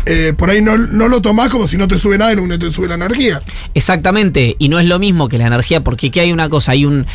Eh, 0.06 0.34
por 0.36 0.50
ahí 0.50 0.62
no, 0.62 0.78
no 0.78 1.10
lo 1.10 1.22
tomás 1.22 1.50
como 1.50 1.68
si 1.68 1.76
no 1.76 1.86
te 1.86 1.98
sube 1.98 2.18
nada 2.18 2.32
y 2.32 2.38
no 2.38 2.58
te 2.58 2.72
sube 2.72 2.88
la 2.88 2.96
energía. 2.96 3.42
Exactamente, 3.74 4.56
y 4.58 4.70
no 4.70 4.80
es 4.80 4.86
lo 4.86 4.98
mismo 4.98 5.28
que 5.28 5.38
la 5.38 5.48
energía, 5.48 5.84
porque 5.84 6.08
aquí 6.08 6.22
hay 6.22 6.32
una 6.32 6.48
cosa, 6.48 6.72
hay 6.72 6.86
un, 6.86 7.06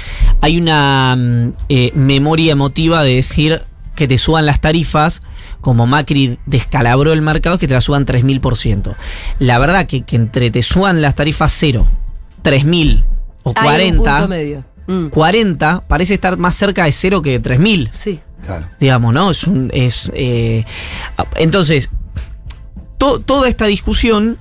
hay 0.42 0.58
una 0.58 1.16
mm, 1.16 1.52
eh, 1.70 1.90
memoria 1.94 2.52
emotiva 2.52 3.02
de 3.02 3.14
decir 3.14 3.62
que 3.96 4.06
te 4.06 4.18
suban 4.18 4.44
las 4.44 4.61
tarifas, 4.61 5.22
como 5.62 5.87
Macri 5.87 6.38
descalabró 6.44 7.14
el 7.14 7.22
mercado, 7.22 7.54
es 7.54 7.61
que 7.61 7.66
te 7.68 7.74
la 7.74 7.80
suban 7.80 8.04
3000%. 8.04 8.94
La 9.38 9.58
verdad 9.58 9.87
que, 9.87 10.02
que 10.02 10.16
entre 10.16 10.50
te 10.50 10.61
suban 10.61 11.00
las 11.00 11.14
tarifas 11.14 11.50
0, 11.58 11.88
3000 12.42 13.04
o 13.42 13.54
Hay 13.56 13.88
un 13.88 13.96
40, 13.96 14.12
punto 14.18 14.28
medio. 14.28 14.64
Mm, 14.87 15.06
40 15.08 15.85
parece 15.88 16.12
estar 16.12 16.37
más 16.37 16.56
cerca 16.56 16.85
de 16.85 16.92
0 16.92 17.22
que 17.22 17.30
de 17.30 17.40
3000 17.40 17.88
Sí. 17.90 18.20
Digamos, 18.81 19.14
¿no? 19.14 19.31
Es 19.31 19.44
un. 19.44 19.70
Es, 19.72 20.11
eh, 20.14 20.64
entonces, 21.37 21.90
to- 22.98 23.20
toda 23.20 23.48
esta 23.48 23.66
discusión 23.66 24.38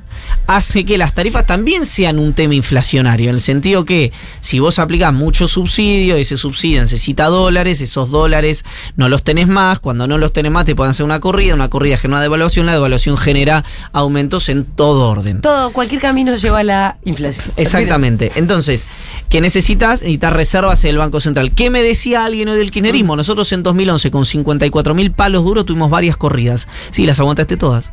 hace 0.47 0.85
que 0.85 0.97
las 0.97 1.13
tarifas 1.13 1.45
también 1.45 1.85
sean 1.85 2.19
un 2.19 2.33
tema 2.33 2.55
inflacionario, 2.55 3.29
en 3.29 3.35
el 3.35 3.41
sentido 3.41 3.85
que 3.85 4.11
si 4.39 4.59
vos 4.59 4.79
aplicás 4.79 5.13
mucho 5.13 5.47
subsidio, 5.47 6.15
ese 6.15 6.37
subsidio 6.37 6.81
necesita 6.81 7.25
dólares, 7.25 7.81
esos 7.81 8.11
dólares 8.11 8.65
no 8.95 9.09
los 9.09 9.23
tenés 9.23 9.47
más, 9.47 9.79
cuando 9.79 10.07
no 10.07 10.17
los 10.17 10.33
tenés 10.33 10.51
más 10.51 10.65
te 10.65 10.75
pueden 10.75 10.91
hacer 10.91 11.05
una 11.05 11.19
corrida, 11.19 11.53
una 11.53 11.69
corrida 11.69 11.97
genera 11.97 12.21
devaluación, 12.21 12.65
la 12.65 12.73
devaluación 12.73 13.17
genera 13.17 13.63
aumentos 13.93 14.49
en 14.49 14.65
todo 14.65 15.09
orden. 15.09 15.41
Todo, 15.41 15.71
cualquier 15.71 16.01
camino 16.01 16.35
lleva 16.35 16.59
a 16.59 16.63
la 16.63 16.97
inflación. 17.05 17.45
Exactamente. 17.57 18.31
Entonces, 18.35 18.85
¿qué 19.29 19.41
necesitas? 19.41 20.01
Necesitas 20.01 20.33
reservas 20.33 20.83
en 20.83 20.91
el 20.91 20.97
Banco 20.97 21.19
Central. 21.19 21.53
¿Qué 21.53 21.69
me 21.69 21.81
decía 21.81 22.25
alguien 22.25 22.49
hoy 22.49 22.57
del 22.57 22.71
kirchnerismo? 22.71 23.15
Nosotros 23.15 23.51
en 23.53 23.63
2011 23.63 24.11
con 24.11 24.25
54 24.25 24.93
mil 24.95 25.11
palos 25.11 25.43
duros 25.43 25.65
tuvimos 25.65 25.89
varias 25.89 26.17
corridas. 26.17 26.67
Sí, 26.91 27.05
las 27.05 27.19
aguantaste 27.19 27.57
todas. 27.57 27.91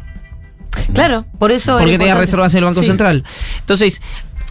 Claro, 0.93 1.25
por 1.38 1.51
eso. 1.53 1.73
Porque 1.73 1.93
tenías 1.93 2.01
importante. 2.17 2.21
reservas 2.27 2.53
en 2.55 2.59
el 2.59 2.64
Banco 2.64 2.81
Sí. 2.83 2.87
Central. 2.87 3.25
Entonces, 3.61 4.03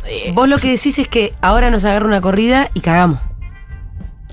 eh, 0.06 0.32
Vos 0.34 0.48
lo 0.48 0.58
que 0.58 0.70
decís 0.70 0.98
es 1.00 1.08
que 1.08 1.34
ahora 1.42 1.70
nos 1.70 1.84
agarra 1.86 2.06
una 2.06 2.22
corrida 2.22 2.70
y 2.74 2.80
cagamos. 2.82 3.20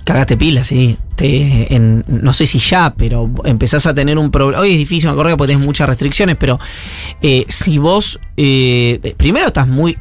cagaste 0.04 0.36
pilas, 0.36 0.66
sí. 0.66 0.98
Te- 1.16 1.74
en- 1.74 2.04
no 2.08 2.32
sé 2.32 2.44
si 2.44 2.58
ya, 2.58 2.92
pero 2.96 3.30
empezás 3.44 3.86
a 3.86 3.94
tener 3.94 4.18
un 4.18 4.30
problema. 4.30 4.60
Hoy 4.62 4.72
es 4.72 4.78
difícil 4.78 5.08
una 5.08 5.16
corrida 5.16 5.36
porque 5.36 5.52
tenés 5.54 5.64
muchas 5.64 5.88
restricciones, 5.88 6.36
pero 6.36 6.58
eh, 7.22 7.46
si 7.48 7.78
vos. 7.78 8.20
eh, 8.36 9.14
primero 9.16 9.46
estás 9.46 9.66
muy. 9.68 9.96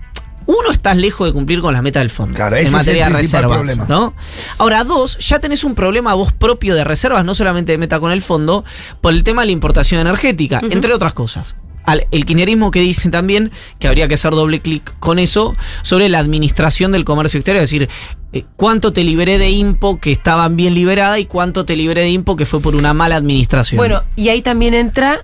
Uno, 0.46 0.72
estás 0.74 0.98
lejos 0.98 1.26
de 1.26 1.32
cumplir 1.32 1.62
con 1.62 1.72
las 1.74 1.82
metas 1.82 2.02
del 2.02 2.10
fondo. 2.10 2.36
Claro, 2.36 2.56
ese 2.58 2.64
en 2.64 2.68
es 2.68 2.74
materia 2.74 3.08
el 3.08 3.14
de 3.14 3.18
principal 3.20 3.44
reservas. 3.44 3.58
problema. 3.78 3.86
¿no? 3.88 4.14
Ahora, 4.58 4.84
dos, 4.84 5.18
ya 5.20 5.40
tenés 5.40 5.64
un 5.64 5.74
problema 5.74 6.14
vos 6.16 6.34
propio 6.34 6.76
de 6.76 6.84
reservas, 6.84 7.24
no 7.24 7.34
solamente 7.34 7.72
de 7.72 7.78
meta 7.78 8.02
con 8.02 8.12
el 8.12 8.22
fondo, 8.22 8.66
por 9.00 9.14
el 9.14 9.24
tema 9.24 9.44
de 9.44 9.46
la 9.46 9.52
importación 9.54 10.02
energética, 10.02 10.60
entre 10.70 10.94
otras 10.94 11.14
cosas. 11.14 11.56
Al- 11.86 12.06
el 12.12 12.26
kirchnerismo 12.26 12.72
que 12.72 12.80
dice 12.82 13.10
también 13.10 13.52
que 13.80 13.88
habría 13.88 14.08
que 14.08 14.14
hacer 14.14 14.32
doble 14.32 14.60
clic 14.62 14.94
con 15.00 15.20
eso 15.20 15.56
sobre 15.82 16.10
la 16.10 16.20
administración 16.20 16.92
del 16.92 17.04
comercio 17.06 17.38
exterior, 17.40 17.64
es 17.64 17.70
decir, 17.70 17.90
eh, 18.32 18.46
cuánto 18.56 18.94
te 18.94 19.04
liberé 19.04 19.38
de 19.38 19.50
IMPO 19.52 20.00
que 20.00 20.12
estaban 20.12 20.56
bien 20.56 20.74
liberada 20.74 21.20
y 21.20 21.26
cuánto 21.26 21.66
te 21.66 21.76
liberé 21.76 22.02
de 22.02 22.10
IMPO 22.10 22.36
que 22.36 22.46
fue 22.46 22.62
por 22.62 22.76
una 22.76 22.94
mala 22.94 23.16
administración. 23.18 23.78
Bueno, 23.78 24.02
y 24.16 24.30
ahí 24.30 24.42
también 24.42 24.74
entra 24.74 25.24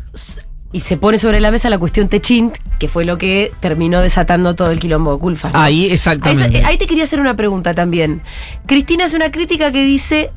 y 0.72 0.82
se 0.82 0.98
pone 0.98 1.18
sobre 1.18 1.40
la 1.40 1.50
mesa 1.50 1.68
la 1.72 1.80
cuestión 1.80 2.10
Techint, 2.10 2.56
que 2.78 2.88
fue 2.88 3.04
lo 3.04 3.18
que 3.18 3.52
terminó 3.60 4.02
desatando 4.02 4.54
todo 4.54 4.70
el 4.70 4.80
quilombo 4.80 5.14
de 5.14 5.20
Culfas. 5.20 5.52
¿no? 5.54 5.60
ahí 5.60 5.86
eso- 5.86 5.94
exactamente. 5.94 6.60
eh, 6.60 6.64
ahí 6.64 6.78
te 6.78 6.86
quería 6.86 7.06
hacer 7.06 7.20
una 7.20 7.36
pregunta 7.36 7.74
también. 7.74 8.22
Cristina 8.68 9.06
hace 9.06 9.16
una 9.16 9.32
crítica 9.32 9.72
que 9.72 9.84
dice 9.84 10.30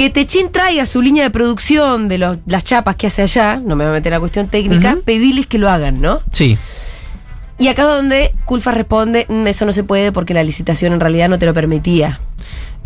que 0.00 0.08
Techín 0.08 0.50
traiga 0.50 0.86
su 0.86 1.02
línea 1.02 1.24
de 1.24 1.28
producción 1.30 2.08
de 2.08 2.16
los- 2.16 2.38
las 2.46 2.64
chapas 2.64 2.96
que 2.96 3.08
hace 3.08 3.20
allá, 3.20 3.56
no 3.56 3.76
me 3.76 3.84
voy 3.84 3.90
a 3.90 3.92
meter 3.96 4.10
en 4.10 4.14
la 4.16 4.20
cuestión 4.20 4.48
técnica, 4.48 4.92
Ujú. 4.94 5.02
pedirles 5.02 5.46
que 5.46 5.58
lo 5.58 5.68
hagan, 5.68 6.00
¿no? 6.00 6.22
sí. 6.30 6.56
Y 7.58 7.68
acá 7.68 7.82
donde 7.84 8.32
Culfa 8.46 8.70
responde, 8.70 9.26
"Mm, 9.28 9.46
eso 9.46 9.66
no 9.66 9.72
se 9.72 9.84
puede 9.84 10.10
porque 10.10 10.32
la 10.32 10.42
licitación 10.42 10.94
en 10.94 11.00
realidad 11.00 11.28
no 11.28 11.38
te 11.38 11.44
lo 11.44 11.52
permitía. 11.52 12.18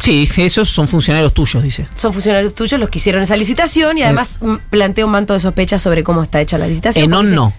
Sí, 0.01 0.25
esos 0.39 0.69
son 0.69 0.89
funcionarios 0.89 1.33
tuyos, 1.33 1.63
dice. 1.63 1.87
Son 1.95 2.13
funcionarios 2.13 2.53
tuyos 2.57 2.81
los 2.81 2.91
que 2.91 2.99
hicieron 2.99 3.23
esa 3.23 3.37
licitación 3.37 3.97
y 3.99 4.03
además 4.03 4.41
mm, 4.43 4.55
plantea 4.71 5.07
un 5.07 5.13
manto 5.13 5.35
de 5.35 5.39
sospecha 5.39 5.79
sobre 5.79 6.03
cómo 6.03 6.25
está 6.25 6.41
hecha 6.41 6.59
la 6.59 6.67
licitación. 6.67 7.05
En 7.05 7.15
on 7.15 7.33
no, 7.33 7.53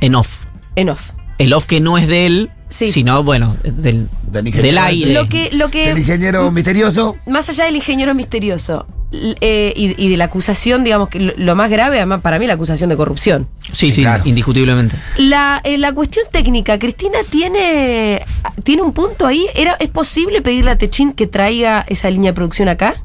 en 0.00 0.16
off. 0.16 0.46
En 0.74 0.90
off. 0.90 1.12
El 1.38 1.52
off 1.52 1.66
que 1.66 1.80
no 1.80 1.98
es 1.98 2.06
de 2.08 2.26
él, 2.26 2.50
Sí. 2.68 2.90
sino, 2.90 3.22
bueno, 3.22 3.56
del, 3.62 4.08
Del 4.24 4.46
ingeniero 4.48 4.68
del 4.68 4.78
aire. 4.78 5.12
Lo 5.12 5.28
que, 5.28 5.50
lo 5.52 5.70
que 5.70 5.90
El 5.90 5.98
ingeniero 5.98 6.50
misterioso. 6.50 7.16
más 7.26 7.48
allá 7.48 7.64
del 7.66 7.76
ingeniero 7.76 8.12
misterioso, 8.14 8.86
eh, 9.12 9.72
y, 9.76 9.94
y 10.04 10.08
de 10.10 10.16
la 10.16 10.24
acusación, 10.24 10.82
digamos 10.82 11.08
que 11.08 11.20
lo, 11.20 11.32
lo 11.36 11.54
más 11.54 11.70
grave, 11.70 11.98
además, 11.98 12.22
para 12.22 12.40
mí, 12.40 12.46
la 12.48 12.54
acusación 12.54 12.90
de 12.90 12.96
corrupción. 12.96 13.46
Sí, 13.72 13.92
sí, 13.92 14.02
claro. 14.02 14.24
indiscutiblemente. 14.26 14.96
La, 15.16 15.60
eh, 15.62 15.78
la 15.78 15.92
cuestión 15.92 16.26
técnica, 16.32 16.76
Cristina 16.80 17.18
tiene, 17.30 18.22
tiene 18.64 18.82
un 18.82 18.92
punto 18.92 19.26
ahí. 19.28 19.46
¿Era, 19.54 19.74
¿Es 19.78 19.90
posible 19.90 20.42
pedirle 20.42 20.72
a 20.72 20.78
Techín 20.78 21.12
que 21.12 21.28
traiga 21.28 21.84
esa 21.88 22.10
línea 22.10 22.32
de 22.32 22.34
producción 22.34 22.68
acá? 22.68 22.96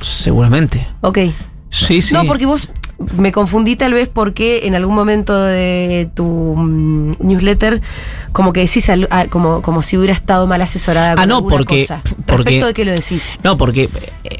Seguramente. 0.00 0.86
Ok. 1.02 1.18
Sí, 1.68 2.00
sí. 2.02 2.14
No, 2.14 2.24
porque 2.24 2.46
vos 2.46 2.68
me 3.16 3.32
confundí 3.32 3.76
tal 3.76 3.94
vez 3.94 4.08
porque 4.08 4.60
en 4.66 4.74
algún 4.74 4.94
momento 4.94 5.42
de 5.42 6.10
tu 6.14 6.24
mm, 6.56 7.16
newsletter 7.20 7.80
como 8.32 8.52
que 8.52 8.60
decís 8.60 8.88
al- 8.90 9.08
ah, 9.10 9.26
como, 9.30 9.62
como 9.62 9.82
si 9.82 9.96
hubiera 9.96 10.12
estado 10.12 10.46
mal 10.46 10.60
asesorada 10.62 11.14
con 11.14 11.22
Ah, 11.24 11.26
no, 11.26 11.36
alguna 11.38 11.56
porque- 11.56 11.80
cosa. 11.82 12.02
porque- 12.26 12.36
Respecto 12.36 12.66
de 12.66 12.74
qué 12.74 12.84
lo 12.84 12.92
decís. 12.92 13.24
No, 13.42 13.56
porque. 13.56 13.88
eh, 14.24 14.36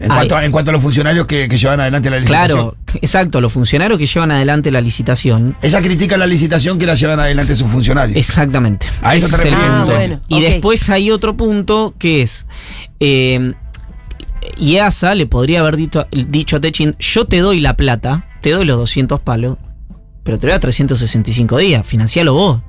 En, 0.00 0.08
cuanto 0.08 0.36
a, 0.36 0.44
en 0.44 0.50
cuanto 0.50 0.70
a 0.70 0.72
los 0.72 0.82
funcionarios 0.82 1.26
que, 1.28 1.48
que 1.48 1.56
llevan 1.58 1.78
adelante 1.78 2.10
la 2.10 2.16
licitación. 2.18 2.48
claro, 2.58 2.76
exacto, 3.00 3.40
los 3.40 3.52
funcionarios 3.52 3.98
que 4.00 4.06
llevan 4.06 4.32
adelante 4.32 4.72
la 4.72 4.80
licitación. 4.80 5.54
Ella 5.62 5.80
critica 5.80 6.16
la 6.16 6.26
licitación 6.26 6.76
que 6.80 6.86
la 6.86 6.94
llevan 6.96 7.20
adelante 7.20 7.54
sus 7.54 7.70
funcionarios. 7.70 8.16
Exactamente. 8.18 8.84
A 9.00 9.14
eso 9.14 9.28
te. 9.36 9.50
Ah, 9.52 9.84
bueno. 9.86 10.18
Y 10.26 10.40
después 10.40 10.90
hay 10.90 11.12
otro 11.12 11.36
punto 11.36 11.94
que 11.98 12.22
es. 12.22 12.46
Eh, 12.98 13.52
IASA 14.62 15.14
le 15.14 15.26
podría 15.26 15.60
haber 15.60 15.76
dicho, 15.76 16.06
dicho 16.10 16.56
a 16.56 16.60
Techin: 16.60 16.94
Yo 16.98 17.26
te 17.26 17.38
doy 17.40 17.60
la 17.60 17.76
plata, 17.76 18.26
te 18.40 18.50
doy 18.50 18.64
los 18.64 18.76
200 18.78 19.20
palos, 19.20 19.58
pero 20.22 20.38
te 20.38 20.46
doy 20.46 20.54
a 20.56 20.60
365 20.60 21.56
días, 21.58 21.86
financialo 21.86 22.32
vos. 22.34 22.60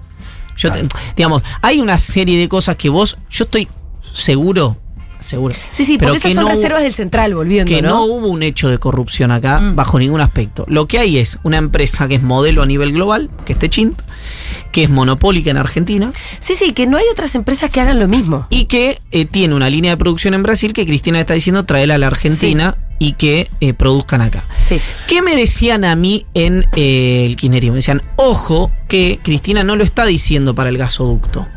Yo 0.58 0.71
te- 0.71 0.88
digamos, 1.15 1.41
hay 1.62 1.79
una 1.82 1.97
serie 1.97 2.38
de 2.39 2.47
cosas 2.49 2.75
que 2.77 2.89
vos, 2.89 3.17
yo 3.29 3.45
estoy 3.45 3.67
seguro, 4.12 4.77
seguro. 5.23 5.55
Sí, 5.71 5.86
sí, 5.86 5.97
pero 5.97 6.13
porque 6.13 6.17
esas 6.29 6.33
son 6.36 6.43
no- 6.45 6.49
reservas 6.49 6.83
del 6.83 6.93
central, 6.93 7.36
volviendo, 7.36 7.69
que 7.73 7.81
no, 7.81 7.89
¿no? 7.89 8.03
hubo 8.05 8.27
un 8.27 8.43
hecho 8.43 8.69
de 8.69 8.77
corrupción 8.77 9.31
acá 9.31 9.59
Mm. 9.59 9.75
bajo 9.75 9.99
ningún 9.99 10.21
aspecto. 10.21 10.65
Lo 10.67 10.88
que 10.88 10.99
hay 10.99 11.17
es 11.17 11.39
una 11.43 11.57
empresa 11.57 12.07
que 12.07 12.15
es 12.15 12.21
modelo 12.23 12.62
a 12.62 12.65
nivel 12.65 12.91
global, 12.93 13.29
que 13.45 13.53
es 13.53 13.59
Techint, 13.59 13.99
que 14.71 14.83
es 14.83 14.89
monopólica 14.89 15.51
en 15.51 15.57
Argentina 15.57 16.12
Sí, 16.39 16.55
sí, 16.55 16.73
que 16.73 16.88
no 16.88 16.97
hay 16.97 17.05
otras 17.12 17.36
empresas 17.36 17.69
que 17.69 17.79
hagan 17.81 17.99
lo 17.99 18.07
mismo. 18.07 18.47
y 18.49 18.65
que 18.65 18.99
eh, 19.12 19.25
tiene 19.25 19.53
una 19.55 19.69
línea 19.69 19.91
de 19.91 19.97
producción 19.97 20.33
en 20.33 20.43
Brasil 20.43 20.73
que 20.73 20.86
Cristina 20.86 21.19
está 21.19 21.33
diciendo 21.36 21.63
traerla 21.65 21.95
a 21.95 21.97
la 21.99 22.07
Argentina 22.07 22.75
y 22.99 23.13
que 23.13 23.49
eh, 23.59 23.73
produzcan 23.73 24.21
acá. 24.21 24.43
Sí. 24.57 24.79
¿Qué 25.07 25.21
me 25.21 25.36
decían 25.36 25.83
a 25.86 25.95
mí 25.95 26.25
en 26.33 26.65
eh, 26.75 27.25
el 27.25 27.36
Kinerio? 27.36 27.71
Me 27.71 27.77
decían, 27.77 28.01
ojo, 28.15 28.71
que 28.88 29.19
Cristina 29.21 29.63
no 29.63 29.75
lo 29.75 29.83
está 29.83 30.05
diciendo 30.05 30.55
para 30.55 30.69
el 30.69 30.77
gasoducto. 30.77 31.47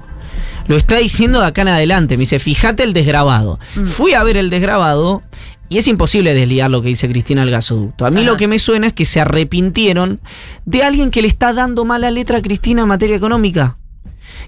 Lo 0.68 0.76
está 0.76 0.96
diciendo 0.96 1.40
de 1.40 1.46
acá 1.46 1.62
en 1.62 1.68
adelante. 1.68 2.16
Me 2.16 2.22
dice, 2.22 2.38
fíjate 2.38 2.82
el 2.82 2.92
desgrabado. 2.92 3.58
Fui 3.84 4.14
a 4.14 4.22
ver 4.22 4.36
el 4.36 4.50
desgrabado 4.50 5.22
y 5.68 5.78
es 5.78 5.88
imposible 5.88 6.34
desligar 6.34 6.70
lo 6.70 6.82
que 6.82 6.88
dice 6.88 7.08
Cristina 7.08 7.42
al 7.42 7.50
gasoducto. 7.50 8.06
A 8.06 8.10
mí 8.10 8.18
Ajá. 8.18 8.26
lo 8.26 8.36
que 8.36 8.46
me 8.48 8.58
suena 8.58 8.88
es 8.88 8.92
que 8.92 9.04
se 9.04 9.20
arrepintieron 9.20 10.20
de 10.64 10.82
alguien 10.82 11.10
que 11.10 11.22
le 11.22 11.28
está 11.28 11.52
dando 11.52 11.84
mala 11.84 12.10
letra 12.10 12.38
a 12.38 12.42
Cristina 12.42 12.82
en 12.82 12.88
materia 12.88 13.16
económica. 13.16 13.78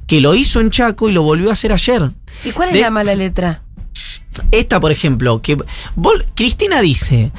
Que 0.06 0.20
lo 0.20 0.34
hizo 0.34 0.60
en 0.60 0.70
Chaco 0.70 1.08
y 1.08 1.12
lo 1.12 1.22
volvió 1.22 1.50
a 1.50 1.52
hacer 1.52 1.72
ayer. 1.72 2.10
¿Y 2.44 2.50
cuál 2.52 2.68
es 2.70 2.74
De- 2.74 2.80
la 2.82 2.90
mala 2.90 3.14
letra? 3.14 3.62
Esta, 4.52 4.78
por 4.80 4.92
ejemplo, 4.92 5.42
que 5.42 5.56
vol- 5.96 6.24
Cristina 6.34 6.80
dice... 6.80 7.32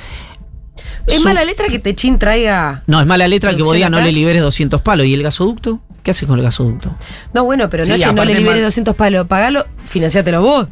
Es 1.14 1.22
su- 1.22 1.28
mala 1.28 1.44
letra 1.44 1.68
que 1.68 1.80
Techín 1.80 2.18
traiga. 2.20 2.84
No, 2.88 3.00
es 3.02 3.08
mala 3.08 3.28
letra 3.28 3.52
que 3.52 3.58
vos 3.58 3.70
¿Producción 3.70 3.76
digas 3.78 3.92
no 3.92 4.02
le 4.06 4.12
liberes 4.12 4.42
200 4.42 4.82
palos. 4.82 5.06
¿Y 5.08 5.14
el 5.14 5.24
gasoducto? 5.24 5.82
¿Qué 6.04 6.12
haces 6.12 6.28
con 6.28 6.40
el 6.40 6.44
gasoducto? 6.46 6.96
No, 7.34 7.44
bueno, 7.44 7.70
pero 7.70 7.84
no 7.86 7.96
Sí, 7.96 8.02
es 8.02 8.08
que 8.08 8.14
no 8.14 8.24
le 8.26 8.32
es 8.32 8.38
liberes 8.40 8.58
mal- 8.62 8.66
200 8.68 8.96
palos. 8.96 9.28
Pagalo, 9.28 9.66
financiátelo 9.88 10.42
vos. 10.42 10.68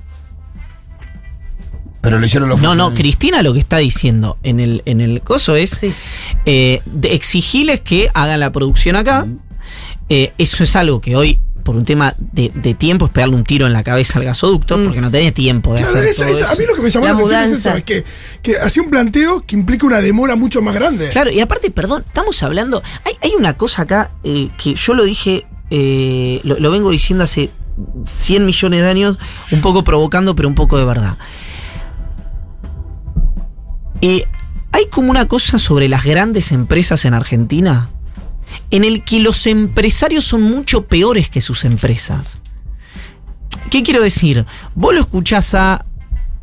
Pero 2.01 2.19
lo 2.19 2.25
hicieron 2.25 2.47
los 2.47 2.61
No, 2.61 2.75
no. 2.75 2.93
Cristina 2.93 3.41
lo 3.41 3.53
que 3.53 3.59
está 3.59 3.77
diciendo 3.77 4.37
en 4.43 4.59
el, 4.59 4.81
en 4.85 5.01
el 5.01 5.21
coso 5.21 5.55
es 5.55 5.71
Sí. 5.71 5.93
eh, 6.45 6.81
de 6.85 7.13
exigirles 7.15 7.81
que 7.81 8.09
hagan 8.13 8.39
la 8.39 8.51
producción 8.51 8.95
acá. 8.95 9.27
Eh, 10.09 10.31
eso 10.37 10.63
es 10.63 10.75
algo 10.77 11.01
que 11.01 11.15
hoy, 11.17 11.39
por 11.67 11.75
un 11.75 11.83
tema 11.83 12.15
de, 12.17 12.49
de 12.55 12.73
tiempo, 12.73 13.05
es 13.07 13.11
pegarle 13.11 13.35
un 13.35 13.43
tiro 13.43 13.67
en 13.67 13.73
la 13.73 13.83
cabeza 13.83 14.19
al 14.19 14.25
gasoducto, 14.25 14.77
Mm. 14.77 14.83
porque 14.85 15.01
no 15.01 15.11
tenés 15.11 15.33
tiempo 15.33 15.73
de 15.73 15.81
Claro, 15.81 15.97
hacer 15.99 16.09
esa- 16.09 16.23
todo 16.23 16.33
esa- 16.33 16.45
eso. 16.45 16.53
a 16.53 16.55
mí 16.55 16.63
lo 16.65 16.75
que 16.75 16.81
me 16.81 16.89
llamó 16.89 17.05
La 17.07 17.11
la, 17.11 17.17
atención 17.19 17.41
es 17.43 17.51
eso, 17.51 17.69
es 17.75 17.83
que, 17.83 18.05
que 18.41 18.57
hacía 18.57 18.81
un 18.83 18.89
planteo 18.89 19.41
que 19.45 19.55
implica 19.57 19.85
una 19.85 19.99
demora 19.99 20.37
mucho 20.37 20.61
más 20.61 20.73
grande. 20.73 21.09
Claro, 21.09 21.29
y 21.29 21.41
aparte, 21.41 21.69
perdón, 21.71 22.03
estamos 22.07 22.41
hablando. 22.41 22.81
Hay, 23.03 23.13
hay 23.21 23.35
una 23.37 23.55
cosa 23.57 23.81
acá 23.81 24.11
eh, 24.23 24.49
que 24.57 24.75
yo 24.75 24.93
lo 24.93 25.03
dije, 25.03 25.45
eh, 25.69 26.39
lo, 26.45 26.57
lo 26.57 26.71
vengo 26.71 26.89
diciendo 26.91 27.25
hace 27.25 27.49
100 28.05 28.45
millones 28.45 28.81
de 28.81 28.87
años, 28.89 29.19
un 29.51 29.59
poco 29.59 29.83
provocando, 29.83 30.35
pero 30.37 30.47
un 30.47 30.55
poco 30.55 30.77
de 30.77 30.85
verdad. 30.85 31.17
Eh, 34.01 34.25
hay 34.71 34.85
como 34.87 35.09
una 35.11 35.27
cosa 35.27 35.59
sobre 35.59 35.89
las 35.89 36.03
grandes 36.03 36.51
empresas 36.51 37.03
en 37.05 37.13
Argentina 37.13 37.89
en 38.71 38.83
el 38.83 39.03
que 39.03 39.19
los 39.19 39.45
empresarios 39.47 40.23
son 40.25 40.41
mucho 40.41 40.85
peores 40.87 41.29
que 41.29 41.41
sus 41.41 41.65
empresas. 41.65 42.39
¿Qué 43.69 43.83
quiero 43.83 44.01
decir? 44.01 44.45
Vos 44.75 44.93
lo 44.93 44.99
escuchás 45.01 45.53
a, 45.53 45.73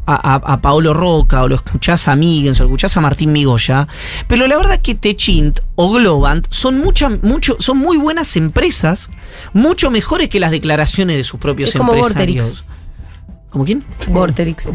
a, 0.06 0.34
a- 0.34 0.52
a 0.52 0.60
Paolo 0.60 0.92
Roca, 0.92 1.42
o 1.42 1.48
lo 1.48 1.54
escuchás 1.54 2.08
a 2.08 2.16
Miguel, 2.16 2.52
o 2.54 2.58
lo 2.58 2.64
escuchás 2.64 2.96
a 2.96 3.00
Martín 3.00 3.32
Migoya, 3.32 3.88
pero 4.28 4.46
la 4.46 4.56
verdad 4.58 4.80
que 4.80 4.94
Techint 4.94 5.60
o 5.76 5.90
Globant 5.92 6.46
son, 6.50 6.78
mucha, 6.78 7.08
mucho, 7.22 7.56
son 7.60 7.78
muy 7.78 7.96
buenas 7.96 8.36
empresas, 8.36 9.08
mucho 9.54 9.90
mejores 9.90 10.28
que 10.28 10.38
las 10.40 10.50
declaraciones 10.50 11.16
de 11.16 11.24
sus 11.24 11.40
propios 11.40 11.70
Es 11.70 11.76
como 11.76 11.94
empresarios. 11.94 12.44
Vorterix. 12.44 12.64
¿Como 13.50 13.64
quién? 13.64 13.84
Vorterix. 14.08 14.68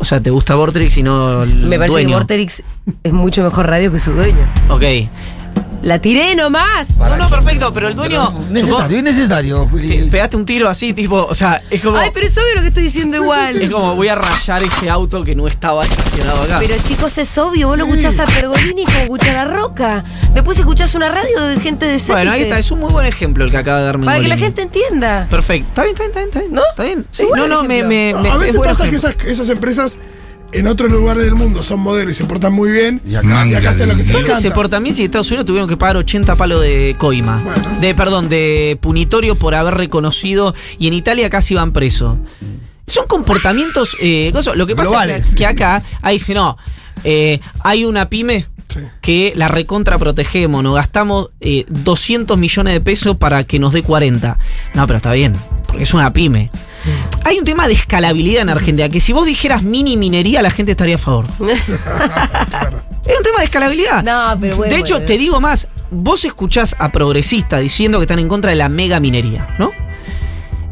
O 0.00 0.04
sea, 0.04 0.20
¿te 0.20 0.30
gusta 0.30 0.56
Vortex 0.56 0.96
y 0.98 1.02
no 1.04 1.44
el 1.44 1.54
Me 1.54 1.76
parece 1.78 1.92
dueño? 1.92 2.08
que 2.08 2.14
Vorterix 2.16 2.62
es 3.04 3.12
mucho 3.12 3.42
mejor 3.44 3.66
radio 3.68 3.92
que 3.92 4.00
su 4.00 4.12
dueño. 4.12 4.52
Ok. 4.68 4.82
La 5.82 6.00
tiré 6.00 6.34
nomás. 6.34 6.96
No, 6.98 7.16
no, 7.16 7.28
perfecto, 7.30 7.72
pero 7.72 7.88
el 7.88 7.94
dueño... 7.94 8.32
Necesario, 8.50 8.98
es 8.98 9.04
necesario, 9.04 9.68
Juli. 9.68 10.08
Pegaste 10.10 10.36
un 10.36 10.44
tiro 10.44 10.68
así, 10.68 10.92
tipo, 10.92 11.24
o 11.24 11.34
sea, 11.34 11.62
es 11.70 11.80
como... 11.80 11.96
Ay, 11.96 12.10
pero 12.12 12.26
es 12.26 12.36
obvio 12.36 12.54
lo 12.56 12.60
que 12.62 12.68
estoy 12.68 12.82
diciendo 12.84 13.16
igual. 13.18 13.56
Es 13.62 13.70
como 13.70 13.94
voy 13.94 14.08
a 14.08 14.16
rayar 14.16 14.62
ese 14.64 14.90
auto 14.90 15.22
que 15.22 15.36
no 15.36 15.46
estaba 15.46 15.84
estacionado 15.84 16.42
acá. 16.42 16.58
Pero 16.58 16.74
chicos, 16.82 17.16
es 17.18 17.38
obvio, 17.38 17.68
vos 17.68 17.78
lo 17.78 17.84
escuchás 17.84 18.18
a 18.18 18.24
Pergolini 18.24 18.84
como 18.84 18.98
escuchar 19.00 19.36
a 19.36 19.44
Roca. 19.44 20.04
Después 20.34 20.58
escuchás 20.58 20.94
una 20.94 21.08
radio 21.08 21.40
de 21.42 21.60
gente 21.60 21.86
de 21.86 22.02
bueno, 22.08 22.32
ahí 22.32 22.42
está, 22.42 22.58
es 22.58 22.70
un 22.70 22.80
muy 22.80 22.90
buen 22.92 23.06
ejemplo 23.06 23.44
el 23.44 23.50
que 23.50 23.56
acaba 23.56 23.78
de 23.78 23.84
darme 23.84 24.06
Para 24.06 24.20
que 24.20 24.28
la 24.28 24.36
gente 24.36 24.62
entienda. 24.62 25.26
Perfecto. 25.30 25.68
Está 25.68 25.82
bien, 25.84 25.94
está 25.94 26.04
bien, 26.04 26.10
está 26.10 26.20
bien, 26.20 26.28
está 26.28 26.40
bien. 26.40 26.52
¿No? 26.52 26.62
Está 26.70 26.84
bien. 26.84 27.06
Sí, 27.10 27.22
Es 27.22 27.28
buen 27.28 27.40
no, 27.42 27.48
no, 27.48 27.62
me, 27.62 27.82
me, 27.84 28.14
me- 28.14 28.28
a 28.28 28.34
es 28.34 28.40
veces 28.40 28.56
pasa 28.56 28.82
que 28.88 28.96
ejemplo. 28.96 29.08
esas, 29.10 29.26
esas 29.26 29.48
empresas 29.50 29.98
en 30.52 30.66
otros 30.66 30.90
lugares 30.90 31.24
del 31.24 31.34
mundo 31.34 31.62
son 31.62 31.80
modelos 31.80 32.12
y 32.12 32.14
se 32.14 32.24
portan 32.24 32.52
muy 32.52 32.70
bien. 32.70 33.00
Y 33.06 33.14
acá- 33.14 33.46
y 33.46 33.54
acá 33.54 33.70
hacen 33.70 33.88
lo 33.88 33.96
que 33.96 34.02
se 34.02 34.12
les 34.12 34.22
¿Dónde 34.22 34.34
se 34.36 34.42
canta. 34.48 34.54
porta 34.54 34.78
bien 34.78 34.94
si 34.94 35.04
Estados 35.04 35.28
Unidos 35.28 35.46
tuvieron 35.46 35.68
que 35.68 35.76
pagar 35.76 35.96
80 35.96 36.36
palos 36.36 36.62
de 36.62 36.94
coima? 36.98 37.42
Bueno. 37.42 37.80
De, 37.80 37.94
perdón, 37.94 38.28
de 38.28 38.78
punitorio 38.80 39.34
por 39.34 39.54
haber 39.54 39.74
reconocido 39.74 40.54
y 40.78 40.86
en 40.88 40.94
Italia 40.94 41.28
casi 41.30 41.54
van 41.54 41.72
presos. 41.72 42.18
Son 42.86 43.06
comportamientos. 43.06 43.96
Eh, 44.00 44.30
cosas- 44.32 44.56
lo 44.56 44.66
que 44.66 44.74
pasa 44.76 44.86
es 44.86 44.90
Globales. 44.90 45.26
que, 45.26 45.34
que 45.36 45.46
acá, 45.46 45.82
ahí 46.02 46.18
dice, 46.18 46.34
no, 46.34 46.56
eh, 47.04 47.40
hay 47.64 47.84
una 47.84 48.08
pyme 48.08 48.46
que 49.00 49.32
la 49.36 49.48
recontra 49.48 49.96
protegemos, 49.98 50.62
nos 50.62 50.74
gastamos 50.74 51.30
eh, 51.40 51.64
200 51.68 52.36
millones 52.36 52.74
de 52.74 52.80
pesos 52.80 53.16
para 53.16 53.44
que 53.44 53.58
nos 53.58 53.72
dé 53.72 53.82
40. 53.82 54.38
No, 54.74 54.86
pero 54.86 54.98
está 54.98 55.12
bien, 55.12 55.34
porque 55.66 55.84
es 55.84 55.94
una 55.94 56.12
pyme. 56.12 56.50
Hay 57.24 57.38
un 57.38 57.44
tema 57.44 57.66
de 57.66 57.72
escalabilidad 57.74 58.42
en 58.42 58.50
Argentina, 58.50 58.88
que 58.88 59.00
si 59.00 59.12
vos 59.12 59.26
dijeras 59.26 59.62
mini 59.62 59.96
minería, 59.96 60.42
la 60.42 60.50
gente 60.50 60.72
estaría 60.72 60.94
a 60.96 60.98
favor. 60.98 61.24
Es 63.06 63.16
un 63.16 63.22
tema 63.22 63.38
de 63.38 63.44
escalabilidad. 63.44 64.02
No, 64.02 64.38
pero 64.40 64.56
bueno, 64.56 64.74
De 64.74 64.80
hecho, 64.80 64.94
bueno. 64.94 65.06
te 65.06 65.16
digo 65.16 65.40
más, 65.40 65.68
vos 65.90 66.24
escuchás 66.24 66.74
a 66.78 66.90
progresistas 66.90 67.60
diciendo 67.60 67.98
que 67.98 68.02
están 68.02 68.18
en 68.18 68.26
contra 68.28 68.50
de 68.50 68.56
la 68.56 68.68
mega 68.68 68.98
minería, 68.98 69.54
¿no? 69.60 69.70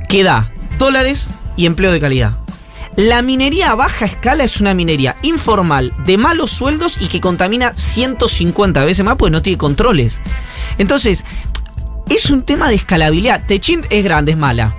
Que 0.09 0.25
da 0.25 0.51
dólares 0.79 1.31
y 1.57 1.67
empleo 1.67 1.93
de 1.93 2.01
calidad. 2.01 2.39
La 2.97 3.23
minería 3.23 3.73
a 3.73 3.75
baja 3.75 4.05
escala 4.05 4.45
es 4.45 4.61
una 4.61 4.73
minería 4.73 5.17
informal, 5.23 5.93
de 6.07 6.17
malos 6.17 6.51
sueldos 6.51 6.97
y 7.01 7.09
que 7.09 7.21
contamina 7.21 7.73
150 7.75 8.85
veces 8.85 9.05
más 9.05 9.17
porque 9.17 9.33
no 9.33 9.43
tiene 9.43 9.59
controles. 9.59 10.21
Entonces, 10.79 11.25
es 12.09 12.31
un 12.31 12.43
tema 12.43 12.69
de 12.69 12.77
escalabilidad. 12.77 13.47
Techint 13.47 13.87
es 13.91 14.05
grande, 14.05 14.33
es 14.33 14.39
mala. 14.39 14.77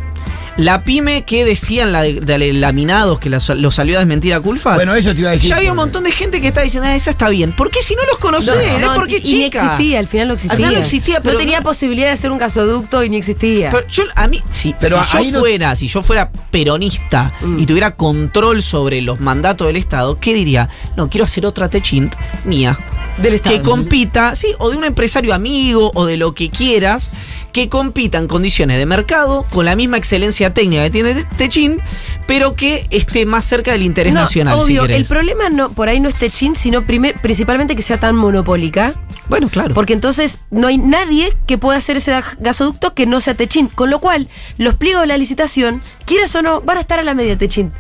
La 0.58 0.86
pyme 0.86 1.24
que 1.26 1.44
decían 1.44 1.92
la 1.92 2.02
de, 2.04 2.14
de 2.22 2.54
laminados 2.54 3.20
que 3.20 3.30
la- 3.30 3.42
lo 3.58 3.72
salió 3.72 3.98
a 3.98 4.00
desmentir 4.00 4.34
a 4.34 4.40
Culfas. 4.40 4.76
Bueno, 4.76 4.96
eso 4.96 5.14
te 5.14 5.20
iba 5.20 5.30
a 5.30 5.34
decir. 5.34 5.50
Ya 5.50 5.58
había 5.58 5.72
un 5.72 5.76
montón 5.78 6.06
de 6.06 6.12
gente 6.12 6.40
que 6.40 6.48
está 6.48 6.62
diciendo, 6.62 6.88
ah, 6.88 6.96
esa 6.96 7.12
está 7.12 7.28
bien. 7.28 7.52
¿Por 7.54 7.70
qué 7.72 7.82
si 7.82 7.94
no 7.96 8.04
los 8.06 8.18
conocés? 8.20 8.48
No, 8.80 8.96
no, 8.96 9.06
y 9.06 9.10
ni 9.10 9.44
existía, 9.44 10.00
al 10.00 10.08
final 10.08 10.30
no 10.30 10.34
existía. 10.36 10.52
Al 10.54 10.58
final 10.58 10.74
no 10.76 10.80
existía, 10.80 11.20
pero 11.22 11.34
No 11.34 11.40
tenía 11.40 11.58
no- 11.60 11.64
posibilidad 11.66 12.08
de 12.08 12.14
hacer 12.14 12.32
un 12.32 12.38
gasoducto 12.38 13.04
y 13.04 13.10
ni 13.10 13.18
existía. 13.18 13.70
Pero 13.70 13.86
yo, 13.88 14.04
a 14.16 14.28
mí, 14.30 14.42
si, 14.50 14.74
Pero 14.80 15.04
si 15.04 15.26
yo 15.26 15.32
no- 15.32 15.40
fuera, 15.42 15.76
si 15.76 15.88
yo 15.90 16.02
fuera 16.02 16.32
peronista 16.52 17.34
Mm. 17.42 17.60
y 17.60 17.66
tuviera 17.66 17.96
control 17.98 18.64
sobre 18.64 19.02
los 19.02 19.20
mandatos 19.20 19.68
del 19.68 19.76
Estado, 19.76 20.20
¿qué 20.22 20.34
diría? 20.34 20.70
No, 20.96 21.10
quiero 21.10 21.26
hacer 21.26 21.46
otra 21.46 21.70
Techint 21.70 22.14
mía. 22.46 22.80
Del 23.18 23.36
Estado. 23.36 23.56
que 23.56 23.62
compita, 23.62 24.36
sí, 24.36 24.48
o 24.60 24.70
de 24.70 24.78
un 24.78 24.84
empresario 24.84 25.34
amigo 25.34 25.92
o 25.96 26.06
de 26.06 26.18
lo 26.18 26.34
que 26.34 26.50
quieras, 26.50 27.12
que 27.54 27.70
compita 27.70 28.18
en 28.18 28.28
condiciones 28.28 28.78
de 28.78 28.86
mercado 28.86 29.46
con 29.54 29.64
la 29.66 29.76
misma 29.78 29.98
excelencia 29.98 30.54
técnica 30.54 30.84
que 30.84 30.90
tiene 30.90 31.24
Techin, 31.38 31.80
pero 32.28 32.56
que 32.56 32.86
esté 32.90 33.26
más 33.26 33.46
cerca 33.46 33.72
del 33.72 33.84
interés 33.84 34.14
No, 34.14 34.22
nacional, 34.22 34.58
si 34.60 34.66
obvio, 34.66 34.82
querés. 34.82 34.98
el 34.98 35.06
problema 35.06 35.50
no, 35.50 35.72
por 35.72 35.88
ahí 35.88 36.00
no 36.02 36.10
es 36.10 36.16
Techin, 36.16 36.56
sino 36.58 36.86
primer- 36.86 37.16
principalmente 37.22 37.76
que 37.76 37.82
sea 37.82 38.00
tan 38.00 38.16
monopólica. 38.18 38.96
Bueno, 39.30 39.48
claro. 39.50 39.74
Porque 39.74 39.94
entonces 39.94 40.38
no 40.52 40.68
hay 40.68 40.78
nadie 40.78 41.34
que 41.48 41.58
pueda 41.58 41.78
hacer 41.78 41.98
ese 41.98 42.14
gasoducto 42.40 42.94
que 42.94 43.06
no 43.06 43.22
sea 43.22 43.34
Techin. 43.34 43.68
Con 43.70 43.90
lo 43.90 44.00
cual, 44.00 44.28
los 44.58 44.76
pliegos 44.76 45.02
de 45.04 45.08
la 45.08 45.18
licitación, 45.18 45.82
quieras 46.06 46.36
o 46.36 46.42
no, 46.42 46.62
van 46.62 46.78
a 46.78 46.82
estar 46.82 47.00
a 47.00 47.04
la 47.04 47.14
media 47.16 47.38
Techin. 47.38 47.72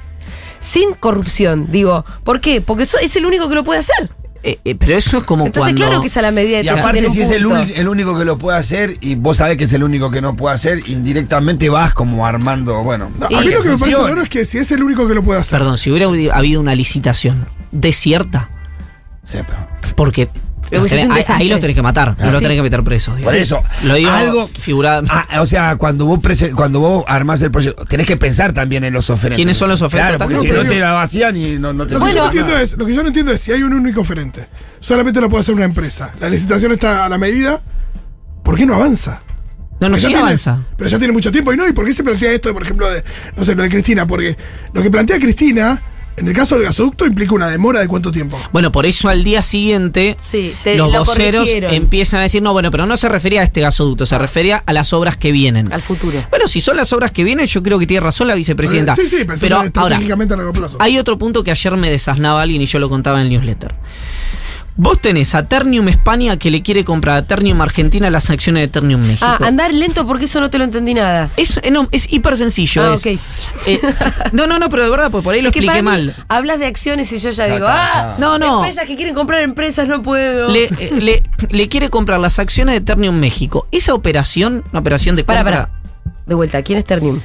Sin 0.59 0.93
corrupción, 0.93 1.67
digo. 1.71 2.03
¿Por 2.23 2.39
qué? 2.41 2.61
Porque 2.61 2.83
eso 2.83 2.97
es 2.97 3.15
el 3.17 3.25
único 3.25 3.47
que 3.49 3.55
lo 3.55 3.63
puede 3.63 3.79
hacer. 3.81 4.09
Eh, 4.47 4.59
eh, 4.63 4.75
pero 4.75 4.95
eso 4.95 5.17
es 5.17 5.23
como 5.23 5.47
Entonces, 5.47 5.73
cuando... 5.73 5.81
claro 5.87 6.01
que 6.01 6.07
es 6.07 6.17
a 6.17 6.21
la 6.21 6.29
medida 6.29 6.59
de 6.59 6.65
Y 6.65 6.69
aparte, 6.69 7.09
si 7.09 7.19
es 7.19 7.31
el, 7.31 7.47
único 7.87 8.15
que 8.15 8.25
lo 8.25 8.37
puede 8.37 8.59
hacer 8.59 8.95
y 9.01 9.15
vos 9.15 9.37
sabés 9.37 9.57
que 9.57 9.63
es 9.63 9.73
el 9.73 9.83
único 9.83 10.11
que 10.11 10.21
no 10.21 10.35
puede 10.35 10.53
hacer, 10.53 10.83
indirectamente 10.87 11.67
vas 11.69 11.95
como 11.95 12.27
armando, 12.27 12.83
bueno. 12.83 13.11
No, 13.19 13.25
Y- 13.27 13.33
a 13.33 13.41
mí 13.41 13.47
lo 13.47 13.63
que 13.63 13.69
me 13.69 13.77
parece 13.79 13.97
raro 13.97 14.21
es 14.21 14.29
que 14.29 14.45
si 14.45 14.59
es 14.59 14.69
el 14.69 14.83
único 14.83 15.07
que 15.07 15.15
lo 15.15 15.23
puede 15.23 15.39
hacer. 15.39 15.57
Perdón, 15.57 15.79
si 15.79 15.89
hubiera 15.89 16.07
habido 16.37 16.61
una 16.61 16.75
licitación 16.75 17.47
desierta, 17.71 18.51
Sí, 19.25 19.39
pero- 19.47 19.67
porque 19.95 20.27
Pero 20.27 20.44
los 20.71 20.85
ese 20.85 20.95
es 20.95 21.01
tenés- 21.01 21.05
un 21.05 21.11
ahí, 21.11 21.23
ahí 21.41 21.49
los 21.49 21.59
tenés 21.59 21.75
que 21.75 21.81
matar, 21.81 22.09
no 22.09 22.15
Ah, 22.19 22.25
los 22.25 22.35
sí. 22.35 22.41
tenés 22.41 22.57
que 22.57 22.61
meter 22.63 22.83
presos. 22.83 23.19
Por 23.21 23.35
eso, 23.35 23.61
Lo 23.83 23.93
digo 23.95 24.09
algo 24.11 24.47
figurado. 24.47 25.05
Ah, 25.09 25.41
o 25.41 25.45
sea, 25.45 25.75
cuando 25.75 26.05
vos 26.05 26.19
prese- 26.19 26.51
cuando 26.53 26.79
vos 26.79 27.05
armás 27.07 27.41
el 27.41 27.51
proyecto, 27.51 27.85
tenés 27.85 28.05
que 28.05 28.17
pensar 28.17 28.53
también 28.53 28.83
en 28.83 28.93
los 28.93 29.09
oferentes. 29.09 29.37
¿Quiénes 29.37 29.57
son 29.57 29.69
los 29.69 29.81
oferentes 29.81 30.15
Claro, 30.17 30.31
porque 30.31 30.47
si 30.47 30.53
No, 30.53 30.67
te 30.69 30.79
la 30.79 30.93
vacían 30.93 31.35
y 31.37 31.57
no, 31.59 31.73
no 31.73 31.85
te 31.87 31.93
Lo 31.93 31.99
que, 31.99 32.05
yo 32.07 32.11
Bueno. 32.11 32.21
no 32.21 32.25
entiendo 32.27 32.57
es, 32.57 32.77
lo 32.77 32.85
que 32.85 32.93
yo 32.93 33.01
no 33.01 33.07
entiendo 33.07 33.31
es 33.31 33.41
si 33.41 33.51
hay 33.51 33.63
un 33.63 33.73
único 33.73 34.01
oferente. 34.01 34.47
Solamente 34.79 35.19
lo 35.21 35.29
puede 35.29 35.41
hacer 35.41 35.55
una 35.55 35.65
empresa. 35.65 36.11
La 36.19 36.29
licitación 36.29 36.71
está 36.71 37.05
a 37.05 37.09
la 37.09 37.17
medida. 37.17 37.59
¿Por 38.43 38.55
qué 38.55 38.65
no 38.65 38.75
avanza? 38.75 39.21
No, 39.79 39.89
no, 39.89 39.95
sí 39.97 40.03
ya 40.03 40.07
tiene- 40.09 40.21
avanza. 40.23 40.63
pero 40.77 40.89
ya 40.89 40.97
tiene 40.97 41.11
mucho 41.11 41.31
tiempo. 41.31 41.51
¿Y 41.53 41.57
no? 41.57 41.67
¿Y 41.67 41.73
por 41.73 41.85
qué 41.85 41.93
se 41.93 42.03
plantea 42.03 42.31
esto, 42.31 42.53
por 42.53 42.63
ejemplo, 42.63 42.89
de, 42.89 43.03
no 43.35 43.43
sé, 43.43 43.55
lo 43.55 43.63
de 43.63 43.69
Cristina? 43.69 44.05
Porque 44.07 44.37
lo 44.73 44.81
que 44.81 44.89
plantea 44.91 45.19
Cristina, 45.19 45.81
en 46.17 46.27
el 46.27 46.33
caso 46.33 46.55
del 46.55 46.63
gasoducto, 46.65 47.05
implica 47.05 47.33
una 47.33 47.47
demora 47.47 47.79
de 47.81 47.87
cuánto 47.87 48.11
tiempo. 48.11 48.39
Bueno, 48.53 48.71
por 48.71 48.85
eso 48.85 49.09
al 49.09 49.23
día 49.23 49.41
siguiente 49.41 50.15
Sí, 50.17 50.53
te- 50.63 50.77
los 50.77 50.91
lo 50.91 50.99
voceros 50.99 51.41
corrigieron. 51.41 51.73
empiezan 51.73 52.21
a 52.21 52.23
decir, 52.23 52.41
no, 52.41 52.53
bueno, 52.53 52.71
pero 52.71 52.85
no 52.85 52.95
se 52.97 53.09
refería 53.09 53.41
a 53.41 53.43
este 53.43 53.61
gasoducto, 53.61 54.05
se 54.05 54.17
refería 54.17 54.63
a 54.65 54.71
las 54.73 54.93
obras 54.93 55.17
que 55.17 55.31
vienen. 55.31 55.73
Al 55.73 55.81
futuro. 55.81 56.23
Bueno, 56.29 56.47
si 56.47 56.61
son 56.61 56.77
las 56.77 56.93
obras 56.93 57.11
que 57.11 57.23
vienen, 57.23 57.45
yo 57.47 57.61
creo 57.61 57.77
que 57.79 57.85
tiene 57.87 57.99
razón 58.01 58.27
la 58.27 58.35
vicepresidenta. 58.35 58.95
Sí, 58.95 59.07
sí, 59.07 59.17
pensás 59.25 59.41
pero 59.41 59.55
en 59.57 59.71
ahora, 59.75 59.95
estratégicamente 59.95 60.33
a 60.33 60.37
largo 60.37 60.53
plazo. 60.53 60.77
hay 60.79 60.97
otro 60.97 61.17
punto 61.17 61.43
que 61.43 61.51
ayer 61.51 61.75
me 61.75 61.89
desasnaba 61.89 62.41
alguien 62.41 62.61
y 62.61 62.65
yo 62.65 62.79
lo 62.79 62.87
contaba 62.89 63.19
en 63.19 63.23
el 63.25 63.29
newsletter. 63.31 63.73
Vos 64.77 64.99
tenés 64.99 65.33
a 65.35 65.47
Ternium 65.47 65.87
España 65.87 66.35
que 66.37 66.51
le 66.51 66.61
quiere 66.61 66.83
comprar 66.83 67.15
a 67.15 67.21
Ternium 67.21 67.61
Argentina 67.61 68.09
las 68.09 68.29
acciones 68.29 68.61
de 68.63 68.67
Ternium 68.67 68.99
México. 69.01 69.25
Ah, 69.25 69.37
andar 69.47 69.73
lento 69.73 70.05
porque 70.05 70.25
eso 70.25 70.41
no 70.41 70.49
te 70.49 70.57
lo 70.57 70.65
entendí 70.65 70.93
nada. 70.93 71.29
Es, 71.37 71.57
eh, 71.63 71.71
no, 71.71 71.87
es 71.91 72.11
hiper 72.11 72.35
sencillo. 72.35 72.83
Ah, 72.83 72.93
es, 72.93 72.99
ok. 72.99 73.19
eh, 73.67 73.79
no, 74.33 74.47
no, 74.47 74.59
no, 74.59 74.69
pero 74.69 74.83
de 74.83 74.89
verdad, 74.89 75.09
pues 75.11 75.23
por 75.23 75.33
ahí 75.33 75.41
lo 75.41 75.51
que 75.53 75.59
expliqué 75.59 75.81
para 75.81 75.97
mí, 75.97 76.05
mal. 76.07 76.25
hablas 76.27 76.59
de 76.59 76.65
acciones 76.65 77.09
y 77.13 77.19
yo 77.19 77.29
ya, 77.29 77.47
Ya 77.47 77.53
digo, 77.53 77.65
está, 77.67 77.83
ah, 77.85 78.15
ya. 78.17 78.19
No, 78.19 78.37
no. 78.37 78.57
empresas 78.57 78.85
que 78.85 78.97
quieren 78.97 79.15
comprar 79.15 79.41
empresas, 79.43 79.87
no 79.87 80.03
puedo. 80.03 80.49
Le, 80.49 80.65
eh, 80.65 80.89
le- 80.99 81.23
le 81.49 81.69
quiere 81.69 81.89
comprar 81.89 82.19
las 82.19 82.37
acciones 82.39 82.75
de 82.75 82.81
Ternium 82.81 83.15
México. 83.17 83.67
Esa 83.71 83.93
operación, 83.93 84.65
una 84.71 84.81
operación 84.81 85.15
de 85.15 85.23
Para, 85.23 85.39
compra. 85.43 85.67
para. 85.67 85.79
De 86.25 86.35
vuelta, 86.35 86.61
¿quién 86.63 86.79
es 86.79 86.85
Ternium? 86.85 87.21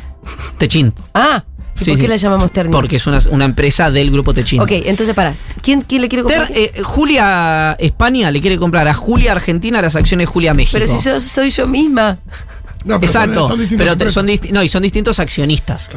Techin. 0.58 0.94
Ah, 1.14 1.42
¿y 1.80 1.84
Sí, 1.84 1.90
por 1.92 1.98
qué 1.98 2.04
sí. 2.04 2.08
la 2.08 2.16
llamamos 2.16 2.52
Ternium? 2.52 2.72
Porque 2.72 2.96
es 2.96 3.06
una, 3.06 3.18
una 3.30 3.44
empresa 3.44 3.90
del 3.90 4.10
grupo 4.10 4.34
Techin. 4.34 4.60
Ok, 4.60 4.70
entonces 4.72 5.14
para. 5.14 5.34
¿Quién, 5.62 5.82
quién 5.82 6.02
le 6.02 6.08
quiere 6.08 6.22
comprar? 6.22 6.48
Ter- 6.48 6.56
eh, 6.76 6.82
Julia 6.82 7.76
España 7.78 8.30
le 8.30 8.40
quiere 8.40 8.58
comprar 8.58 8.86
a 8.88 8.94
Julia 8.94 9.32
Argentina 9.32 9.80
las 9.82 9.96
acciones 9.96 10.26
de 10.26 10.32
Julia 10.32 10.54
México. 10.54 10.78
Pero 10.78 10.86
si 10.86 11.04
yo 11.04 11.18
soy 11.20 11.50
yo 11.50 11.66
misma. 11.66 12.18
No, 12.84 12.98
pero 12.98 13.10
Exacto, 13.12 13.46
son- 13.48 13.58
son 13.58 13.68
pero 13.76 13.92
empresas. 13.92 14.14
son, 14.14 14.26
disti- 14.26 14.50
no, 14.52 14.62
y 14.62 14.68
son 14.68 14.82
distintos 14.82 15.18
accionistas. 15.20 15.90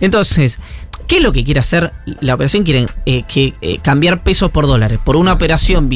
Entonces, 0.00 0.60
¿qué 1.08 1.16
es 1.16 1.22
lo 1.24 1.32
que 1.32 1.42
quiere 1.42 1.58
hacer 1.58 1.92
la 2.20 2.34
operación? 2.34 2.62
Quieren 2.62 2.88
eh, 3.04 3.24
que, 3.26 3.54
eh, 3.60 3.78
cambiar 3.82 4.22
pesos 4.22 4.50
por 4.52 4.68
dólares. 4.68 5.00
Por 5.04 5.16
una 5.16 5.32
operación, 5.32 5.90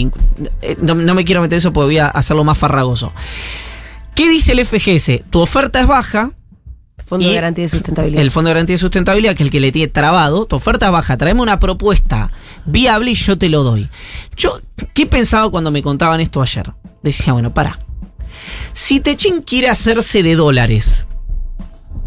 eh, 0.62 0.76
no, 0.82 0.96
no 0.96 1.14
me 1.14 1.24
quiero 1.24 1.40
meter 1.40 1.58
eso 1.58 1.72
porque 1.72 1.84
voy 1.86 1.98
a 1.98 2.08
hacerlo 2.08 2.42
más 2.42 2.58
farragoso. 2.58 3.12
¿Qué 4.16 4.28
dice 4.28 4.52
el 4.52 4.64
FGS? 4.66 5.22
Tu 5.30 5.38
oferta 5.40 5.80
es 5.80 5.86
baja, 5.86 6.32
Fondo 7.04 7.24
Y 7.24 7.28
de 7.28 7.34
Garantía 7.34 7.64
de 7.64 7.68
Sustentabilidad. 7.68 8.22
el 8.22 8.30
Fondo 8.30 8.48
de 8.48 8.54
Garantía 8.54 8.74
de 8.74 8.78
Sustentabilidad, 8.78 9.34
que 9.34 9.42
es 9.42 9.46
el 9.46 9.50
que 9.50 9.60
le 9.60 9.72
tiene 9.72 9.88
trabado, 9.88 10.46
tu 10.46 10.56
oferta 10.56 10.90
baja, 10.90 11.16
tráeme 11.16 11.42
una 11.42 11.58
propuesta 11.58 12.32
viable 12.64 13.10
y 13.10 13.14
yo 13.14 13.36
te 13.36 13.48
lo 13.48 13.62
doy. 13.62 13.90
Yo, 14.36 14.60
¿qué 14.94 15.06
pensaba 15.06 15.50
cuando 15.50 15.70
me 15.70 15.82
contaban 15.82 16.20
esto 16.20 16.40
ayer? 16.40 16.72
Decía, 17.02 17.32
bueno, 17.32 17.52
para. 17.52 17.78
Si 18.72 19.00
Techin 19.00 19.42
quiere 19.42 19.68
hacerse 19.68 20.22
de 20.22 20.34
dólares, 20.34 21.06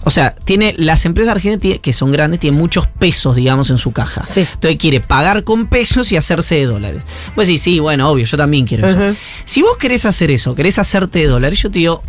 o 0.03 0.09
sea, 0.09 0.35
tiene 0.35 0.73
las 0.77 1.05
empresas 1.05 1.35
argentinas 1.35 1.79
que 1.79 1.93
son 1.93 2.11
grandes, 2.11 2.39
tienen 2.39 2.59
muchos 2.59 2.87
pesos, 2.87 3.35
digamos, 3.35 3.69
en 3.69 3.77
su 3.77 3.91
caja. 3.91 4.23
Sí. 4.23 4.47
Entonces 4.53 4.77
quiere 4.79 5.01
pagar 5.01 5.43
con 5.43 5.67
pesos 5.67 6.11
y 6.11 6.17
hacerse 6.17 6.55
de 6.55 6.65
dólares. 6.65 7.03
Pues 7.35 7.47
sí, 7.47 7.57
sí, 7.57 7.79
bueno, 7.79 8.09
obvio, 8.09 8.25
yo 8.25 8.37
también 8.37 8.65
quiero 8.65 8.87
eso. 8.87 9.17
Si 9.43 9.61
vos 9.61 9.77
querés 9.77 10.05
hacer 10.05 10.31
eso, 10.31 10.55
querés 10.55 10.79
hacerte 10.79 11.19
de 11.19 11.27
dólares, 11.27 11.61
yo 11.61 11.69
te 11.69 11.79
digo, 11.79 12.03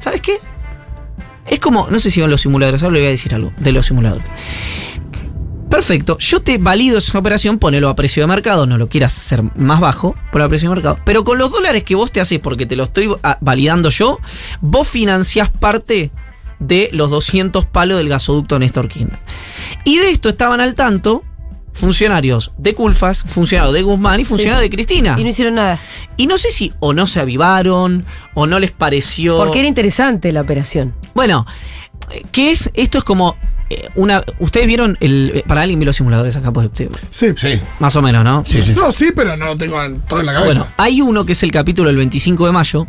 ¿sabes 0.00 0.20
qué? 0.20 0.38
Es 1.52 1.60
como, 1.60 1.86
no 1.90 2.00
sé 2.00 2.10
si 2.10 2.18
van 2.22 2.30
los 2.30 2.40
simuladores, 2.40 2.82
ahora 2.82 2.94
le 2.94 3.00
voy 3.00 3.08
a 3.08 3.10
decir 3.10 3.34
algo 3.34 3.52
de 3.58 3.72
los 3.72 3.84
simuladores. 3.84 4.26
Perfecto, 5.68 6.16
yo 6.16 6.40
te 6.40 6.56
valido 6.56 6.96
esa 6.96 7.18
operación, 7.18 7.58
ponelo 7.58 7.90
a 7.90 7.94
precio 7.94 8.22
de 8.22 8.26
mercado, 8.26 8.64
no 8.64 8.78
lo 8.78 8.88
quieras 8.88 9.18
hacer 9.18 9.42
más 9.54 9.78
bajo, 9.78 10.16
ponelo 10.32 10.46
a 10.46 10.48
precio 10.48 10.70
de 10.70 10.76
mercado. 10.76 10.98
Pero 11.04 11.24
con 11.24 11.36
los 11.36 11.50
dólares 11.50 11.82
que 11.84 11.94
vos 11.94 12.10
te 12.10 12.22
haces 12.22 12.40
porque 12.40 12.64
te 12.64 12.74
lo 12.74 12.84
estoy 12.84 13.14
ah, 13.22 13.36
validando 13.42 13.90
yo, 13.90 14.18
vos 14.62 14.88
financiás 14.88 15.50
parte 15.50 16.10
de 16.58 16.88
los 16.94 17.10
200 17.10 17.66
palos 17.66 17.98
del 17.98 18.08
gasoducto 18.08 18.58
Néstor 18.58 18.88
Kirchner. 18.88 19.18
Y 19.84 19.98
de 19.98 20.08
esto 20.08 20.30
estaban 20.30 20.62
al 20.62 20.74
tanto 20.74 21.22
funcionarios 21.72 22.52
de 22.58 22.74
Culfas, 22.74 23.24
funcionarios 23.26 23.74
de 23.74 23.82
Guzmán 23.82 24.20
y 24.20 24.24
funcionarios 24.24 24.60
de 24.62 24.70
Cristina. 24.70 25.16
Y 25.18 25.24
no 25.24 25.30
hicieron 25.30 25.54
nada. 25.54 25.78
Y 26.16 26.26
no 26.26 26.38
sé 26.38 26.50
si 26.50 26.72
o 26.80 26.92
no 26.92 27.06
se 27.06 27.20
avivaron 27.20 28.04
o 28.34 28.46
no 28.46 28.58
les 28.60 28.70
pareció. 28.70 29.38
Porque 29.38 29.60
era 29.60 29.68
interesante 29.68 30.32
la 30.32 30.40
operación. 30.42 30.94
Bueno, 31.14 31.46
¿qué 32.30 32.50
es? 32.52 32.70
Esto 32.74 32.98
es 32.98 33.04
como 33.04 33.36
eh, 33.70 33.88
una. 33.94 34.22
Ustedes 34.38 34.66
vieron 34.66 34.96
el. 35.00 35.32
eh, 35.36 35.44
Para 35.46 35.62
alguien 35.62 35.80
vi 35.80 35.86
los 35.86 35.96
simuladores 35.96 36.36
acá, 36.36 36.52
pues 36.52 36.68
Sí. 37.10 37.28
Sí, 37.36 37.60
más 37.78 37.96
o 37.96 38.02
menos, 38.02 38.22
¿no? 38.24 38.44
sí, 38.46 38.62
sí. 38.62 38.72
No, 38.74 38.92
sí, 38.92 39.10
pero 39.16 39.36
no 39.36 39.46
lo 39.46 39.56
tengo 39.56 39.82
en- 39.82 40.00
todo 40.02 40.20
en 40.20 40.26
la 40.26 40.32
cabeza. 40.34 40.60
Bueno, 40.60 40.72
hay 40.76 41.00
uno 41.00 41.24
que 41.24 41.32
es 41.32 41.42
el 41.42 41.50
capítulo 41.52 41.88
del 41.88 41.96
25 41.96 42.46
de 42.46 42.52
mayo, 42.52 42.86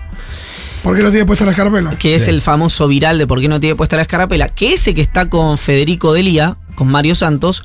¿Por 0.83 0.97
qué 0.97 1.03
no 1.03 1.09
tiene 1.11 1.25
puesta 1.25 1.45
la 1.45 1.51
escarpela? 1.51 1.97
que 1.97 2.15
es 2.15 2.25
Sí. 2.25 2.29
el 2.31 2.41
famoso 2.41 2.89
viral 2.89 3.17
de 3.17 3.25
por 3.25 3.39
qué 3.39 3.47
no 3.47 3.61
tiene 3.61 3.75
puesta 3.77 3.95
la 3.95 4.01
escarapela, 4.01 4.49
que 4.49 4.73
ese 4.73 4.93
que 4.93 4.99
está 5.01 5.29
con 5.29 5.57
Federico 5.57 6.11
Delía, 6.11 6.57
con 6.75 6.89
Mario 6.89 7.15
Santos, 7.15 7.63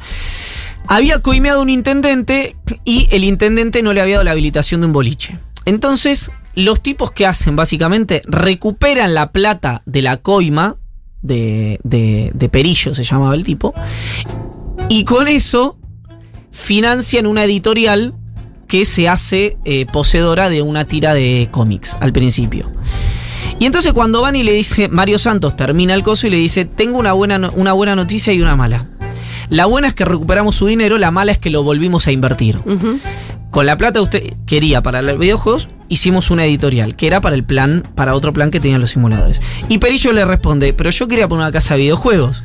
había 0.88 1.20
coimeado 1.20 1.62
un 1.62 1.68
intendente 1.68 2.56
y 2.84 3.08
el 3.10 3.22
intendente 3.24 3.82
no 3.82 3.92
le 3.92 4.00
había 4.00 4.16
dado 4.16 4.24
la 4.24 4.32
habilitación 4.32 4.80
de 4.80 4.86
un 4.86 4.92
boliche. 4.92 5.38
Entonces, 5.66 6.30
los 6.54 6.82
tipos 6.82 7.12
que 7.12 7.26
hacen 7.26 7.54
básicamente 7.54 8.22
recuperan 8.24 9.14
la 9.14 9.30
plata 9.30 9.82
de 9.86 10.02
la 10.02 10.16
coima 10.16 10.76
de, 11.22 11.78
de, 11.84 12.32
de 12.34 12.48
Perillo, 12.48 12.94
se 12.94 13.04
llamaba 13.04 13.34
el 13.34 13.44
tipo, 13.44 13.74
y 14.88 15.04
con 15.04 15.28
eso 15.28 15.78
financian 16.50 17.26
una 17.26 17.44
editorial 17.44 18.14
que 18.66 18.84
se 18.84 19.08
hace 19.08 19.56
eh, 19.64 19.86
poseedora 19.92 20.48
de 20.48 20.62
una 20.62 20.84
tira 20.84 21.14
de 21.14 21.48
cómics 21.50 21.96
al 22.00 22.12
principio. 22.12 22.70
Y 23.58 23.66
entonces 23.66 23.92
cuando 23.92 24.22
van 24.22 24.36
y 24.36 24.42
le 24.42 24.52
dice, 24.52 24.88
Mario 24.88 25.18
Santos 25.18 25.56
termina 25.56 25.94
el 25.94 26.02
coso 26.02 26.26
y 26.26 26.30
le 26.30 26.36
dice, 26.36 26.64
tengo 26.64 26.98
una 26.98 27.12
buena, 27.12 27.50
una 27.54 27.72
buena 27.72 27.96
noticia 27.96 28.32
y 28.32 28.40
una 28.40 28.56
mala. 28.56 28.88
La 29.50 29.66
buena 29.66 29.88
es 29.88 29.94
que 29.94 30.04
recuperamos 30.04 30.56
su 30.56 30.66
dinero, 30.66 30.98
la 30.98 31.10
mala 31.10 31.32
es 31.32 31.38
que 31.38 31.50
lo 31.50 31.62
volvimos 31.62 32.06
a 32.06 32.12
invertir. 32.12 32.60
Con 33.50 33.66
la 33.66 33.78
plata 33.78 34.02
usted 34.02 34.22
quería 34.46 34.82
para 34.82 35.00
los 35.00 35.18
videojuegos, 35.18 35.68
hicimos 35.88 36.30
una 36.30 36.44
editorial, 36.44 36.96
que 36.96 37.06
era 37.06 37.20
para 37.20 37.34
el 37.34 37.44
plan, 37.44 37.82
para 37.94 38.14
otro 38.14 38.32
plan 38.32 38.50
que 38.50 38.60
tenían 38.60 38.80
los 38.80 38.90
simuladores. 38.90 39.40
Y 39.68 39.78
Perillo 39.78 40.12
le 40.12 40.24
responde, 40.24 40.74
pero 40.74 40.90
yo 40.90 41.08
quería 41.08 41.28
poner 41.28 41.44
una 41.44 41.52
casa 41.52 41.74
de 41.74 41.80
videojuegos. 41.80 42.44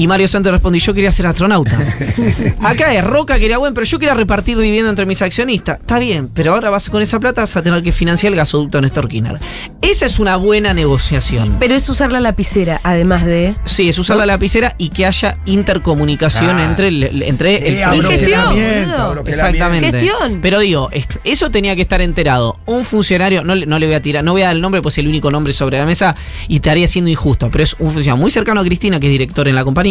Y 0.00 0.06
Mario 0.06 0.28
Santos 0.28 0.50
responde, 0.50 0.78
yo 0.78 0.94
quería 0.94 1.12
ser 1.12 1.26
astronauta. 1.26 1.78
Acá 2.62 2.94
es 2.94 3.04
Roca 3.04 3.38
quería, 3.38 3.58
bueno, 3.58 3.74
pero 3.74 3.84
yo 3.84 3.98
quería 3.98 4.14
repartir 4.14 4.56
dividendo 4.56 4.88
entre 4.88 5.04
mis 5.04 5.20
accionistas. 5.20 5.78
Está 5.78 5.98
bien, 5.98 6.28
pero 6.32 6.54
ahora 6.54 6.70
vas 6.70 6.88
con 6.88 7.02
esa 7.02 7.20
plata 7.20 7.42
vas 7.42 7.54
a 7.56 7.62
tener 7.62 7.82
que 7.82 7.92
financiar 7.92 8.32
el 8.32 8.36
gasoducto 8.38 8.80
Néstor 8.80 9.08
Kirchner. 9.08 9.36
Esa 9.82 10.06
es 10.06 10.18
una 10.18 10.36
buena 10.36 10.72
negociación. 10.72 11.58
Pero 11.60 11.74
es 11.74 11.86
usar 11.90 12.12
la 12.12 12.20
lapicera, 12.20 12.80
además 12.82 13.26
de. 13.26 13.56
Sí, 13.64 13.90
es 13.90 13.98
usar 13.98 14.16
la 14.16 14.24
lapicera 14.24 14.74
y 14.78 14.88
que 14.88 15.04
haya 15.04 15.36
intercomunicación 15.44 16.56
Ah. 16.56 16.64
entre 16.64 16.88
el, 16.88 17.22
entre 17.22 17.56
el 17.56 17.76
frente- 17.76 17.84
abroquelamiento, 17.84 18.88
boludo. 18.90 19.02
abroquelamiento. 19.02 19.30
Exactamente. 19.30 19.90
Gestión. 20.00 20.38
Pero 20.40 20.60
digo, 20.60 20.88
eso 21.24 21.50
tenía 21.50 21.76
que 21.76 21.82
estar 21.82 22.00
enterado. 22.00 22.58
Un 22.64 22.86
funcionario, 22.86 23.44
no, 23.44 23.54
le- 23.54 23.66
no 23.66 23.78
le 23.78 23.84
voy 23.84 23.96
a 23.96 24.00
tirar, 24.00 24.24
no 24.24 24.32
voy 24.32 24.42
a 24.42 24.46
dar 24.46 24.56
el 24.56 24.62
nombre, 24.62 24.80
pues 24.80 24.94
es 24.94 24.98
el 25.00 25.08
único 25.08 25.30
nombre 25.30 25.52
sobre 25.52 25.78
la 25.78 25.84
mesa 25.84 26.16
y 26.48 26.54
estaría 26.56 26.86
siendo 26.88 27.10
injusto. 27.10 27.50
Pero 27.50 27.64
es 27.64 27.74
un 27.78 27.90
funcionario 27.92 28.16
muy 28.16 28.30
cercano 28.30 28.60
a 28.62 28.64
Cristina, 28.64 28.98
que 28.98 29.06
es 29.08 29.12
director 29.12 29.46
en 29.46 29.54
la 29.54 29.62
compañía. 29.64 29.89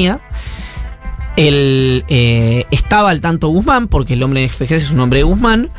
Eh, 1.41 2.65
estaba 2.71 3.09
al 3.09 3.21
tanto 3.21 3.47
Guzmán, 3.47 3.87
porque 3.87 4.13
el 4.13 4.23
hombre 4.23 4.43
en 4.43 4.49
FGS 4.49 4.71
es 4.71 4.91
un 4.91 4.99
hombre 4.99 5.19
de 5.19 5.23
Guzmán, 5.23 5.69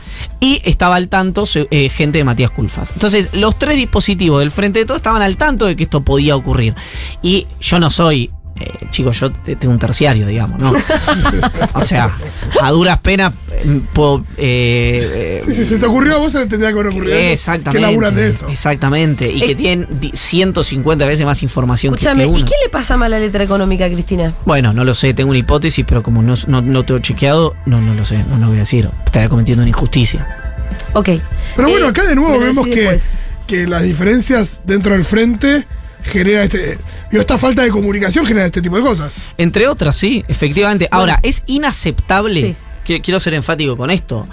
y 0.40 0.62
estaba 0.64 0.96
al 0.96 1.08
tanto 1.08 1.44
eh, 1.54 1.88
gente 1.90 2.18
de 2.18 2.24
Matías 2.24 2.50
Culfas. 2.50 2.92
Entonces, 2.92 3.30
los 3.32 3.58
tres 3.58 3.76
dispositivos 3.76 4.40
del 4.40 4.50
frente 4.50 4.78
de 4.78 4.84
todo 4.86 4.96
estaban 4.96 5.22
al 5.22 5.36
tanto 5.36 5.66
de 5.66 5.76
que 5.76 5.82
esto 5.84 6.02
podía 6.02 6.34
ocurrir. 6.36 6.74
Y 7.22 7.46
yo 7.60 7.78
no 7.78 7.90
soy. 7.90 8.30
Eh, 8.60 8.86
chicos, 8.90 9.18
yo 9.18 9.32
te- 9.32 9.56
tengo 9.56 9.72
un 9.72 9.80
terciario, 9.80 10.26
digamos, 10.26 10.58
¿no? 10.60 10.72
o 11.74 11.82
sea, 11.82 12.14
a 12.60 12.70
duras 12.70 12.98
penas 12.98 13.32
eh, 13.52 13.80
puedo. 13.92 14.24
eh, 14.36 15.40
eh, 15.40 15.42
Sí, 15.46 15.54
si 15.54 15.64
se 15.64 15.78
te 15.78 15.86
ocurrió 15.86 16.16
a 16.16 16.18
vos, 16.18 16.32
se 16.32 16.38
te 16.40 16.46
tendría 16.46 16.68
que 16.72 16.78
haber 16.80 16.92
ocurrido 16.92 17.16
eso. 17.16 17.30
Exactamente. 17.32 17.78
Que 17.86 17.90
laburan 17.90 18.14
de 18.14 18.28
eso. 18.28 18.48
Exactamente. 18.48 19.30
Y 19.30 19.42
Eh, 19.42 19.46
que 19.46 19.54
tienen 19.54 19.86
di- 20.00 20.12
150 20.14 21.06
veces 21.06 21.24
más 21.26 21.42
información 21.42 21.94
que- 21.94 22.00
Escúchame, 22.00 22.24
que, 22.24 22.28
¿y 22.30 22.34
uno. 22.34 22.44
qué 22.44 22.54
le 22.64 22.68
pasa 22.70 22.96
mal 22.96 23.12
a 23.12 23.18
la 23.18 23.24
letra 23.24 23.42
económica, 23.44 23.88
Cristina? 23.88 24.32
Bueno, 24.44 24.72
no 24.72 24.84
lo 24.84 24.94
sé, 24.94 25.14
tengo 25.14 25.30
una 25.30 25.38
hipótesis, 25.38 25.84
pero 25.86 26.02
como 26.02 26.22
no, 26.22 26.34
no, 26.46 26.60
no 26.62 26.84
tengo 26.84 27.00
chequeado, 27.00 27.54
no, 27.66 27.80
no 27.80 27.94
lo 27.94 28.04
sé, 28.04 28.24
no 28.28 28.36
lo 28.38 28.48
voy 28.48 28.56
a 28.56 28.60
decir. 28.60 28.90
Estaría 29.06 29.28
cometiendo 29.28 29.62
una 29.62 29.70
injusticia. 29.70 30.26
Ok. 30.92 31.08
Pero 31.56 31.68
bueno, 31.68 31.86
Eh, 31.86 31.90
acá 31.90 32.04
de 32.04 32.14
nuevo 32.14 32.38
vemos 32.38 32.64
que, 32.64 32.74
después. 32.76 33.18
que 33.46 33.66
las 33.66 33.82
diferencias 33.82 34.60
dentro 34.64 34.92
del 34.94 35.04
frente 35.04 35.66
genera 36.02 36.42
este. 36.44 36.78
Digo, 37.10 37.20
esta 37.20 37.38
falta 37.38 37.62
de 37.62 37.70
comunicación 37.70 38.26
genera 38.26 38.46
este 38.46 38.62
tipo 38.62 38.76
de 38.76 38.82
cosas. 38.82 39.10
Entre 39.38 39.66
otras, 39.68 39.96
sí, 39.96 40.24
efectivamente. 40.28 40.88
Ahora, 40.90 41.20
es 41.22 41.42
inaceptable, 41.46 42.40
Sí. 42.40 42.56
que- 42.84 43.00
quiero 43.00 43.20
ser 43.20 43.34
enfático 43.34 43.76
con 43.76 43.90
esto, 43.90 44.26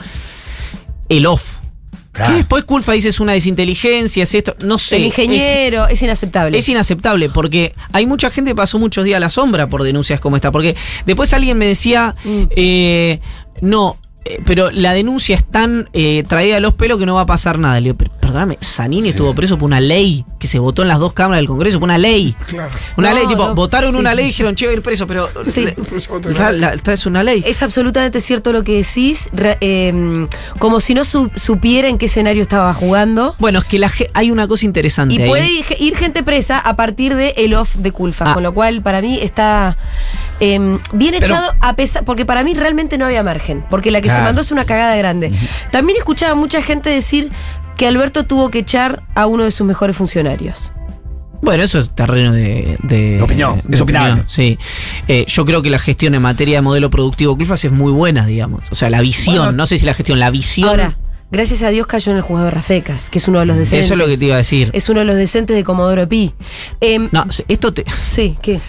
el 1.10 1.26
off. 1.26 1.58
Claro. 2.12 2.32
Que 2.32 2.38
después 2.38 2.64
Culfa 2.64 2.94
dice 2.94 3.10
es 3.10 3.20
una 3.20 3.34
desinteligencia, 3.34 4.24
es 4.24 4.34
esto, 4.34 4.56
no 4.66 4.80
sé. 4.80 4.96
el 4.96 5.04
ingeniero 5.04 5.88
es, 5.88 6.02
inaceptable. 6.02 6.58
Es 6.58 6.68
inaceptable 6.68 7.30
porque 7.30 7.76
hay 7.94 8.08
mucha 8.08 8.32
gente 8.32 8.52
que 8.52 8.56
pasó 8.56 8.80
muchos 8.80 9.06
días 9.06 9.18
a 9.18 9.20
la 9.20 9.30
sombra 9.30 9.70
por 9.70 9.84
denuncias 9.84 10.20
como 10.20 10.36
esta. 10.36 10.52
Porque 10.52 10.76
después 11.06 11.32
alguien 11.34 11.60
me 11.60 11.68
decía, 11.68 12.16
Mm. 12.24 12.42
eh, 12.56 13.20
no, 13.62 14.00
eh, 14.26 14.42
pero 14.48 14.72
la 14.72 14.94
denuncia 14.94 15.36
es 15.36 15.46
tan 15.46 15.90
eh, 15.94 16.24
traída 16.28 16.58
a 16.58 16.60
los 16.60 16.74
pelos 16.74 16.98
que 16.98 17.06
no 17.06 17.14
va 17.14 17.22
a 17.22 17.26
pasar 17.28 17.60
nada. 17.60 17.76
Le 17.80 17.84
digo, 17.94 17.98
"Per- 17.98 18.10
perdóname, 18.28 18.58
Zanini 18.64 19.10
estuvo 19.10 19.34
preso 19.34 19.58
por 19.58 19.66
una 19.66 19.80
ley 19.80 20.26
que 20.40 20.48
se 20.48 20.60
votó 20.60 20.82
en 20.84 20.88
las 20.88 21.00
dos 21.00 21.14
cámaras 21.14 21.40
del 21.40 21.48
Congreso, 21.48 21.80
por 21.80 21.88
una 21.88 21.98
ley. 21.98 22.36
Claro. 22.48 22.70
Una 22.98 23.10
No, 23.10 23.16
ley, 23.16 23.28
tipo, 23.28 23.48
no, 23.48 23.56
votaron 23.56 23.94
sí. 23.94 23.98
una 24.00 24.14
ley 24.14 24.26
y 24.26 24.28
dijeron, 24.28 24.54
che, 24.56 24.66
va 24.68 24.72
a 24.72 24.76
ir 24.76 24.82
preso, 24.84 25.08
pero. 25.08 25.30
Sí. 25.44 25.68
Está- 26.30 26.52
la- 26.52 26.74
está- 26.74 26.94
es 26.94 27.06
una 27.06 27.24
ley. 27.24 27.44
Es 27.46 27.64
absolutamente 27.64 28.22
cierto 28.22 28.54
lo 28.54 28.64
que 28.64 28.76
decís, 28.84 29.30
re- 29.34 29.58
eh, 29.62 30.28
como 30.60 30.80
si 30.80 30.94
no 30.94 31.04
su- 31.04 31.32
supiera 31.36 31.88
en 31.88 31.98
qué 31.98 32.06
escenario 32.06 32.42
estaba 32.42 32.74
jugando. 32.74 33.36
Bueno, 33.40 33.60
es 33.60 33.66
que 33.66 33.80
la, 33.80 33.90
hay 34.14 34.30
una 34.32 34.48
cosa 34.48 34.66
interesante 34.66 35.16
Y 35.16 35.22
ahí. 35.22 35.28
puede 35.30 35.50
ir, 35.50 35.66
ir 35.80 35.96
gente 35.98 36.22
presa 36.24 36.60
a 36.60 36.76
partir 36.76 37.16
de 37.16 37.34
el 37.38 37.54
off 37.56 37.76
de 37.76 37.92
Culfas, 37.92 38.30
Ah. 38.30 38.34
con 38.34 38.44
lo 38.44 38.54
cual 38.54 38.82
para 38.82 39.02
mí 39.02 39.20
está 39.22 39.78
eh, 40.40 40.60
bien 40.94 41.16
Pero- 41.20 41.26
echado 41.26 41.54
a 41.62 41.76
pesar, 41.76 42.06
porque 42.06 42.24
para 42.26 42.44
mí 42.44 42.54
realmente 42.54 42.98
no 43.00 43.06
había 43.06 43.24
margen, 43.24 43.66
porque 43.72 43.90
la 43.90 44.02
que 44.02 44.10
se 44.10 44.20
mandó 44.20 44.42
es 44.42 44.52
una 44.52 44.66
cagada 44.66 44.96
grande. 44.96 45.32
También 45.72 45.98
escuchaba 45.98 46.36
mucha 46.36 46.62
gente 46.62 46.92
decir 46.92 47.32
que 47.78 47.88
Alberto 47.88 48.26
tuvo 48.26 48.50
que 48.50 48.60
echar 48.60 49.04
a 49.16 49.26
uno 49.28 49.44
de 49.44 49.52
sus 49.52 49.66
mejores 49.66 49.96
funcionarios. 49.96 50.72
Bueno, 51.42 51.64
eso 51.64 51.80
es 51.80 51.92
terreno 51.92 52.34
de, 52.34 52.78
de- 52.84 53.18
De 53.18 53.22
opinión, 53.22 53.62
es 53.72 53.80
opinable. 53.80 54.24
Sí. 54.26 54.58
Eh, 55.08 55.24
yo 55.28 55.46
creo 55.46 55.62
que 55.62 55.70
la 55.70 55.78
gestión 55.80 56.16
en 56.16 56.22
materia 56.24 56.58
de 56.58 56.62
modelo 56.64 56.90
productivo 56.90 57.36
Culfas 57.38 57.64
es 57.64 57.72
muy 57.72 57.92
buena, 57.92 58.26
digamos. 58.26 58.66
O 58.72 58.76
sea, 58.76 58.90
la 58.90 59.02
visión, 59.02 59.36
Bueno. 59.38 59.52
no 59.52 59.66
sé 59.68 59.78
si 59.78 59.86
la 59.86 59.94
gestión, 59.94 60.20
la 60.20 60.32
visión. 60.32 60.68
Ahora, 60.68 60.98
gracias 61.30 61.62
a 61.62 61.70
Dios 61.70 61.86
cayó 61.86 62.12
en 62.12 62.18
el 62.18 62.24
juzgado 62.24 62.46
de 62.46 62.52
Rafecas, 62.52 63.12
que 63.12 63.20
es 63.20 63.28
uno 63.28 63.40
de 63.40 63.46
los 63.46 63.56
decentes. 63.56 63.86
eso 63.86 63.94
es 63.94 64.00
lo 64.00 64.08
que 64.08 64.18
te 64.18 64.26
iba 64.26 64.34
a 64.34 64.40
decir. 64.40 64.72
Es 64.74 64.90
uno 64.90 65.02
de 65.02 65.06
los 65.06 65.16
decentes 65.16 65.56
de 65.56 65.64
Comodoro 65.64 66.10
Pi. 66.10 66.34
Em, 66.82 67.08
No, 67.12 67.26
esto 67.48 67.72
te, 67.72 67.86
Sí, 68.10 68.36
¿qué? 68.42 68.60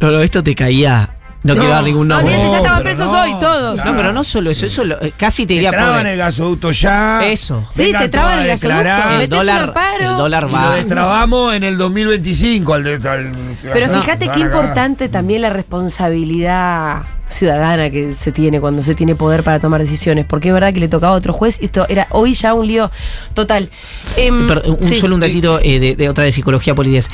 no, 0.00 0.12
no, 0.12 0.20
esto 0.20 0.44
te 0.44 0.54
caía. 0.54 1.16
No, 1.44 1.54
quiero 1.54 1.70
dar 1.70 1.82
ningún 1.82 2.06
nombre. 2.06 2.26
Olvídate, 2.34 2.50
ya 2.52 2.56
estaban 2.58 2.82
pero 2.84 2.96
presos 2.96 3.12
no, 3.12 3.20
hoy 3.22 3.32
todos. 3.40 3.74
claro. 3.74 3.90
No, 3.90 3.96
pero 3.96 4.12
no 4.12 4.22
solo 4.22 4.50
eso, 4.50 4.66
eso 4.66 4.84
lo- 4.84 5.02
eh, 5.02 5.12
casi 5.16 5.42
te 5.42 5.48
Te 5.48 5.54
diría 5.54 5.70
traban 5.72 5.98
por- 5.98 6.06
el 6.06 6.16
gasoducto 6.18 6.70
ya. 6.70 7.26
Eso. 7.26 7.66
Sí, 7.70 7.92
te 7.98 8.08
traban 8.08 8.38
el 8.40 8.46
gasoducto, 8.46 8.80
el 9.20 9.28
dólar, 9.28 9.74
el 10.00 10.06
dólar 10.16 10.44
Y 10.44 10.46
lo 10.46 10.52
va. 10.52 10.74
destrabamos 10.76 11.54
en 11.54 11.64
el 11.64 11.78
2025. 11.78 12.74
Al 12.74 12.84
de- 12.84 12.94
al- 13.08 13.32
Pero 13.72 13.88
no, 13.88 14.00
fíjate 14.02 14.28
qué 14.28 14.40
importante 14.40 15.08
también 15.08 15.42
la 15.42 15.50
responsabilidad 15.50 17.02
ciudadana 17.32 17.90
que 17.90 18.12
se 18.14 18.30
tiene 18.32 18.60
cuando 18.60 18.82
se 18.82 18.94
tiene 18.94 19.14
poder 19.14 19.42
para 19.42 19.58
tomar 19.60 19.80
decisiones, 19.80 20.24
porque 20.26 20.48
es 20.48 20.54
verdad 20.54 20.72
que 20.72 20.80
le 20.80 20.88
tocaba 20.88 21.14
a 21.14 21.16
otro 21.16 21.32
juez 21.32 21.58
y 21.60 21.64
esto 21.66 21.86
era 21.88 22.06
hoy 22.10 22.34
ya 22.34 22.54
un 22.54 22.66
lío 22.66 22.90
total. 23.34 23.70
Em, 24.16 24.46
Perdón, 24.46 24.76
un 24.80 24.86
sí. 24.88 24.94
solo 24.96 25.14
un 25.14 25.20
datito 25.20 25.58
eh, 25.60 25.78
de, 25.80 25.96
de 25.96 26.08
otra 26.08 26.24
de 26.24 26.32
psicología 26.32 26.74
política. 26.74 27.06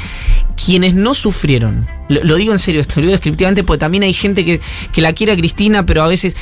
Quienes 0.62 0.94
no 0.94 1.14
sufrieron, 1.14 1.88
lo, 2.08 2.22
lo 2.24 2.36
digo 2.36 2.52
en 2.52 2.58
serio, 2.58 2.80
esto 2.80 2.94
lo 2.96 3.02
digo 3.02 3.12
descriptivamente, 3.12 3.64
porque 3.64 3.78
también 3.80 4.02
hay 4.02 4.12
gente 4.12 4.44
que, 4.44 4.60
que 4.92 5.00
la 5.00 5.12
quiere 5.12 5.32
a 5.32 5.36
Cristina, 5.36 5.86
pero 5.86 6.02
a 6.02 6.08
veces. 6.08 6.36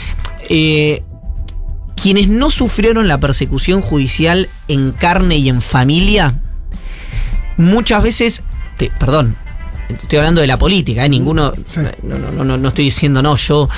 eh, 0.48 1.02
quienes 1.96 2.28
no 2.28 2.50
sufrieron 2.50 3.08
la 3.08 3.18
persecución 3.18 3.80
judicial 3.80 4.50
en 4.68 4.92
carne 4.92 5.38
y 5.38 5.48
en 5.48 5.62
familia, 5.62 6.40
muchas 7.56 8.02
veces. 8.02 8.42
te- 8.76 8.90
perdón, 8.98 9.36
estoy 9.88 10.18
hablando 10.18 10.40
de 10.40 10.46
la 10.46 10.58
política, 10.58 11.04
¿eh? 11.04 11.08
ninguno. 11.08 11.52
Sí. 11.64 11.80
No, 12.02 12.18
no, 12.18 12.44
no, 12.44 12.56
no, 12.56 12.68
estoy 12.68 12.84
diciendo 12.86 13.22
no, 13.22 13.36
yo. 13.36 13.68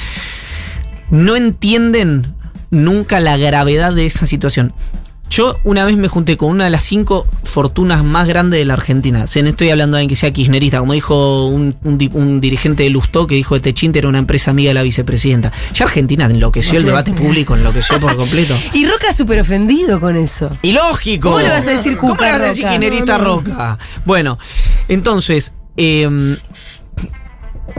No 1.10 1.36
entienden 1.36 2.34
nunca 2.70 3.20
la 3.20 3.36
gravedad 3.36 3.92
de 3.94 4.06
esa 4.06 4.26
situación. 4.26 4.72
Yo 5.30 5.56
una 5.62 5.84
vez 5.84 5.98
me 5.98 6.08
junté 6.08 6.38
con 6.38 6.48
una 6.48 6.64
de 6.64 6.70
las 6.70 6.82
cinco 6.84 7.26
fortunas 7.44 8.02
más 8.02 8.26
grandes 8.26 8.58
de 8.60 8.64
la 8.64 8.72
Argentina. 8.74 9.24
O 9.24 9.26
sea, 9.26 9.42
no 9.42 9.50
estoy 9.50 9.68
hablando 9.68 9.96
de 9.96 10.00
alguien 10.02 10.08
que 10.08 10.16
sea 10.16 10.30
kirchnerista, 10.32 10.78
como 10.80 10.94
dijo 10.94 11.46
un, 11.48 11.76
un 11.84 11.98
di- 11.98 12.10
un 12.14 12.40
dirigente 12.40 12.84
de 12.84 12.88
Lustó 12.90 13.26
que 13.26 13.34
dijo 13.34 13.54
que 13.54 13.60
Techinte 13.60 13.98
era 13.98 14.08
una 14.08 14.18
empresa 14.20 14.52
amiga 14.52 14.70
de 14.70 14.74
la 14.74 14.82
vicepresidenta. 14.82 15.52
Ya 15.74 15.84
Argentina 15.84 16.24
enloqueció 16.24 16.78
el 16.78 16.86
debate 16.86 17.12
público, 17.12 17.54
enloqueció 17.56 18.00
por 18.00 18.16
completo. 18.16 18.56
Y 18.72 18.86
Roca 18.86 19.12
súper 19.12 19.40
ofendido 19.40 20.00
con 20.00 20.16
eso. 20.16 20.48
Y 20.62 20.72
lógico. 20.72 21.28
¿Cómo 21.28 21.42
le 21.42 21.50
vas 21.50 21.66
a 21.66 21.70
decir 21.72 21.98
¿Cómo 21.98 22.14
le 22.16 22.22
vas 22.22 22.40
a 22.40 22.44
decir 22.44 22.64
kirchnerista. 22.66 23.18
Roca? 23.18 23.78
Bueno, 24.06 24.38
entonces, 24.88 25.52
eh, 25.78 26.36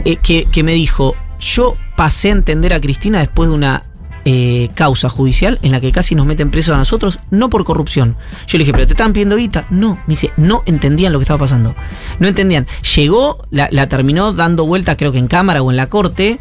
eh, 0.05 0.45
que, 0.51 0.63
me 0.63 0.73
dijo, 0.73 1.15
yo 1.39 1.75
pasé 1.95 2.29
a 2.29 2.33
entender 2.33 2.73
a 2.73 2.81
Cristina 2.81 3.19
después 3.19 3.49
de 3.49 3.55
una 3.55 3.83
eh, 4.25 4.69
causa 4.75 5.09
judicial 5.09 5.59
en 5.61 5.71
la 5.71 5.81
que 5.81 5.91
casi 5.91 6.15
nos 6.15 6.25
meten 6.25 6.51
presos 6.51 6.73
a 6.73 6.77
nosotros, 6.77 7.19
no 7.31 7.49
por 7.49 7.65
corrupción. 7.65 8.15
Yo 8.47 8.57
le 8.57 8.63
dije, 8.63 8.71
pero 8.71 8.87
te 8.87 8.93
estaban 8.93 9.13
pidiendo 9.13 9.35
guita. 9.35 9.67
No, 9.69 9.95
me 10.07 10.13
dice, 10.13 10.31
no 10.37 10.63
entendían 10.65 11.11
lo 11.11 11.19
que 11.19 11.23
estaba 11.23 11.39
pasando. 11.39 11.75
No 12.19 12.27
entendían. 12.27 12.65
Llegó, 12.95 13.45
la, 13.51 13.67
la 13.71 13.89
terminó 13.89 14.33
dando 14.33 14.65
vuelta, 14.65 14.97
creo 14.97 15.11
que 15.11 15.19
en 15.19 15.27
cámara 15.27 15.61
o 15.61 15.71
en 15.71 15.77
la 15.77 15.87
corte, 15.87 16.39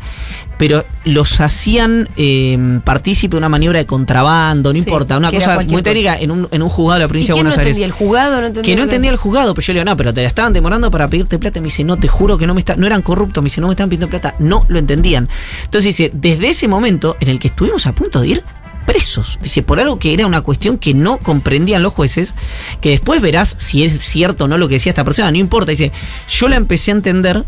pero 0.58 0.84
los 1.04 1.40
hacían 1.40 2.08
eh, 2.16 2.80
partícipe 2.84 3.32
de 3.32 3.38
una 3.38 3.48
maniobra 3.48 3.78
de 3.78 3.86
contrabando, 3.86 4.70
no 4.70 4.72
Sí, 4.74 4.80
importa, 4.80 5.16
una 5.16 5.30
cosa 5.30 5.60
muy 5.60 5.82
técnica 5.82 6.18
en 6.18 6.30
un, 6.30 6.48
en 6.50 6.62
un 6.62 6.68
juzgado 6.68 6.94
de 6.94 7.00
la 7.00 7.06
¿Y 7.06 7.08
provincia 7.08 7.34
de 7.34 7.36
quién 7.36 7.44
no 7.44 7.50
Buenos 7.50 7.58
Aires. 7.58 7.78
¿El 7.78 7.92
jugado 7.92 8.40
no 8.40 8.46
entendía? 8.48 8.62
Que 8.62 8.76
no 8.76 8.82
entendía 8.82 9.10
el 9.10 9.16
juzgado, 9.16 9.54
pero 9.54 9.66
yo 9.66 9.72
le 9.72 9.80
digo, 9.80 9.90
no, 9.90 9.96
pero 9.96 10.12
te 10.12 10.22
la 10.22 10.28
estaban 10.28 10.52
demorando 10.52 10.90
para 10.90 11.08
pedirte 11.08 11.38
plata. 11.38 11.58
Y 11.58 11.62
me 11.62 11.66
dice, 11.66 11.84
no, 11.84 11.96
te 11.96 12.08
juro 12.08 12.36
que 12.36 12.46
no 12.46 12.54
me 12.54 12.60
está, 12.60 12.76
no 12.76 12.86
eran 12.86 13.02
corruptos. 13.02 13.42
Me 13.42 13.46
dice, 13.46 13.60
no 13.60 13.68
me 13.68 13.74
estaban 13.74 13.88
pidiendo 13.88 14.08
plata. 14.08 14.34
No 14.38 14.66
lo 14.68 14.78
entendían. 14.78 15.28
Entonces 15.64 15.96
dice, 15.96 16.10
desde 16.12 16.50
ese 16.50 16.68
momento 16.68 17.16
en 17.20 17.28
el 17.28 17.38
que 17.38 17.48
estuvimos 17.48 17.86
a 17.86 17.94
punto 17.94 18.20
de 18.20 18.28
ir 18.28 18.44
presos. 18.86 19.38
Dice, 19.42 19.62
por 19.62 19.78
algo 19.78 19.98
que 19.98 20.14
era 20.14 20.26
una 20.26 20.40
cuestión 20.40 20.78
que 20.78 20.94
no 20.94 21.18
comprendían 21.18 21.82
los 21.82 21.92
jueces, 21.92 22.34
que 22.80 22.88
después 22.90 23.20
verás 23.20 23.54
si 23.58 23.84
es 23.84 24.02
cierto 24.02 24.44
o 24.44 24.48
no 24.48 24.56
lo 24.56 24.66
que 24.66 24.74
decía 24.76 24.90
esta 24.90 25.04
persona, 25.04 25.30
no 25.30 25.36
importa. 25.36 25.70
Dice, 25.70 25.92
yo 26.28 26.48
la 26.48 26.56
empecé 26.56 26.90
a 26.90 26.94
entender 26.94 27.44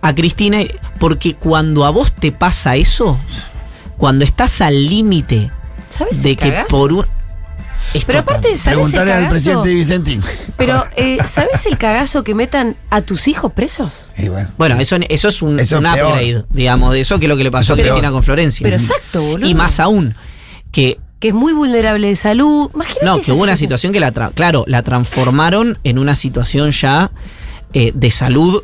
a 0.00 0.14
Cristina 0.14 0.60
porque 0.98 1.34
cuando 1.34 1.84
a 1.84 1.90
vos 1.90 2.12
te 2.12 2.32
pasa 2.32 2.76
eso, 2.76 3.18
cuando 3.96 4.24
estás 4.24 4.60
al 4.60 4.86
límite 4.88 5.50
¿Sabes 5.90 6.22
de 6.22 6.36
que 6.36 6.48
cagazo? 6.50 6.68
por 6.68 6.92
un... 6.92 7.06
Es 7.94 8.06
Pero 8.06 8.20
aparte, 8.20 8.56
¿sabes 8.56 8.92
el 8.94 8.98
al 8.98 9.06
cagazo? 9.06 9.28
presidente 9.28 9.74
Vicentín. 9.74 10.22
Pero, 10.56 10.82
eh, 10.96 11.18
¿sabes 11.26 11.66
el 11.66 11.76
cagazo 11.76 12.24
que 12.24 12.34
metan 12.34 12.76
a 12.88 13.02
tus 13.02 13.28
hijos 13.28 13.52
presos? 13.52 13.90
Y 14.16 14.28
bueno. 14.28 14.48
Bueno, 14.56 14.76
eso, 14.76 14.96
eso 15.08 15.28
es 15.28 15.42
un, 15.42 15.60
Eso 15.60 15.78
un 15.78 15.86
es 15.86 15.92
peor. 15.94 16.08
upgrade, 16.08 16.44
digamos, 16.50 16.92
de 16.94 17.00
eso 17.00 17.18
que 17.18 17.26
es 17.26 17.28
lo 17.28 17.36
que 17.36 17.44
le 17.44 17.50
pasó 17.50 17.74
Eso 17.74 17.82
a 17.82 17.84
Cristina 17.84 18.00
peor. 18.02 18.12
con 18.14 18.22
Florencia. 18.22 18.64
Pero 18.64 18.76
exacto, 18.76 19.20
boludo. 19.22 19.46
Y 19.48 19.54
más 19.54 19.78
aún, 19.78 20.14
que 20.70 20.98
Que 21.20 21.28
es 21.28 21.34
muy 21.34 21.52
vulnerable 21.52 22.08
de 22.08 22.16
salud. 22.16 22.70
Imagínate 22.74 23.04
no, 23.04 23.20
que 23.20 23.32
hubo 23.32 23.42
una 23.42 23.56
situación 23.56 23.92
que 23.92 24.00
la, 24.00 24.12
tra- 24.14 24.32
claro, 24.32 24.64
la 24.66 24.82
transformaron 24.82 25.78
en 25.84 25.98
una 25.98 26.14
situación 26.14 26.70
ya 26.70 27.10
eh, 27.74 27.92
de 27.94 28.10
salud 28.10 28.62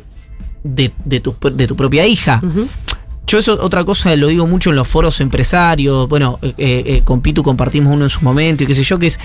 de, 0.63 0.91
de 1.05 1.19
tu, 1.19 1.35
de 1.53 1.67
tu 1.67 1.75
propia 1.75 2.05
hija. 2.07 2.41
Yo 3.27 3.37
eso 3.37 3.57
otra 3.61 3.83
cosa 3.83 4.15
lo 4.15 4.27
digo 4.27 4.47
mucho 4.47 4.71
en 4.71 4.75
los 4.75 4.87
foros 4.87 5.21
empresarios, 5.21 6.09
bueno, 6.09 6.39
eh, 6.41 6.53
eh, 6.57 7.01
con 7.05 7.21
Pitu 7.21 7.43
compartimos 7.43 7.93
uno 7.93 8.05
en 8.05 8.09
su 8.09 8.21
momento 8.21 8.63
y 8.63 8.67
qué 8.67 8.73
sé 8.73 8.83
yo, 8.83 8.97
que 8.97 9.05
es, 9.07 9.19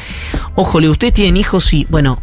ojo, 0.57 0.79
le 0.79 0.91
ustedes 0.91 1.15
tienen 1.15 1.39
hijos 1.39 1.73
y, 1.73 1.87
bueno, 1.89 2.21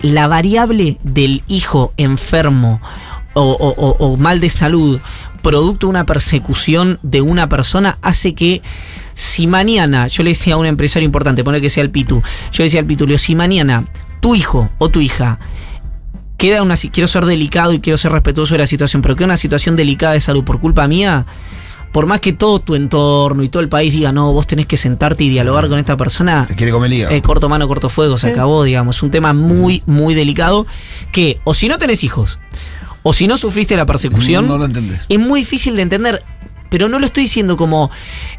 la 0.00 0.26
variable 0.26 0.98
del 1.02 1.42
hijo 1.48 1.92
enfermo 1.98 2.80
o, 3.34 3.42
o- 3.42 3.74
o- 3.76 3.96
o 4.06 4.16
mal 4.16 4.40
de 4.40 4.48
salud, 4.48 4.98
producto 5.42 5.86
de 5.86 5.90
una 5.90 6.06
persecución 6.06 6.98
de 7.02 7.20
una 7.20 7.48
persona, 7.48 7.98
hace 8.00 8.34
que 8.34 8.62
si 9.12 9.46
mañana, 9.46 10.06
yo 10.06 10.22
le 10.22 10.30
decía 10.30 10.54
a 10.54 10.56
un 10.56 10.66
empresario 10.66 11.04
importante, 11.04 11.44
poner 11.44 11.60
que 11.60 11.68
sea 11.70 11.82
el 11.82 11.90
Pitu, 11.90 12.22
yo 12.52 12.58
le 12.58 12.64
decía 12.64 12.80
al 12.80 12.86
Pitu, 12.86 13.06
si 13.18 13.34
mañana 13.34 13.84
tu 14.20 14.34
hijo 14.34 14.70
o 14.78 14.88
tu 14.88 15.00
hija 15.00 15.38
queda 16.36 16.62
una 16.62 16.76
quiero 16.76 17.08
ser 17.08 17.24
delicado 17.24 17.72
y 17.72 17.80
quiero 17.80 17.96
ser 17.96 18.12
respetuoso 18.12 18.54
de 18.54 18.58
la 18.58 18.66
situación, 18.66 19.02
pero 19.02 19.16
queda 19.16 19.26
una 19.26 19.36
situación 19.36 19.76
delicada 19.76 20.12
de 20.12 20.20
salud 20.20 20.44
por 20.44 20.60
culpa 20.60 20.86
mía, 20.88 21.26
por 21.92 22.06
más 22.06 22.20
que 22.20 22.32
todo 22.32 22.58
tu 22.60 22.74
entorno 22.74 23.42
y 23.42 23.48
todo 23.48 23.62
el 23.62 23.68
país 23.68 23.92
diga, 23.92 24.12
no, 24.12 24.32
vos 24.32 24.46
tenés 24.46 24.66
que 24.66 24.76
sentarte 24.76 25.24
y 25.24 25.30
dialogar 25.30 25.68
con 25.68 25.78
esta 25.78 25.96
persona, 25.96 26.44
Te 26.46 26.54
quiere 26.54 26.72
comer 26.72 26.92
eh, 26.92 27.22
corto 27.22 27.48
mano, 27.48 27.66
corto 27.66 27.88
fuego, 27.88 28.18
se 28.18 28.28
acabó, 28.28 28.64
digamos. 28.64 28.96
Es 28.96 29.02
un 29.02 29.10
tema 29.10 29.32
muy, 29.32 29.82
muy 29.86 30.14
delicado 30.14 30.66
que, 31.10 31.40
o 31.44 31.54
si 31.54 31.68
no 31.68 31.78
tenés 31.78 32.04
hijos, 32.04 32.38
o 33.02 33.12
si 33.12 33.26
no 33.26 33.38
sufriste 33.38 33.76
la 33.76 33.86
persecución, 33.86 34.46
No 34.46 34.58
lo 34.58 34.66
entendés. 34.66 35.02
es 35.08 35.18
muy 35.18 35.40
difícil 35.40 35.76
de 35.76 35.82
entender. 35.82 36.22
Pero 36.68 36.88
no 36.88 36.98
lo 36.98 37.06
estoy 37.06 37.22
diciendo 37.22 37.56
como 37.56 37.92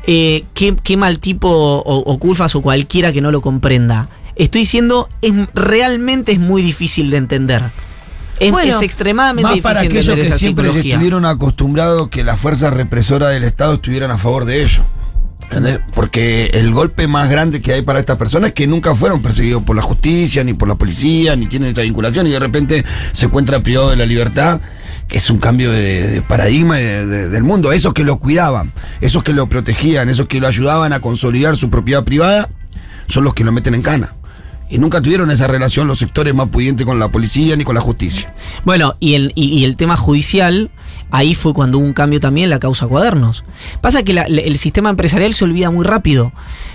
eh, 0.05 0.43
qué, 0.53 0.75
qué 0.83 0.97
mal 0.97 1.19
tipo 1.19 1.47
o, 1.49 1.81
o 1.81 2.19
Culfas 2.19 2.55
o 2.55 2.61
cualquiera 2.61 3.13
que 3.13 3.21
no 3.21 3.31
lo 3.31 3.39
comprenda. 3.39 4.09
Estoy 4.35 4.61
diciendo, 4.61 5.07
es, 5.21 5.33
realmente 5.55 6.33
es 6.33 6.39
muy 6.39 6.61
difícil 6.61 7.09
de 7.09 7.17
entender. 7.17 7.63
Es, 8.39 8.51
Bueno, 8.51 8.75
es 8.77 8.81
extremadamente 8.83 9.49
Más 9.51 9.59
para 9.61 9.79
aquellos 9.81 10.15
que 10.15 10.25
siempre 10.37 10.65
psicología. 10.65 10.93
estuvieron 10.95 11.25
acostumbrados 11.25 12.09
que 12.09 12.23
las 12.23 12.39
fuerzas 12.39 12.73
represoras 12.73 13.31
del 13.31 13.43
Estado 13.43 13.75
estuvieran 13.75 14.11
a 14.11 14.17
favor 14.17 14.45
de 14.45 14.61
ellos. 14.63 14.81
¿Entendés? 15.43 15.79
Porque 15.95 16.51
el 16.53 16.71
golpe 16.73 17.07
más 17.07 17.29
grande 17.29 17.61
que 17.61 17.71
hay 17.73 17.81
para 17.81 17.99
estas 17.99 18.17
personas 18.17 18.49
es 18.49 18.53
que 18.53 18.67
nunca 18.67 18.93
fueron 18.93 19.21
perseguidos 19.21 19.63
por 19.63 19.75
la 19.77 19.81
justicia, 19.81 20.43
ni 20.43 20.53
por 20.53 20.67
la 20.67 20.75
policía, 20.75 21.35
ni 21.37 21.45
tienen 21.47 21.69
esta 21.69 21.81
vinculación, 21.83 22.27
y 22.27 22.31
de 22.31 22.39
repente 22.39 22.83
se 23.13 23.27
encuentra 23.27 23.63
privado 23.63 23.89
de 23.91 23.95
la 23.95 24.05
libertad, 24.05 24.59
que 25.07 25.17
es 25.17 25.29
un 25.29 25.37
cambio 25.39 25.71
de, 25.71 26.05
de 26.07 26.21
paradigma 26.21 26.75
de- 26.75 27.05
de- 27.05 27.29
del 27.29 27.43
mundo. 27.43 27.71
Esos 27.71 27.93
que 27.93 28.03
lo 28.03 28.17
cuidaban, 28.17 28.73
esos 28.99 29.23
que 29.23 29.31
lo 29.31 29.47
protegían, 29.47 30.09
esos 30.09 30.27
que 30.27 30.41
lo 30.41 30.47
ayudaban 30.47 30.91
a 30.91 30.99
consolidar 30.99 31.55
su 31.55 31.69
propiedad 31.69 32.03
privada, 32.03 32.49
son 33.07 33.23
los 33.23 33.33
que 33.33 33.45
lo 33.45 33.53
meten 33.53 33.73
en 33.73 33.81
cana. 33.83 34.15
Y 34.69 34.79
nunca 34.79 35.01
tuvieron 35.01 35.31
esa 35.31 35.47
relación 35.47 35.87
los 35.87 35.99
sectores 35.99 36.35
más 36.35 36.47
pudientes 36.49 36.85
con 36.85 36.99
la 36.99 37.07
policía 37.09 37.55
ni 37.55 37.63
con 37.63 37.75
la 37.75 37.81
justicia. 37.81 38.33
Bueno, 38.65 38.95
y 38.99 39.13
el, 39.13 39.31
y, 39.33 39.45
y 39.59 39.63
el 39.63 39.77
tema 39.77 39.95
judicial, 39.95 40.71
ahí 41.09 41.35
fue 41.35 41.53
cuando 41.53 41.77
hubo 41.77 41.85
un 41.85 41.93
cambio 41.93 42.19
también 42.19 42.45
en 42.45 42.49
la 42.49 42.59
causa 42.59 42.85
cuadernos. 42.87 43.45
Pasa 43.81 44.03
que 44.03 44.13
la- 44.13 44.23
el 44.23 44.57
sistema 44.57 44.89
empresarial 44.89 45.33
se 45.33 45.45
olvida 45.45 45.71
muy 45.71 45.85
rápido. 45.85 46.33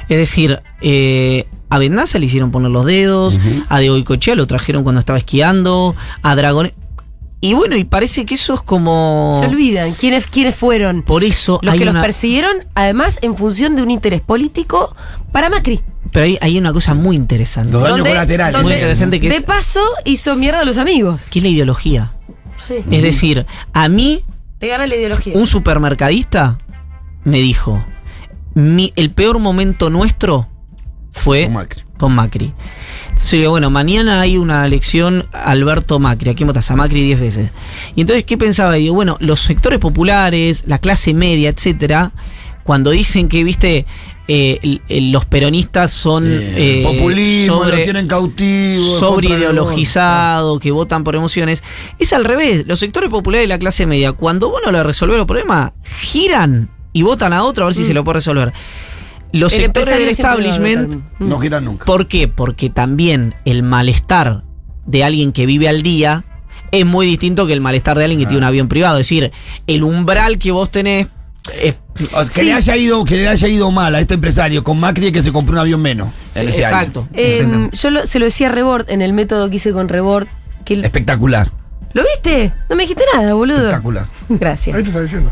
Es 0.09 0.17
decir, 0.19 0.61
eh, 0.81 1.47
a 1.69 1.79
Bendaza 1.79 2.19
le 2.19 2.27
hicieron 2.27 2.51
poner 2.51 2.71
los 2.71 2.87
dedos, 2.87 3.39
a 3.69 3.79
De 3.79 3.89
Goicoechea 3.91 4.35
lo 4.37 4.47
trajeron 4.47 4.83
cuando 4.85 4.99
estaba 4.99 5.19
esquiando, 5.19 5.95
a 6.23 6.35
Dragón. 6.35 6.73
Y 7.45 7.55
bueno, 7.55 7.77
y 7.77 7.83
parece 7.85 8.25
que 8.25 8.35
eso 8.35 8.55
es 8.55 8.61
como. 8.63 9.37
Se 9.41 9.49
olvidan 9.49 9.93
quiénes, 9.95 10.29
quiénes 10.29 10.55
fueron 10.55 11.03
Por 11.03 11.25
eso 11.25 11.59
los 11.61 11.73
hay 11.73 11.79
que 11.81 11.85
una, 11.85 11.95
los 11.95 12.03
persiguieron, 12.03 12.53
además 12.75 13.19
en 13.21 13.37
función 13.37 13.75
de 13.75 13.83
un 13.83 13.91
interés 13.91 14.21
político 14.21 14.95
para 15.33 15.49
Macri. 15.49 15.81
Pero 16.11 16.27
hay, 16.27 16.39
hay 16.41 16.59
una 16.59 16.73
cosa 16.73 16.95
muy 16.95 17.17
interesante. 17.17 17.73
Los 17.73 17.83
daños 17.83 17.99
Donde- 17.99 18.11
colaterales. 18.11 18.63
Muy 18.63 18.73
interesante 18.75 19.19
que 19.21 19.29
de 19.31 19.37
es- 19.37 19.43
paso 19.43 19.81
hizo 20.05 20.37
mierda 20.37 20.61
a 20.61 20.65
los 20.65 20.79
amigos. 20.79 21.23
que 21.31 21.39
es 21.39 21.43
la 21.43 21.49
ideología. 21.49 22.13
Sí. 22.69 22.75
Es 22.91 23.03
decir, 23.03 23.47
a 23.73 23.89
mí 23.89 24.23
Te 24.59 24.69
gana 24.69 24.87
la 24.87 24.95
ideología. 24.95 25.33
un 25.37 25.47
supermercadista 25.47 26.59
me 27.25 27.39
dijo, 27.39 27.85
mi, 28.55 28.93
el 28.97 29.11
peor 29.11 29.39
momento 29.39 29.91
nuestro 29.91 30.49
fue 31.11 31.45
Con 31.45 31.53
Macri. 31.55 31.83
con 31.99 32.13
Macri. 32.15 32.55
Entonces 33.09 33.33
digo, 33.33 33.51
bueno, 33.51 33.71
mañana 33.71 34.21
hay 34.21 34.37
una 34.39 34.65
elección 34.67 35.29
Alberto 35.33 35.99
Macri, 35.99 36.31
aquí 36.31 36.45
votas 36.45 36.71
a 36.71 36.77
Macri 36.77 37.03
10 37.05 37.21
veces. 37.21 37.51
Y 37.97 38.01
entonces, 38.03 38.25
¿qué 38.25 38.37
pensaba? 38.39 38.75
Digo, 38.75 38.95
bueno, 38.95 39.17
los 39.21 39.41
sectores 39.41 39.79
populares, 39.79 40.65
la 40.67 40.79
clase 40.79 41.15
media, 41.15 41.49
etcétera, 41.51 42.13
cuando 42.65 42.91
dicen 42.91 43.29
que, 43.29 43.43
viste, 43.45 43.87
eh, 44.29 44.59
el- 44.63 44.83
el- 44.89 45.11
los 45.13 45.25
peronistas 45.27 45.91
son 45.91 46.27
Eh, 46.27 46.81
eh, 46.81 46.83
populismo, 46.85 47.59
sobre- 47.65 47.77
lo 47.79 47.83
tienen 47.83 48.07
cautivo. 48.07 48.85
sobre 48.99 49.29
compran 49.29 49.33
el 49.33 49.39
ideologizado, 49.41 50.59
que 50.61 50.71
votan 50.71 51.05
por 51.05 51.17
emociones. 51.17 51.63
Es 51.99 52.13
al 52.13 52.25
revés. 52.25 52.65
Los 52.67 52.79
sectores 52.81 53.11
populares 53.11 53.47
y 53.47 53.49
la 53.49 53.59
clase 53.59 53.85
media, 53.87 54.13
cuando 54.13 54.49
vos 54.51 54.61
no 54.65 54.71
le 54.73 54.83
resolvés 54.83 55.17
los 55.17 55.27
problemas, 55.27 55.73
giran 55.85 56.71
y 56.93 57.03
votan 57.03 57.33
a 57.33 57.43
otro 57.45 57.65
a 57.65 57.67
ver 57.67 57.75
si 57.75 57.85
se 57.85 57.95
lo 57.95 58.05
puede 58.05 58.15
resolver. 58.17 58.53
Los 59.33 59.53
Mm. 59.53 59.57
El 59.57 59.63
sectores 59.63 59.99
del 59.99 60.09
establishment. 60.09 61.03
No 61.19 61.39
giran 61.41 61.65
nunca. 61.65 61.85
¿por 61.87 62.07
qué? 62.07 62.29
Porque 62.29 62.69
también 62.71 63.35
el 63.45 63.63
malestar 63.63 64.45
de 64.87 65.05
alguien 65.05 65.33
que 65.33 65.47
vive 65.47 65.69
al 65.69 65.83
día 65.83 66.25
es 66.71 66.85
muy 66.87 67.07
distinto 67.07 67.47
que 67.47 67.53
el 67.55 67.61
malestar 67.61 67.97
de 67.99 68.05
alguien 68.05 68.21
que 68.21 68.27
tiene 68.27 68.39
un 68.39 68.45
avión 68.45 68.69
privado. 68.69 68.99
Es 68.99 69.07
decir, 69.07 69.31
el 69.67 69.83
umbral 69.85 70.39
que 70.39 70.53
vos 70.53 70.71
tenés 70.71 71.09
sea, 71.51 72.25
que, 72.25 72.31
Sí. 72.31 72.43
le 72.45 72.53
haya 72.55 72.77
ido, 72.77 73.05
que 73.05 73.17
le 73.17 73.29
haya 73.29 73.49
ido 73.49 73.71
mal 73.71 73.95
a 73.95 74.01
este 74.01 74.15
empresario 74.15 74.63
con 74.65 74.79
Macri 74.81 75.13
que 75.13 75.23
se 75.23 75.33
compró 75.33 75.55
un 75.55 75.59
avión 75.61 75.83
menos. 75.83 76.09
En 76.35 76.45
Sí, 76.45 76.49
ese 76.61 76.65
año. 76.67 76.77
exacto. 76.77 77.09
Eh, 77.15 77.69
yo 77.73 77.91
lo- 77.91 78.07
se 78.07 78.19
lo 78.19 78.25
decía 78.27 78.49
a 78.49 78.53
Rebord 78.53 78.91
en 78.91 79.03
el 79.03 79.13
método 79.13 79.51
que 79.51 79.57
hice 79.57 79.73
con 79.73 79.89
Rebord. 79.89 80.27
Que 80.65 80.75
el- 80.75 80.85
Espectacular. 80.85 81.51
¿Lo 81.95 82.03
viste? 82.05 82.55
No 82.71 82.77
me 82.77 82.85
dijiste 82.85 83.05
nada, 83.15 83.35
boludo. 83.35 83.59
Espectacular. 83.59 84.07
Gracias. 84.31 84.75
Ahí 84.75 84.83
te 84.83 84.89
está 84.89 85.03
diciendo. 85.03 85.31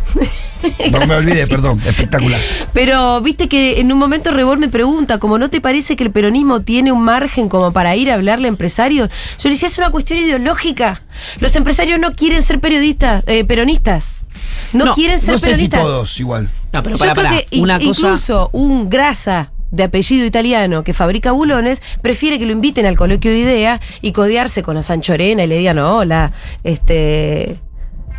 No 0.92 1.06
me 1.06 1.14
olvidé, 1.14 1.46
perdón. 1.46 1.80
Espectacular. 1.86 2.38
Pero 2.74 3.22
viste 3.22 3.48
que 3.48 3.80
en 3.80 3.90
un 3.90 3.98
momento 3.98 4.30
Rebord 4.30 4.58
me 4.58 4.68
pregunta, 4.68 5.16
como 5.18 5.38
no 5.38 5.48
te 5.48 5.62
parece 5.62 5.96
que 5.96 6.04
el 6.04 6.10
peronismo 6.10 6.60
tiene 6.60 6.92
un 6.92 7.02
margen 7.02 7.48
como 7.48 7.72
para 7.72 7.96
ir 7.96 8.10
a 8.10 8.16
hablarle 8.16 8.46
a 8.46 8.50
empresarios? 8.50 9.08
Yo 9.38 9.48
le 9.48 9.54
decía, 9.54 9.68
es 9.68 9.78
una 9.78 9.88
cuestión 9.90 10.18
ideológica. 10.18 11.00
Los 11.38 11.56
empresarios 11.56 11.98
no 11.98 12.12
quieren 12.12 12.42
ser 12.42 12.60
periodistas, 12.60 13.24
eh, 13.26 13.44
peronistas. 13.46 14.26
No, 14.72 14.84
No, 14.86 14.94
quieren 14.94 15.18
ser 15.18 15.32
No 15.34 15.38
sé 15.38 15.54
si 15.56 15.68
todos 15.68 16.18
igual. 16.20 16.50
No, 16.72 16.82
pero 16.82 16.96
Yo 16.96 16.98
para, 17.00 17.12
creo 17.14 17.24
para. 17.26 17.36
que 17.38 17.46
cosa. 17.78 18.06
incluso 18.06 18.50
un 18.52 18.88
grasa 18.90 19.52
de 19.70 19.84
apellido 19.84 20.24
italiano 20.26 20.82
que 20.82 20.92
fabrica 20.92 21.30
bulones 21.32 21.80
prefiere 22.02 22.38
que 22.38 22.46
lo 22.46 22.52
inviten 22.52 22.86
al 22.86 22.96
coloquio 22.96 23.30
de 23.30 23.38
idea 23.38 23.80
y 24.00 24.12
codearse 24.12 24.62
con 24.62 24.74
los 24.74 24.86
Sanchorena 24.86 25.44
y 25.44 25.46
le 25.46 25.58
digan 25.58 25.78
hola, 25.78 26.32
este, 26.64 27.58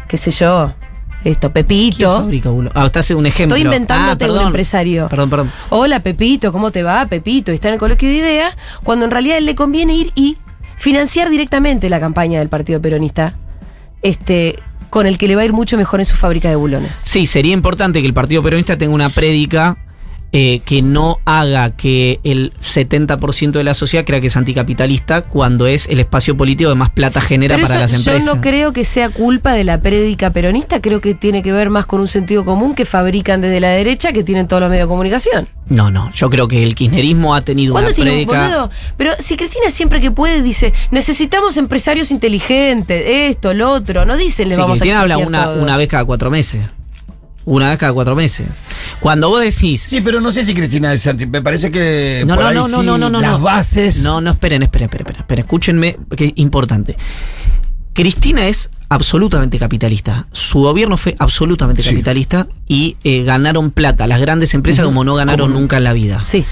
qué 0.08 0.18
sé 0.18 0.32
yo, 0.32 0.74
esto, 1.24 1.52
¿Quién 1.52 1.66
Pepito. 1.66 2.28
Ah, 2.74 2.86
estás 2.88 3.12
un 3.12 3.26
ejemplo. 3.26 3.56
Estoy 3.56 3.66
inventándote 3.68 4.26
Ah, 4.26 4.32
un 4.32 4.48
empresario. 4.48 5.08
Perdón, 5.10 5.30
perdón. 5.30 5.52
Hola 5.70 6.00
Pepito, 6.00 6.52
¿cómo 6.52 6.72
te 6.72 6.84
va 6.84 7.06
Pepito? 7.06 7.52
Y 7.52 7.56
está 7.56 7.68
en 7.68 7.76
el 7.76 7.80
coloquio 7.80 8.10
de 8.10 8.16
idea, 8.16 8.56
cuando 8.84 9.06
en 9.06 9.12
realidad 9.12 9.40
le 9.40 9.54
conviene 9.54 9.94
ir 9.94 10.12
y 10.16 10.38
financiar 10.78 11.30
directamente 11.30 11.90
la 11.90 12.00
campaña 12.00 12.40
del 12.40 12.50
Partido 12.50 12.82
Peronista, 12.82 13.36
este, 14.02 14.58
con 14.92 15.08
el 15.08 15.18
que 15.18 15.28
le 15.28 15.36
va 15.36 15.42
a 15.42 15.46
ir 15.46 15.54
mucho 15.54 15.78
mejor 15.78 16.02
en 16.02 16.06
su 16.06 16.18
fábrica 16.18 16.50
de 16.50 16.58
bulones. 16.58 16.98
Sí, 16.98 17.26
sería 17.26 17.54
importante 17.54 18.02
que 18.02 18.08
el 18.08 18.14
Partido 18.14 18.44
Peronista 18.44 18.78
tenga 18.78 18.94
una 18.94 19.10
prédica 19.10 19.78
eh, 20.34 20.62
que 20.64 20.82
no 20.82 21.20
haga 21.26 21.72
que 21.76 22.20
el 22.24 22.54
70% 22.62 23.52
de 23.52 23.64
la 23.66 23.74
sociedad 23.74 24.06
crea 24.06 24.22
que 24.22 24.28
es 24.28 24.38
anticapitalista 24.38 25.24
cuando 25.24 25.68
es 25.68 25.88
el 25.90 26.00
espacio 26.00 26.38
político 26.38 26.70
que 26.70 26.76
más 26.76 26.90
plata 26.90 27.20
genera 27.20 27.56
Pero 27.56 27.68
para 27.68 27.80
eso 27.80 27.82
las 27.84 27.94
empresas. 27.94 28.26
yo 28.26 28.36
no 28.36 28.42
creo 28.42 28.72
que 28.72 28.86
sea 28.86 29.10
culpa 29.10 29.52
de 29.54 29.64
la 29.66 29.82
prédica 29.82 30.32
peronista, 30.32 30.80
creo 30.82 31.02
que 31.02 31.16
tiene 31.16 31.44
que 31.44 31.52
ver 31.52 31.70
más 31.70 31.86
con 31.86 32.00
un 32.00 32.08
sentido 32.08 32.46
común 32.46 32.76
que 32.76 32.86
fabrican 32.86 33.42
desde 33.42 33.60
la 33.60 33.70
derecha 33.70 34.14
que 34.14 34.24
tienen 34.24 34.48
todos 34.48 34.62
los 34.62 34.70
medios 34.70 34.88
de 34.88 34.90
comunicación. 34.90 35.48
no, 35.68 35.92
no, 35.92 36.10
yo 36.14 36.30
creo 36.30 36.48
que 36.48 36.64
el 36.64 36.76
kirchnerismo 36.76 37.36
ha 37.36 37.42
tenido 37.42 37.74
una 37.74 37.82
¿Cuándo 37.82 37.96
tiene 37.96 38.12
un 38.12 38.26
prédica. 38.26 38.48
boludo? 38.48 38.72
Pero 38.98 39.12
si 39.20 39.36
Cristina 39.36 39.70
siempre 39.70 40.00
que 40.00 40.12
puede 40.12 40.42
dice, 40.42 40.72
necesitamos 40.92 41.58
empresarios 41.58 42.10
inteligentes, 42.12 43.04
esto, 43.06 43.54
lo 43.54 43.70
otro, 43.72 44.06
no 44.06 44.16
dicen 44.18 44.48
le 44.50 44.56
Sí, 44.56 44.62
vamos 44.62 44.80
Cristina 44.80 45.00
a 45.00 45.02
habla 45.02 45.18
una, 45.18 45.44
todo. 45.46 45.62
una 45.62 45.76
vez 45.78 45.90
cada 45.90 46.06
cuatro 46.06 46.32
meses. 46.32 46.62
Una 47.46 47.70
vez 47.70 47.80
cada 47.80 47.92
cuatro 47.94 48.16
meses. 48.16 48.48
Cuando 49.00 49.30
vos 49.30 49.42
decís. 49.42 49.82
Sí, 49.90 50.02
pero 50.02 50.22
no 50.22 50.32
sé 50.32 50.44
si 50.44 50.54
Cristina 50.54 50.94
es 50.94 51.06
anti. 51.08 51.26
Me 51.26 51.42
parece 51.42 51.72
que 51.72 52.24
No, 52.28 52.36
por 52.36 52.44
no, 52.44 52.50
ahí 52.50 52.56
no, 52.56 52.68
no, 52.68 52.80
sí, 52.82 52.86
no, 52.86 52.98
no, 52.98 53.10
no, 53.10 53.20
las 53.22 53.42
bases. 53.42 54.04
No, 54.04 54.22
no, 54.22 54.32
esperen, 54.32 54.62
esperen, 54.64 54.86
esperen, 54.86 55.02
esperen, 55.08 55.22
esperen, 55.22 55.46
escúchenme, 55.46 55.98
que 56.16 56.26
es 56.26 56.34
importante. 56.36 56.96
Cristina 57.94 58.48
es 58.48 58.70
absolutamente 58.90 59.58
capitalista. 59.60 60.28
Su 60.32 60.60
gobierno 60.60 60.98
fue 60.98 61.16
absolutamente 61.20 61.82
Sí. 61.82 61.90
capitalista 61.90 62.48
y 62.68 62.96
eh, 63.04 63.24
ganaron 63.24 63.72
plata 63.72 64.08
las 64.08 64.22
grandes 64.22 64.54
empresas 64.54 64.86
como 64.86 65.04
no 65.04 65.16
ganaron 65.16 65.52
nunca 65.52 65.78
en 65.78 65.84
la 65.84 65.94
vida. 65.94 66.24
Sí. 66.24 66.46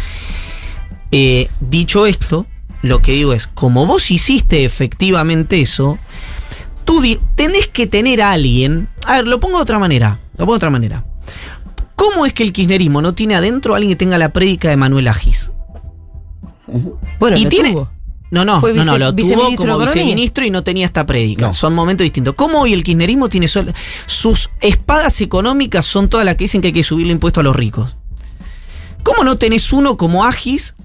Eh, 1.11 1.49
dicho 1.59 2.05
esto, 2.05 2.45
lo 2.81 3.01
que 3.01 3.13
digo 3.13 3.33
es, 3.33 3.47
como 3.47 3.85
vos 3.85 4.11
hiciste 4.11 4.65
efectivamente 4.65 5.61
eso, 5.61 5.97
tú 6.85 7.01
tenés 7.35 7.67
que 7.67 7.87
tener 7.87 8.21
a 8.21 8.31
alguien. 8.31 8.89
A 9.05 9.17
ver, 9.17 9.27
lo 9.27 9.39
pongo 9.39 9.57
de 9.57 9.63
otra 9.63 9.79
manera. 9.79 10.19
Lo 10.39 10.45
pongo 10.45 10.53
de 10.53 10.57
otra 10.57 10.69
manera. 10.71 11.05
¿Cómo 11.95 12.25
es 12.25 12.33
que 12.33 12.43
el 12.43 12.53
kirchnerismo 12.53 13.01
no 13.01 13.13
tiene 13.13 13.35
adentro 13.35 13.73
a 13.73 13.77
alguien 13.77 13.91
que 13.91 13.97
tenga 13.97 14.17
la 14.17 14.31
prédica 14.33 14.69
de 14.69 14.77
Manuel 14.77 15.07
Agis? 15.09 15.51
Bueno, 17.19 17.37
y 17.37 17.43
lo 17.43 17.49
tiene. 17.49 17.71
tuvo. 17.73 17.89
No, 18.31 18.45
no, 18.45 18.59
Fue 18.59 18.73
no, 18.73 18.83
no, 18.85 18.97
lo 18.99 19.13
tuvo 19.15 19.55
como 19.55 19.79
viceministro 19.79 20.45
y 20.45 20.51
no 20.51 20.63
tenía 20.63 20.85
esta 20.85 21.05
prédica. 21.05 21.47
No. 21.47 21.53
Son 21.53 21.73
momentos 21.73 22.03
distintos. 22.05 22.35
¿Cómo 22.35 22.61
hoy 22.61 22.73
el 22.73 22.83
kirchnerismo 22.83 23.27
tiene 23.27 23.47
sol- 23.47 23.73
sus 24.05 24.51
espadas 24.61 25.19
económicas 25.21 25.85
son 25.87 26.09
todas 26.09 26.25
las 26.25 26.35
que 26.35 26.43
dicen 26.43 26.61
que 26.61 26.67
hay 26.67 26.73
que 26.73 26.83
subirle 26.83 27.11
impuesto 27.11 27.39
a 27.39 27.43
los 27.43 27.55
ricos? 27.55 27.95
¿Cómo 29.03 29.23
no 29.23 29.37
tenés 29.37 29.73
uno 29.73 29.97
como 29.97 30.25
Agis 30.25 30.75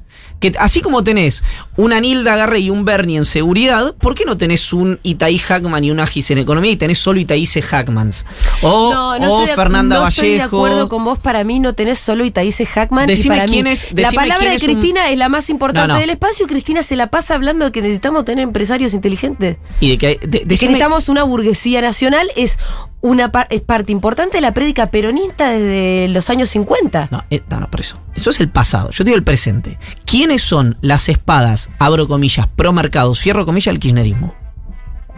Que 0.40 0.52
así 0.59 0.80
como 0.80 1.05
tenés 1.05 1.44
una 1.77 2.01
Nilda 2.01 2.37
Garre 2.37 2.61
y 2.61 2.70
un 2.70 2.85
Bernie 2.85 3.16
en 3.18 3.25
seguridad, 3.25 3.95
¿por 3.97 4.14
qué 4.14 4.25
no 4.25 4.37
tenés 4.39 4.72
un 4.72 5.01
Itaí 5.03 5.39
Hackman 5.39 5.83
y 5.85 5.91
un 5.91 6.01
Agis 6.01 6.31
en 6.31 6.39
economía 6.39 6.70
y 6.70 6.77
tenés 6.77 6.99
solo 6.99 7.18
Itaíse 7.20 7.62
Hackmans? 7.62 8.25
O, 8.62 8.93
No, 8.93 9.18
no 9.18 9.35
o 9.35 9.47
de, 9.47 9.55
Fernanda 9.55 9.97
no 9.97 10.03
Vallejo. 10.03 10.22
estoy 10.22 10.37
de 10.37 10.43
acuerdo 10.43 10.89
con 10.89 11.05
vos. 11.05 11.18
Para 11.18 11.43
mí 11.45 11.59
no 11.61 11.75
tenés 11.75 11.99
solo 11.99 12.25
Itaíse 12.25 12.64
Hackman. 12.66 13.09
y 13.09 13.14
Decime 13.16 13.37
para 13.37 13.47
quién 13.49 13.64
mí, 13.64 13.70
es- 13.70 13.87
la 13.93 14.12
palabra 14.12 14.37
quién 14.39 14.51
de 14.51 14.57
es 14.57 14.62
un- 14.62 14.75
Cristina 14.75 15.11
es 15.11 15.18
la 15.18 15.29
más 15.29 15.51
importante 15.51 15.95
del 16.01 16.11
espacio 16.11 16.47
y 16.47 16.49
Cristina 16.49 16.83
se 16.83 16.97
la 16.97 17.09
pasa 17.09 17.35
hablando 17.35 17.64
de 17.64 17.72
que 17.72 17.83
necesitamos 17.83 18.25
tener 18.25 18.43
empresarios 18.45 18.95
inteligentes. 18.95 19.57
Y 19.81 19.91
de 19.91 19.99
que, 19.99 20.07
hay- 20.07 20.18
de- 20.20 20.27
De 20.27 20.39
que 20.41 20.45
decime- 20.47 20.68
necesitamos 20.68 21.09
una 21.09 21.22
burguesía 21.25 21.81
nacional 21.81 22.31
es 22.37 22.59
una 23.01 23.31
par- 23.33 23.49
es 23.51 23.61
parte 23.61 23.93
importante 23.93 24.39
de 24.39 24.41
la 24.41 24.55
prédica 24.55 24.87
peronista 24.91 25.51
desde 25.51 26.09
los 26.09 26.31
años 26.31 26.49
50. 26.51 27.09
No, 27.11 27.22
eh, 27.31 27.43
no, 27.51 27.61
no, 27.61 27.70
por 27.70 27.81
eso. 27.81 27.99
Eso 28.14 28.31
es 28.31 28.41
el 28.41 28.49
pasado. 28.49 28.91
Yo 28.93 28.99
te 29.05 29.11
digo 29.11 29.16
el 29.16 29.25
presente. 29.25 29.79
¿Quiénes 30.07 30.41
son 30.43 30.79
las 30.81 31.09
espadas, 31.11 31.64
abro 31.79 32.07
comillas, 32.09 32.47
pro 32.55 32.73
mercado, 32.73 33.15
cierro 33.15 33.45
comillas, 33.47 33.69
el 33.75 33.81
kirchnerismo? 33.81 34.35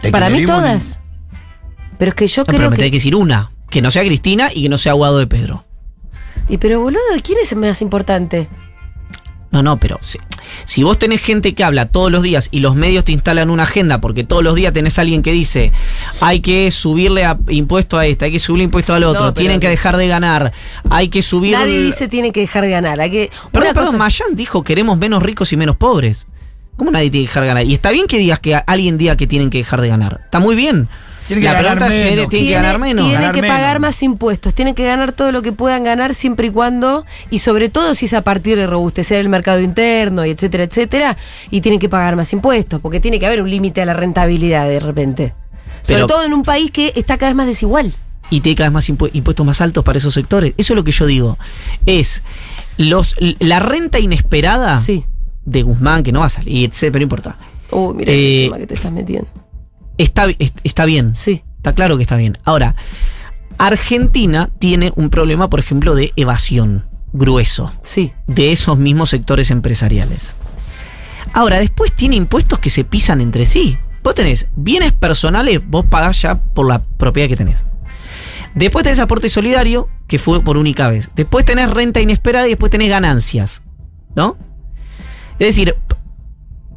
El 0.01 0.11
Para 0.11 0.29
mí 0.29 0.45
todas. 0.45 0.99
Pero 1.97 2.09
es 2.09 2.15
que 2.15 2.27
yo 2.27 2.41
No, 2.41 2.45
pero 2.45 2.57
creo 2.57 2.69
me 2.69 2.75
que... 2.75 2.79
tenés 2.81 2.91
que 2.91 2.97
decir 2.97 3.15
una. 3.15 3.51
Que 3.69 3.81
no 3.81 3.91
sea 3.91 4.03
Cristina 4.03 4.49
y 4.53 4.63
que 4.63 4.69
no 4.69 4.77
sea 4.77 4.91
Aguado 4.93 5.17
de 5.17 5.27
Pedro. 5.27 5.65
Y 6.47 6.57
pero 6.57 6.79
boludo, 6.79 7.01
¿quién 7.23 7.39
es 7.41 7.51
el 7.51 7.57
más 7.57 7.81
importante? 7.81 8.47
No, 9.51 9.63
no, 9.63 9.77
pero 9.77 9.97
si, 10.01 10.19
si 10.65 10.83
vos 10.83 10.99
tenés 10.99 11.21
gente 11.21 11.55
que 11.55 11.63
habla 11.63 11.87
todos 11.87 12.11
los 12.11 12.21
días 12.21 12.49
y 12.51 12.59
los 12.59 12.75
medios 12.75 13.05
te 13.05 13.13
instalan 13.13 13.49
una 13.49 13.63
agenda 13.63 13.99
porque 14.01 14.23
todos 14.25 14.43
los 14.43 14.55
días 14.55 14.73
tenés 14.73 14.99
alguien 14.99 15.23
que 15.23 15.31
dice 15.31 15.71
hay 16.19 16.41
que 16.41 16.69
subirle 16.69 17.23
a, 17.25 17.37
impuesto 17.47 17.97
a 17.97 18.05
este, 18.05 18.25
hay 18.25 18.31
que 18.33 18.39
subirle 18.39 18.65
impuesto 18.65 18.93
al 18.93 19.05
otro, 19.05 19.23
No, 19.23 19.33
tienen 19.33 19.59
que 19.61 19.69
dejar 19.69 19.95
de 19.97 20.07
ganar, 20.09 20.51
hay 20.89 21.07
que 21.07 21.21
subir... 21.21 21.53
Nadie 21.53 21.81
dice 21.81 22.07
tiene 22.09 22.31
que 22.33 22.41
dejar 22.41 22.63
de 22.65 22.69
ganar. 22.71 22.99
Hay 22.99 23.09
que, 23.09 23.31
Perdón, 23.51 23.73
perdón, 23.73 23.85
cosa- 23.85 23.97
Mayan 23.97 24.35
dijo 24.35 24.63
queremos 24.63 24.97
menos 24.97 25.23
ricos 25.23 25.51
y 25.53 25.57
menos 25.57 25.75
pobres. 25.77 26.27
¿Cómo 26.77 26.91
nadie 26.91 27.09
tiene 27.09 27.25
que 27.25 27.29
dejar 27.29 27.43
de 27.43 27.47
ganar? 27.47 27.65
Y 27.65 27.73
está 27.73 27.91
bien 27.91 28.07
que 28.07 28.17
digas 28.17 28.39
que 28.39 28.55
alguien 28.55 28.97
diga 28.97 29.17
que 29.17 29.27
tienen 29.27 29.49
que 29.49 29.57
dejar 29.57 29.81
de 29.81 29.89
ganar. 29.89 30.21
Está 30.23 30.39
muy 30.39 30.55
bien. 30.55 30.87
Tienen 31.27 31.41
que 31.43 31.47
La 31.49 31.53
ganar 31.61 31.77
pregunta 31.77 31.95
es, 31.97 32.05
menos. 32.11 32.29
¿tienen 32.29 32.47
que 32.47 32.53
ganar 32.53 32.79
menos? 32.79 33.03
Tienen 33.05 33.13
Ganar 33.21 33.35
que 33.35 33.41
menos. 33.41 33.57
pagar 33.57 33.79
más 33.81 34.01
impuestos, 34.03 34.53
tienen 34.53 34.75
que 34.75 34.85
ganar 34.85 35.11
todo 35.11 35.33
lo 35.33 35.41
que 35.41 35.51
puedan 35.51 35.83
ganar 35.83 36.13
siempre 36.13 36.47
y 36.47 36.49
cuando, 36.51 37.05
y 37.29 37.39
sobre 37.39 37.67
todo 37.67 37.93
si 37.95 38.05
es 38.05 38.13
a 38.13 38.21
partir 38.21 38.57
de 38.57 38.65
robustecer 38.65 39.17
el 39.19 39.27
mercado 39.27 39.59
interno 39.59 40.25
y 40.25 40.29
etcétera, 40.29 40.63
etcétera, 40.63 41.17
y 41.51 41.59
tienen 41.59 41.81
que 41.81 41.89
pagar 41.89 42.15
más 42.15 42.31
impuestos, 42.31 42.79
porque 42.79 43.01
tiene 43.01 43.19
que 43.19 43.25
haber 43.25 43.41
un 43.41 43.49
límite 43.49 43.81
a 43.81 43.85
la 43.85 43.91
rentabilidad 43.93 44.69
de 44.69 44.79
repente. 44.79 45.33
Sobre 45.81 46.05
todo 46.05 46.23
en 46.23 46.33
un 46.33 46.43
país 46.43 46.71
que 46.71 46.93
está 46.95 47.17
cada 47.17 47.31
vez 47.31 47.35
más 47.35 47.47
desigual. 47.47 47.91
y 48.29 48.39
tiene 48.41 48.55
cada 48.55 48.69
vez 48.69 48.73
más 48.75 48.89
impu- 48.89 49.09
impuestos 49.13 49.45
más 49.45 49.59
altos 49.61 49.83
para 49.83 49.97
esos 49.97 50.13
sectores. 50.13 50.53
Eso 50.57 50.73
es 50.73 50.75
lo 50.77 50.83
que 50.85 50.91
yo 50.91 51.05
digo. 51.05 51.37
Es 51.85 52.23
los 52.77 53.15
la 53.39 53.59
renta 53.59 53.99
inesperada 53.99 54.77
Sí. 54.77 55.05
De 55.47 55.63
Guzmán, 55.63 56.03
que 56.03 56.11
no 56.11 56.19
va 56.19 56.25
a 56.25 56.29
salir, 56.29 56.69
etcétera, 56.69 56.91
pero 56.91 56.99
no 56.99 57.03
importa. 57.03 57.37
Uy, 57.71 57.93
mira 57.95 58.11
Eh, 58.11 58.43
el 58.43 58.49
tema 58.49 58.57
que 58.59 58.67
te 58.67 58.73
estás 58.75 58.91
metiendo. 58.91 59.27
Está, 59.97 60.27
está 60.63 60.85
bien. 60.85 61.15
Sí. 61.15 61.43
Está 61.57 61.73
claro 61.73 61.97
que 61.97 62.03
está 62.03 62.17
bien. 62.17 62.37
Ahora, 62.43 62.75
Argentina 63.57 64.49
tiene 64.59 64.91
un 64.95 65.09
problema, 65.09 65.49
por 65.49 65.59
ejemplo, 65.59 65.95
de 65.95 66.11
evasión 66.15 66.85
grueso 67.13 67.71
Sí. 67.81 68.11
de 68.27 68.51
esos 68.51 68.77
mismos 68.77 69.09
sectores 69.09 69.49
empresariales. 69.51 70.35
Ahora, 71.33 71.59
después 71.59 71.91
tiene 71.93 72.15
impuestos 72.15 72.59
que 72.59 72.69
se 72.69 72.83
pisan 72.83 73.21
entre 73.21 73.45
sí. 73.45 73.77
Vos 74.03 74.15
tenés 74.15 74.47
bienes 74.55 74.93
personales, 74.93 75.61
vos 75.65 75.85
pagás 75.85 76.21
ya 76.21 76.35
por 76.41 76.67
la 76.67 76.83
propiedad 76.83 77.27
que 77.29 77.35
tenés. 77.35 77.65
Después 78.55 78.83
tenés 78.83 78.99
aporte 78.99 79.29
solidario, 79.29 79.87
que 80.07 80.17
fue 80.17 80.41
por 80.43 80.57
única 80.57 80.89
vez. 80.89 81.09
Después 81.15 81.45
tenés 81.45 81.69
renta 81.71 81.99
inesperada 81.99 82.47
y 82.47 82.51
después 82.51 82.71
tenés 82.71 82.89
ganancias. 82.89 83.61
¿No? 84.15 84.37
Es 85.39 85.47
decir, 85.47 85.75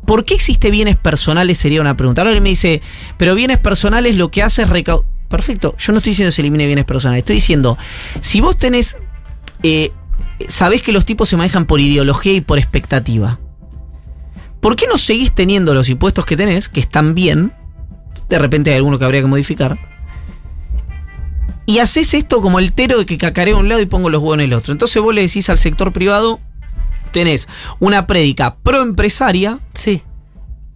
¿por 0.07 0.25
qué 0.25 0.35
existe 0.35 0.71
bienes 0.71 0.97
personales? 0.97 1.59
Sería 1.59 1.81
una 1.81 1.97
pregunta. 1.97 2.23
Ahora 2.23 2.33
él 2.33 2.41
me 2.41 2.51
dice, 2.51 2.83
pero 3.17 3.35
bienes 3.35 3.59
personales 3.59 4.17
lo 4.17 4.31
que 4.31 4.43
hace 4.43 4.63
es 4.63 4.69
recaudar. 4.69 5.09
Perfecto, 5.29 5.77
yo 5.79 5.93
no 5.93 5.99
estoy 5.99 6.11
diciendo 6.11 6.31
que 6.31 6.35
se 6.35 6.43
elimine 6.43 6.67
bienes 6.67 6.85
personales. 6.85 7.21
Estoy 7.21 7.37
diciendo, 7.37 7.79
si 8.21 8.41
vos 8.41 8.59
tenés. 8.59 8.97
eh, 9.63 9.93
sabés 10.49 10.83
que 10.83 10.91
los 10.91 11.05
tipos 11.05 11.29
se 11.29 11.37
manejan 11.37 11.67
por 11.67 11.79
ideología 11.79 12.33
y 12.33 12.41
por 12.41 12.59
expectativa. 12.59 13.39
¿Por 14.61 14.75
qué 14.77 14.87
no 14.89 14.99
seguís 14.99 15.33
teniendo 15.33 15.73
los 15.73 15.89
impuestos 15.89 16.27
que 16.27 16.37
tenés, 16.37 16.69
que 16.69 16.81
están 16.81 17.15
bien? 17.15 17.53
De 18.29 18.39
repente 18.39 18.71
hay 18.71 18.77
alguno 18.77 18.99
que 18.99 19.05
habría 19.05 19.21
que 19.21 19.29
modificar. 19.29 19.79
Y 21.65 21.79
haces 21.79 22.15
esto 22.15 22.41
como 22.41 22.59
el 22.59 22.73
tero 22.73 22.99
de 22.99 23.07
que 23.07 23.17
cacareo 23.17 23.57
a 23.57 23.61
un 23.61 23.69
lado 23.69 23.81
y 23.81 23.87
pongo 23.87 24.11
los 24.11 24.21
huevos 24.21 24.35
en 24.35 24.41
el 24.41 24.53
otro. 24.53 24.73
Entonces 24.73 25.01
vos 25.01 25.15
le 25.15 25.23
decís 25.23 25.49
al 25.49 25.59
sector 25.59 25.93
privado, 25.93 26.41
tenés 27.13 27.49
una 27.79 28.07
prédica 28.07 28.57
pro 28.63 28.83
empresaria 28.83 29.59
Sí. 29.75 30.03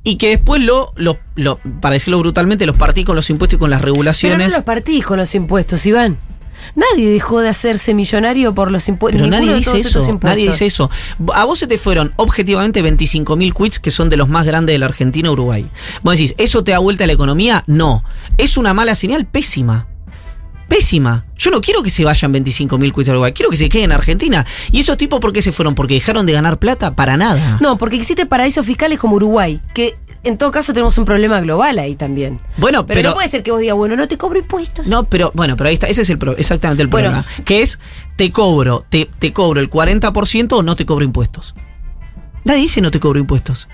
y 0.03 0.17
que 0.17 0.29
después 0.31 0.63
lo, 0.63 0.93
lo, 0.97 1.19
lo- 1.35 1.59
para 1.81 1.95
decirlo 1.95 2.19
brutalmente, 2.19 2.67
los 2.67 2.77
partís 2.77 3.05
con 3.07 3.17
los 3.17 3.29
impuestos 3.31 3.57
y 3.57 3.61
con 3.61 3.71
las 3.71 3.81
Pero 3.81 3.89
no 3.91 3.95
regulaciones. 3.95 4.53
los 4.53 4.63
partís 4.63 5.05
con 5.05 5.19
los 5.19 5.35
impuestos, 5.35 5.85
Iván. 5.87 6.19
Nadie 6.77 7.11
dejó 7.11 7.41
de 7.41 7.51
hacerse 7.51 7.93
millonario 7.93 8.55
por 8.55 8.71
los 8.71 8.89
impuestos. 8.89 9.21
Pero 9.21 9.31
nadie 9.31 9.55
dice 9.55 9.79
eso. 9.79 10.19
Nadie 10.23 10.47
dice 10.49 10.65
eso. 10.65 10.91
A 11.35 11.45
vos 11.45 11.59
se 11.59 11.67
te 11.67 11.77
fueron 11.77 12.15
objetivamente 12.17 12.83
25.000 12.83 13.53
quits 13.53 13.79
que 13.81 13.91
son 13.91 14.09
de 14.09 14.17
los 14.17 14.31
más 14.31 14.47
grandes 14.47 14.73
de 14.73 14.79
la 14.79 14.87
Argentina 14.87 15.31
Uruguay. 15.31 15.67
Vos 16.03 16.15
decís, 16.17 16.35
¿eso 16.39 16.65
te 16.65 16.73
da 16.73 16.79
vuelta 16.79 17.05
a 17.05 17.07
la 17.07 17.13
economía? 17.13 17.65
No. 17.67 18.03
Es 18.39 18.57
una 18.57 18.73
mala 18.73 18.95
señal 18.95 19.27
pésima. 19.27 19.89
Pésima. 20.69 21.25
Yo 21.37 21.51
no 21.51 21.61
quiero 21.61 21.83
que 21.83 21.91
se 21.91 22.05
vayan 22.05 22.33
25.000 22.33 22.93
quits 22.95 23.09
a 23.09 23.13
Uruguay. 23.13 23.33
Quiero 23.33 23.51
que 23.51 23.57
se 23.57 23.69
queden 23.69 23.87
en 23.87 23.93
Argentina. 23.93 24.47
¿Y 24.73 24.81
esos 24.81 24.97
tipos 24.97 25.21
por 25.21 25.33
qué 25.33 25.43
se 25.43 25.53
fueron? 25.53 25.75
¿Porque 25.75 25.95
dejaron 25.95 26.25
de 26.27 26.33
ganar 26.33 26.59
plata? 26.59 26.95
Para 26.95 27.17
nada. 27.17 27.59
No, 27.61 27.77
porque 27.77 27.97
existen 27.97 28.29
paraísos 28.29 28.65
fiscales 28.65 28.99
como 28.99 29.17
Uruguay, 29.17 29.61
que 29.75 29.97
en 30.23 30.39
todo 30.39 30.51
caso 30.51 30.73
tenemos 30.73 30.97
un 30.97 31.05
problema 31.05 31.39
global 31.41 31.79
ahí 31.79 31.97
también. 31.97 32.41
Bueno, 32.57 32.87
Pero, 32.87 32.97
pero. 32.99 33.09
no 33.11 33.15
puede 33.15 33.29
ser 33.29 33.43
que 33.43 33.51
vos 33.51 33.61
digas, 33.61 33.77
bueno, 33.77 33.95
no 33.95 34.09
te 34.09 34.17
cobro 34.17 34.39
impuestos. 34.39 34.87
No, 34.87 35.05
pero 35.05 35.31
bueno, 35.35 35.55
pero 35.57 35.69
ahí 35.69 35.75
está, 35.75 35.87
ese 35.87 36.01
es 36.03 36.09
el 36.11 36.17
pro- 36.19 36.37
exactamente 36.37 36.83
el 36.83 36.89
Bueno. 36.89 37.11
problema. 37.11 37.45
Que 37.45 37.61
es, 37.61 37.79
te 38.17 38.33
cobro, 38.33 38.87
te, 38.89 39.11
te 39.19 39.33
cobro 39.35 39.61
el 39.61 39.69
40% 39.69 40.53
o 40.55 40.63
no 40.63 40.77
te 40.77 40.87
cobro 40.87 41.05
impuestos. 41.05 41.55
Nadie 42.45 42.61
dice 42.61 42.81
no 42.81 42.91
te 42.91 43.01
cobro 43.01 43.19
impuestos. 43.19 43.69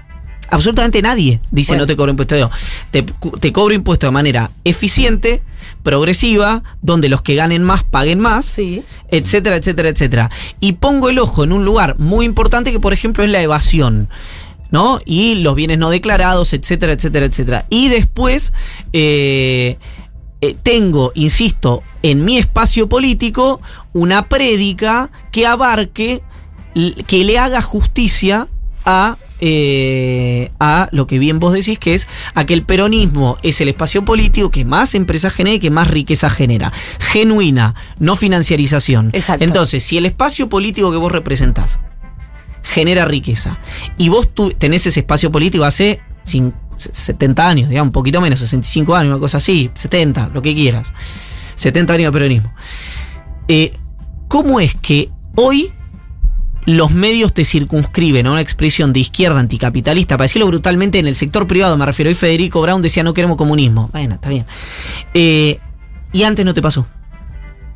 Absolutamente 0.51 1.01
nadie 1.03 1.41
dice 1.51 1.73
Bueno. 1.73 1.83
no 1.83 1.87
te 1.87 1.97
cobro 1.97 2.11
impuestos. 2.11 2.37
Digo, 2.37 2.51
Te, 2.91 3.03
te 3.39 3.53
cobro 3.53 3.75
impuestos 3.75 4.09
de 4.09 4.13
manera 4.13 4.51
eficiente, 4.65 5.43
progresiva, 5.83 6.63
donde 6.83 7.09
los 7.09 7.23
que 7.23 7.35
ganen 7.35 7.63
más 7.63 7.85
paguen 7.85 8.21
más, 8.21 8.45
Sí. 8.45 8.83
etcétera, 9.11 9.57
etcétera, 9.57 9.89
etcétera. 9.89 10.31
Y 10.61 10.73
pongo 10.75 11.09
el 11.09 11.19
ojo 11.19 11.45
en 11.45 11.53
un 11.53 11.65
lugar 11.65 11.99
muy 11.99 12.25
importante 12.27 12.73
que, 12.73 12.81
por 12.81 12.93
ejemplo, 12.93 13.25
es 13.25 13.31
la 13.31 13.41
evasión. 13.43 14.09
¿No? 14.73 15.01
Y 15.05 15.37
los 15.43 15.57
bienes 15.57 15.79
no 15.79 15.91
declarados, 15.91 16.53
etcétera, 16.53 16.93
etcétera, 16.93 17.27
etcétera. 17.27 17.67
Y 17.71 17.89
después 17.89 18.53
eh, 18.93 19.79
eh, 20.41 20.57
tengo, 20.63 21.11
insisto, 21.17 21.83
en 22.05 22.25
mi 22.25 22.39
espacio 22.39 22.89
político 22.89 23.61
una 23.95 24.29
prédica 24.29 25.11
que 25.33 25.45
abarque, 25.45 26.23
que 27.09 27.25
le 27.25 27.37
haga 27.41 27.61
justicia 27.63 28.47
a, 28.85 29.17
eh, 29.41 30.51
a 30.61 30.89
lo 30.93 31.07
que 31.07 31.19
bien 31.19 31.39
vos 31.41 31.53
decís, 31.53 31.79
que 31.79 31.95
es 31.95 32.09
a 32.35 32.45
que 32.47 32.55
el 32.55 32.63
peronismo 32.63 33.39
es 33.43 33.61
el 33.61 33.69
espacio 33.69 34.05
político 34.05 34.51
que 34.51 34.65
más 34.65 34.95
empresas 34.95 35.33
genera 35.33 35.57
y 35.57 35.61
que 35.61 35.71
más 35.71 35.89
riqueza 35.89 36.31
genera. 36.31 36.73
Genuina, 36.99 37.75
no 37.99 38.17
financiarización. 38.17 39.11
Exacto. 39.13 39.45
Entonces, 39.45 39.83
si 39.83 39.97
el 39.99 40.07
espacio 40.07 40.49
político 40.49 40.91
que 40.91 40.97
vos 40.97 41.11
representás 41.13 41.79
genera 42.63 43.05
riqueza 43.07 43.59
y 43.97 44.09
vos 44.11 44.29
tu- 44.35 44.51
tenés 44.53 44.87
ese 44.87 45.01
espacio 45.01 45.33
político 45.33 45.65
hace 45.65 46.01
cin- 46.27 46.53
70 46.77 47.49
años, 47.49 47.69
digamos, 47.69 47.89
un 47.89 47.93
poquito 47.93 48.21
menos, 48.21 48.39
65 48.39 48.95
años, 48.95 49.11
una 49.11 49.21
cosa 49.21 49.39
así, 49.39 49.71
70, 49.75 50.31
lo 50.33 50.41
que 50.43 50.55
quieras. 50.55 50.93
70 51.55 51.93
años 51.95 52.13
de 52.13 52.19
peronismo. 52.19 52.53
Eh, 53.49 53.71
¿Cómo 54.29 54.61
es 54.61 54.75
que 54.77 55.11
hoy 55.37 55.71
los 56.67 56.93
medios 56.93 57.33
te 57.33 57.45
circunscriben 57.45 58.27
a 58.27 58.33
una 58.33 58.41
expresión 58.41 58.93
de 58.93 59.01
izquierda 59.01 59.41
anticapitalista? 59.41 60.17
Para 60.17 60.27
decirlo 60.27 60.47
brutalmente, 60.47 60.99
en 60.99 61.07
el 61.07 61.15
sector 61.15 61.47
privado 61.47 61.77
me 61.77 61.87
refiero. 61.87 62.09
Hoy 62.09 62.15
Federico 62.15 62.61
Brown 62.61 62.83
decía 62.83 63.03
no 63.03 63.15
queremos 63.15 63.37
comunismo. 63.37 63.91
Bueno, 63.93 64.15
está 64.15 64.29
bien. 64.29 64.47
Eh, 65.15 65.59
y 66.13 66.23
antes 66.25 66.45
no 66.45 66.55
te 66.55 66.63
pasó. 66.63 66.87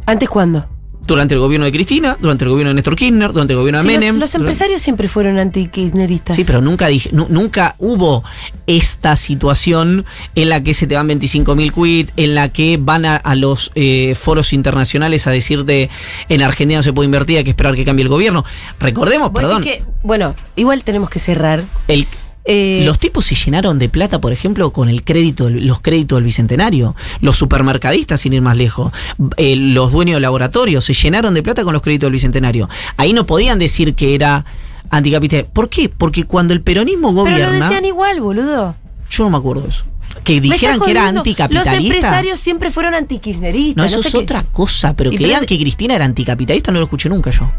¿Antes 0.06 0.28
cuándo? 0.28 0.68
Durante 1.06 1.34
el 1.34 1.40
gobierno 1.40 1.66
de 1.66 1.72
Cristina, 1.72 2.16
durante 2.20 2.44
el 2.44 2.50
gobierno 2.50 2.70
de 2.70 2.74
Néstor 2.74 2.96
Kirchner, 2.96 3.32
durante 3.32 3.52
el 3.52 3.58
gobierno 3.58 3.82
de 3.82 3.88
Sí, 3.88 3.94
Menem. 3.98 4.18
los, 4.18 4.34
empresarios 4.34 4.80
siempre 4.80 5.06
fueron 5.08 5.38
anti-kirchneristas. 5.38 6.34
Sí, 6.36 6.44
pero 6.44 6.60
nunca 6.62 6.86
dije, 6.88 7.10
nu- 7.12 7.26
nunca 7.28 7.74
hubo 7.78 8.24
esta 8.66 9.14
situación 9.16 10.06
en 10.34 10.48
la 10.48 10.62
que 10.62 10.72
se 10.74 10.86
te 10.86 10.94
van 10.94 11.08
25.000 11.08 11.72
quit, 11.72 12.10
en 12.16 12.34
la 12.34 12.48
que 12.48 12.78
van 12.80 13.04
a, 13.04 13.16
a 13.16 13.34
los 13.34 13.70
eh, 13.74 14.14
foros 14.14 14.52
internacionales 14.52 15.26
a 15.26 15.30
decirte 15.30 15.90
en 16.28 16.42
Argentina 16.42 16.78
no 16.78 16.82
se 16.82 16.92
puede 16.92 17.04
invertir, 17.06 17.38
hay 17.38 17.44
que 17.44 17.50
esperar 17.50 17.74
que 17.74 17.84
cambie 17.84 18.02
el 18.02 18.08
gobierno. 18.08 18.44
Recordemos, 18.80 19.30
perdón, 19.30 19.62
que, 19.62 19.82
bueno, 20.02 20.34
igual 20.56 20.84
tenemos 20.84 21.10
que 21.10 21.18
cerrar. 21.18 21.64
el, 21.88 22.06
Eh, 22.46 22.82
los 22.84 22.98
tipos 22.98 23.24
se 23.24 23.34
llenaron 23.34 23.78
de 23.78 23.88
plata, 23.88 24.20
por 24.20 24.32
ejemplo, 24.32 24.70
con 24.72 24.88
el 24.88 25.02
crédito, 25.02 25.48
los 25.48 25.80
créditos 25.80 26.16
del 26.16 26.24
bicentenario. 26.24 26.94
Los 27.20 27.36
supermercadistas, 27.36 28.20
sin 28.20 28.34
ir 28.34 28.42
más 28.42 28.56
lejos. 28.56 28.92
Eh, 29.36 29.56
los 29.56 29.92
dueños 29.92 30.16
de 30.16 30.20
laboratorios 30.20 30.84
se 30.84 30.92
llenaron 30.92 31.32
de 31.34 31.42
plata 31.42 31.64
con 31.64 31.72
los 31.72 31.82
créditos 31.82 32.06
del 32.08 32.12
bicentenario. 32.12 32.68
Ahí 32.96 33.12
no 33.12 33.24
podían 33.24 33.58
decir 33.58 33.94
que 33.94 34.14
era 34.14 34.44
anticapitalista. 34.90 35.50
¿Por 35.52 35.70
qué? 35.70 35.88
Porque 35.88 36.24
cuando 36.24 36.52
el 36.52 36.60
peronismo 36.60 37.08
Pero 37.08 37.24
lo 37.24 37.30
gobierna, 37.30 37.66
decían 37.68 37.84
igual, 37.86 38.20
boludo. 38.20 38.74
yo 39.10 39.24
no 39.24 39.30
me 39.30 39.38
acuerdo 39.38 39.62
de 39.62 39.68
eso. 39.70 39.84
Que 40.22 40.40
dijeran 40.40 40.80
que 40.80 40.90
era 40.90 41.08
anticapitalista. 41.08 41.74
Los 41.74 41.84
empresarios 41.84 42.38
siempre 42.38 42.70
fueron 42.70 42.94
antikirchneristas. 42.94 43.76
No, 43.76 43.84
eso 43.84 44.00
sé 44.00 44.08
es 44.08 44.14
qué. 44.14 44.20
otra 44.20 44.42
cosa, 44.44 44.94
pero 44.94 45.10
Y 45.12 45.16
que 45.18 45.24
digan 45.24 45.44
que 45.46 45.58
Cristina 45.58 45.94
era 45.94 46.04
anticapitalista 46.04 46.70
no 46.70 46.78
lo 46.78 46.84
escuché 46.84 47.08
nunca 47.08 47.30
yo. 47.30 47.50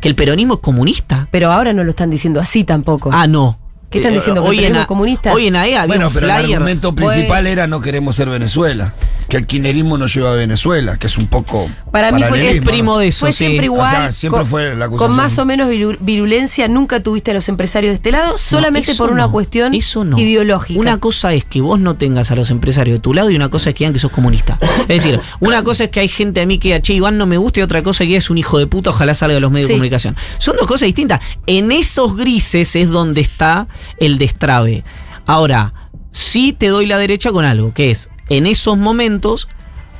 Que 0.00 0.08
el 0.08 0.14
peronismo 0.14 0.54
es 0.54 0.60
comunista. 0.60 1.28
Pero 1.30 1.52
ahora 1.52 1.72
no 1.72 1.84
lo 1.84 1.90
están 1.90 2.10
diciendo 2.10 2.40
así 2.40 2.64
tampoco. 2.64 3.10
Ah, 3.12 3.26
no. 3.26 3.58
¿Qué 3.94 3.98
están 4.00 4.12
Eh, 4.12 4.16
diciendo? 4.16 4.42
¿Que 4.42 4.46
el 4.46 4.50
hoy 4.50 4.56
en 4.58 4.62
peronismo 4.64 4.82
A- 4.82 4.86
comunista? 4.86 5.32
Hoy 5.32 5.46
en 5.46 5.56
AE 5.56 5.76
había 5.76 5.86
Bueno, 5.86 6.08
un 6.08 6.14
pero 6.14 6.26
el 6.26 6.32
argumento 6.32 6.94
principal 6.94 7.46
era 7.46 7.66
no 7.66 7.80
queremos 7.80 8.16
ser 8.16 8.28
Venezuela. 8.28 8.92
Que 9.28 9.38
el 9.38 9.46
kirchnerismo 9.46 9.96
no 9.96 10.06
lleva 10.06 10.32
a 10.32 10.34
Venezuela, 10.34 10.98
que 10.98 11.06
es 11.06 11.16
un 11.16 11.26
poco. 11.28 11.70
Para 11.90 12.12
mí 12.12 12.22
fue- 12.24 12.56
es 12.56 12.60
primo 12.60 12.98
de 12.98 13.08
eso, 13.08 13.20
Fue 13.20 13.32
sí. 13.32 13.38
siempre 13.46 13.70
O 13.70 13.72
igual. 13.72 13.90
sea, 13.90 14.12
siempre 14.12 14.40
con, 14.40 14.48
fue 14.48 14.74
la 14.76 14.84
acusación. 14.84 15.08
con 15.08 15.16
más 15.16 15.38
o 15.38 15.44
menos 15.46 15.70
viru- 15.70 15.96
virulencia, 16.00 16.68
nunca 16.68 17.00
tuviste 17.02 17.30
a 17.30 17.34
los 17.34 17.48
empresarios 17.48 17.92
de 17.92 17.94
este 17.96 18.12
lado, 18.12 18.36
solamente 18.36 18.94
por 18.94 19.10
una 19.10 19.22
no, 19.22 19.32
cuestión 19.32 19.74
eso 19.74 20.04
no. 20.04 20.18
ideológica. 20.18 20.78
Una 20.78 20.98
cosa 20.98 21.32
es 21.32 21.44
que 21.46 21.62
vos 21.62 21.80
no 21.80 21.94
tengas 21.94 22.30
a 22.32 22.34
los 22.36 22.50
empresarios 22.50 22.98
de 22.98 23.00
tu 23.00 23.14
lado 23.14 23.30
y 23.30 23.36
una 23.36 23.48
cosa 23.48 23.70
es 23.70 23.76
que 23.76 23.84
digan 23.84 23.94
que 23.94 23.98
sos 23.98 24.10
comunista. 24.12 24.58
Es 24.88 25.02
decir, 25.02 25.18
una 25.40 25.62
cosa 25.64 25.84
es 25.84 25.90
que 25.90 26.00
hay 26.00 26.08
gente 26.08 26.42
a 26.42 26.46
mí 26.46 26.58
que, 26.58 26.80
che, 26.82 26.92
Iván 26.92 27.16
no 27.16 27.24
me 27.26 27.38
gusta 27.38 27.60
y 27.60 27.62
otra 27.62 27.82
cosa 27.82 28.04
es 28.04 28.10
que 28.10 28.16
es 28.16 28.28
un 28.28 28.36
hijo 28.36 28.58
de 28.58 28.66
puta, 28.66 28.90
ojalá 28.90 29.14
salga 29.14 29.34
de 29.34 29.40
los 29.40 29.50
medios 29.50 29.68
Sí. 29.68 29.72
de 29.72 29.78
comunicación. 29.78 30.16
Son 30.36 30.54
dos 30.56 30.66
cosas 30.66 30.84
distintas. 30.86 31.20
En 31.46 31.72
esos 31.72 32.14
grises 32.16 32.76
es 32.76 32.90
donde 32.90 33.22
está 33.22 33.68
el 33.98 34.18
destrabe. 34.18 34.84
Ahora, 35.26 35.72
sí 36.10 36.52
te 36.52 36.68
doy 36.68 36.86
la 36.86 36.98
derecha 36.98 37.32
con 37.32 37.44
algo, 37.44 37.72
que 37.74 37.90
es, 37.90 38.10
en 38.28 38.46
esos 38.46 38.76
momentos 38.78 39.48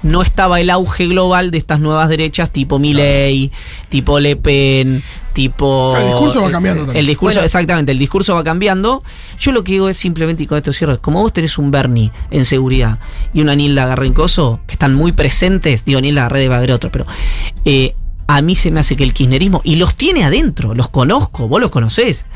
no 0.02 0.20
estaba 0.20 0.60
el 0.60 0.68
auge 0.68 1.06
global 1.06 1.50
de 1.50 1.56
estas 1.56 1.80
nuevas 1.80 2.10
derechas 2.10 2.50
tipo 2.50 2.78
Milley, 2.78 3.50
tipo 3.88 4.20
Le 4.20 4.36
Pen, 4.36 5.02
tipo... 5.32 5.96
El 5.96 6.04
discurso 6.08 6.42
va 6.42 6.50
cambiando 6.50 6.82
El 6.82 6.86
también. 6.88 7.06
discurso, 7.06 7.34
Bueno. 7.36 7.46
exactamente, 7.46 7.92
el 7.92 7.98
discurso 7.98 8.34
va 8.34 8.44
cambiando. 8.44 9.02
Yo 9.40 9.50
lo 9.52 9.64
que 9.64 9.72
digo 9.72 9.88
es 9.88 9.96
simplemente, 9.96 10.44
y 10.44 10.46
con 10.46 10.58
esto 10.58 10.74
cierro, 10.74 11.00
como 11.00 11.22
vos 11.22 11.32
tenés 11.32 11.56
un 11.56 11.70
Bernie 11.70 12.12
en 12.30 12.44
seguridad 12.44 12.98
y 13.32 13.40
una 13.40 13.54
Nilda 13.56 13.86
Garrencoso, 13.86 14.60
que 14.66 14.74
están 14.74 14.92
muy 14.92 15.12
presentes, 15.12 15.86
digo, 15.86 16.02
Nilda 16.02 16.24
Garre 16.24 16.40
debe 16.40 16.54
haber 16.54 16.72
otro, 16.72 16.92
pero 16.92 17.06
eh, 17.64 17.94
a 18.26 18.42
mí 18.42 18.54
se 18.56 18.70
me 18.70 18.80
hace 18.80 18.96
que 18.96 19.04
el 19.04 19.14
kirchnerismo, 19.14 19.62
y 19.64 19.76
los 19.76 19.94
tiene 19.94 20.24
adentro, 20.24 20.74
los 20.74 20.90
conozco, 20.90 21.48
vos 21.48 21.62
los 21.62 21.70
conocés, 21.70 22.26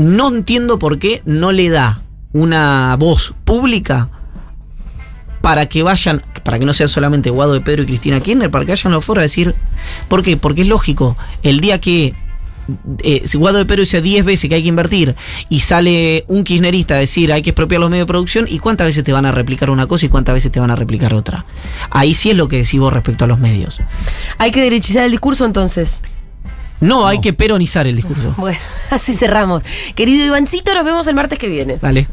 no 0.00 0.28
entiendo 0.28 0.78
por 0.78 0.98
qué 0.98 1.20
no 1.26 1.52
le 1.52 1.68
da 1.68 2.02
una 2.32 2.96
voz 2.98 3.34
pública 3.44 4.08
para 5.42 5.66
que 5.66 5.82
vayan, 5.82 6.22
para 6.42 6.58
que 6.58 6.64
no 6.64 6.72
sean 6.72 6.88
solamente 6.88 7.28
Guado 7.28 7.52
de 7.52 7.60
Pedro 7.60 7.82
y 7.82 7.86
Cristina 7.86 8.20
Kirchner, 8.20 8.50
para 8.50 8.64
que 8.64 8.72
vayan 8.72 8.92
los 8.92 9.04
foros 9.04 9.20
a 9.20 9.22
decir, 9.22 9.54
¿por 10.08 10.22
qué? 10.22 10.38
Porque 10.38 10.62
es 10.62 10.68
lógico, 10.68 11.18
el 11.42 11.60
día 11.60 11.80
que 11.80 12.14
eh, 13.02 13.22
si 13.26 13.36
Guado 13.36 13.58
de 13.58 13.66
Pedro 13.66 13.80
dice 13.80 14.00
10 14.00 14.24
veces 14.24 14.48
que 14.48 14.54
hay 14.54 14.62
que 14.62 14.68
invertir 14.68 15.14
y 15.50 15.60
sale 15.60 16.24
un 16.28 16.44
kirchnerista 16.44 16.94
a 16.94 16.98
decir 16.98 17.30
hay 17.32 17.42
que 17.42 17.50
expropiar 17.50 17.82
los 17.82 17.90
medios 17.90 18.06
de 18.06 18.10
producción, 18.12 18.46
¿y 18.48 18.58
cuántas 18.58 18.86
veces 18.86 19.04
te 19.04 19.12
van 19.12 19.26
a 19.26 19.32
replicar 19.32 19.68
una 19.68 19.86
cosa 19.86 20.06
y 20.06 20.08
cuántas 20.08 20.34
veces 20.34 20.50
te 20.50 20.60
van 20.60 20.70
a 20.70 20.76
replicar 20.76 21.12
otra? 21.12 21.44
Ahí 21.90 22.14
sí 22.14 22.30
es 22.30 22.36
lo 22.38 22.48
que 22.48 22.56
decís 22.56 22.80
vos 22.80 22.92
respecto 22.92 23.26
a 23.26 23.28
los 23.28 23.38
medios. 23.38 23.82
Hay 24.38 24.50
que 24.50 24.62
derechizar 24.62 25.04
el 25.04 25.10
discurso 25.10 25.44
entonces. 25.44 26.00
No, 26.80 27.06
hay 27.06 27.20
que 27.20 27.32
peronizar 27.32 27.86
el 27.86 27.96
discurso. 27.96 28.34
Bueno, 28.40 28.58
así 28.90 29.14
cerramos. 29.14 29.62
Querido 29.94 30.24
Ivancito, 30.26 30.74
nos 30.74 30.84
vemos 30.84 31.06
el 31.06 31.14
martes 31.14 31.38
que 31.38 31.48
viene. 31.48 31.78
Dale. 31.80 32.08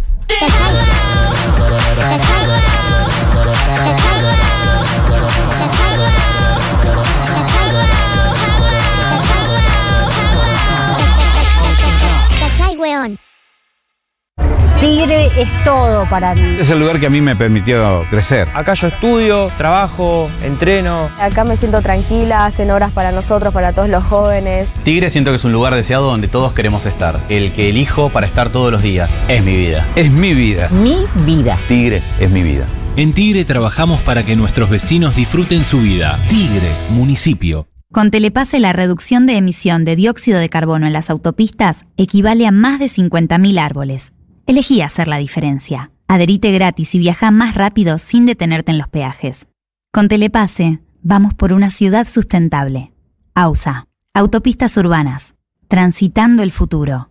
Tigre 14.80 15.26
es 15.36 15.64
todo 15.64 16.08
para 16.08 16.36
mí. 16.36 16.58
Es 16.60 16.70
el 16.70 16.80
lugar 16.80 17.00
que 17.00 17.08
a 17.08 17.10
mí 17.10 17.20
me 17.20 17.36
permitió 17.36 18.06
crecer. 18.12 18.48
Acá 18.54 18.76
yo 18.76 18.88
estudio, 18.88 19.50
trabajo, 19.58 20.30
entreno. 20.44 21.10
Acá 21.20 21.44
me 21.44 21.58
siento 21.58 21.82
tranquila, 21.82 22.46
hacen 22.46 22.70
horas 22.70 22.92
para 22.92 23.12
nosotros, 23.12 23.52
para 23.52 23.74
todos 23.74 23.90
los 23.90 24.04
jóvenes. 24.04 24.72
Tigre 24.84 25.10
siento 25.10 25.32
que 25.32 25.38
es 25.38 25.44
un 25.46 25.52
lugar 25.52 25.74
deseado 25.74 26.12
donde 26.12 26.28
todos 26.28 26.54
queremos 26.54 26.86
estar. 26.86 27.20
El 27.28 27.54
que 27.54 27.70
elijo 27.70 28.10
para 28.10 28.28
estar 28.28 28.52
todos 28.52 28.72
los 28.72 28.84
días. 28.84 29.12
Es 29.28 29.44
mi 29.44 29.58
vida. 29.58 29.88
Es 29.96 30.12
mi 30.12 30.36
vida. 30.36 30.70
Mi 30.70 30.98
vida. 31.26 31.58
Tigre 31.68 32.04
es 32.20 32.30
mi 32.30 32.44
vida. 32.44 32.66
En 32.98 33.14
Tigre 33.14 33.46
trabajamos 33.46 34.02
para 34.02 34.24
que 34.24 34.36
nuestros 34.36 34.70
vecinos 34.70 35.16
disfruten 35.16 35.64
su 35.64 35.82
vida. 35.82 36.20
Tigre, 36.28 36.70
municipio. 36.90 37.68
Con 37.92 38.12
Telepase 38.12 38.60
la 38.60 38.74
reducción 38.74 39.26
de 39.26 39.38
emisión 39.38 39.86
de 39.86 39.96
dióxido 39.96 40.40
de 40.40 40.50
carbono 40.50 40.86
en 40.86 40.94
las 40.94 41.10
autopistas 41.10 41.86
equivale 41.96 42.46
a 42.46 42.52
más 42.52 42.80
de 42.80 42.86
50.000 42.86 43.60
árboles. 43.60 44.12
Elegí 44.48 44.82
hacer 44.82 45.10
la 45.10 45.18
diferencia. 45.18 45.92
Adherite 46.08 46.54
gratis 46.54 46.96
y 46.96 47.00
viaja 47.00 47.32
más 47.32 47.54
rápido 47.54 47.98
sin 47.98 48.26
detenerte 48.26 48.72
en 48.72 48.78
los 48.78 48.88
peajes. 48.88 49.46
Con 49.92 50.08
Telepase, 50.08 50.80
vamos 51.04 51.34
por 51.34 51.52
una 51.52 51.70
ciudad 51.70 52.08
sustentable. 52.08 52.94
AUSA, 53.36 53.88
Autopistas 54.14 54.78
Urbanas, 54.78 55.36
transitando 55.68 56.44
el 56.44 56.52
futuro. 56.52 57.10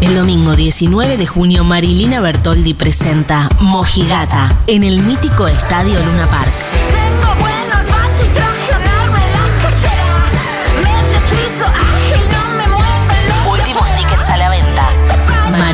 El 0.00 0.16
domingo 0.16 0.56
19 0.56 1.16
de 1.16 1.26
junio, 1.26 1.62
Marilina 1.62 2.20
Bertoldi 2.20 2.74
presenta 2.74 3.48
Mojigata 3.60 4.48
en 4.66 4.82
el 4.82 5.00
mítico 5.02 5.46
Estadio 5.46 5.94
Luna 5.94 6.26
Park. 6.26 7.05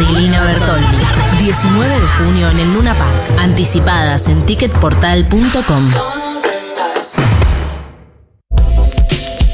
Marilina 0.03 0.43
Bertoldi, 0.43 0.97
19 1.39 2.01
de 2.01 2.07
junio 2.09 2.51
en 2.51 2.59
el 2.59 2.75
Luna 2.75 2.95
Park. 2.95 3.39
Anticipadas 3.39 4.29
en 4.29 4.45
ticketportal.com. 4.45 6.22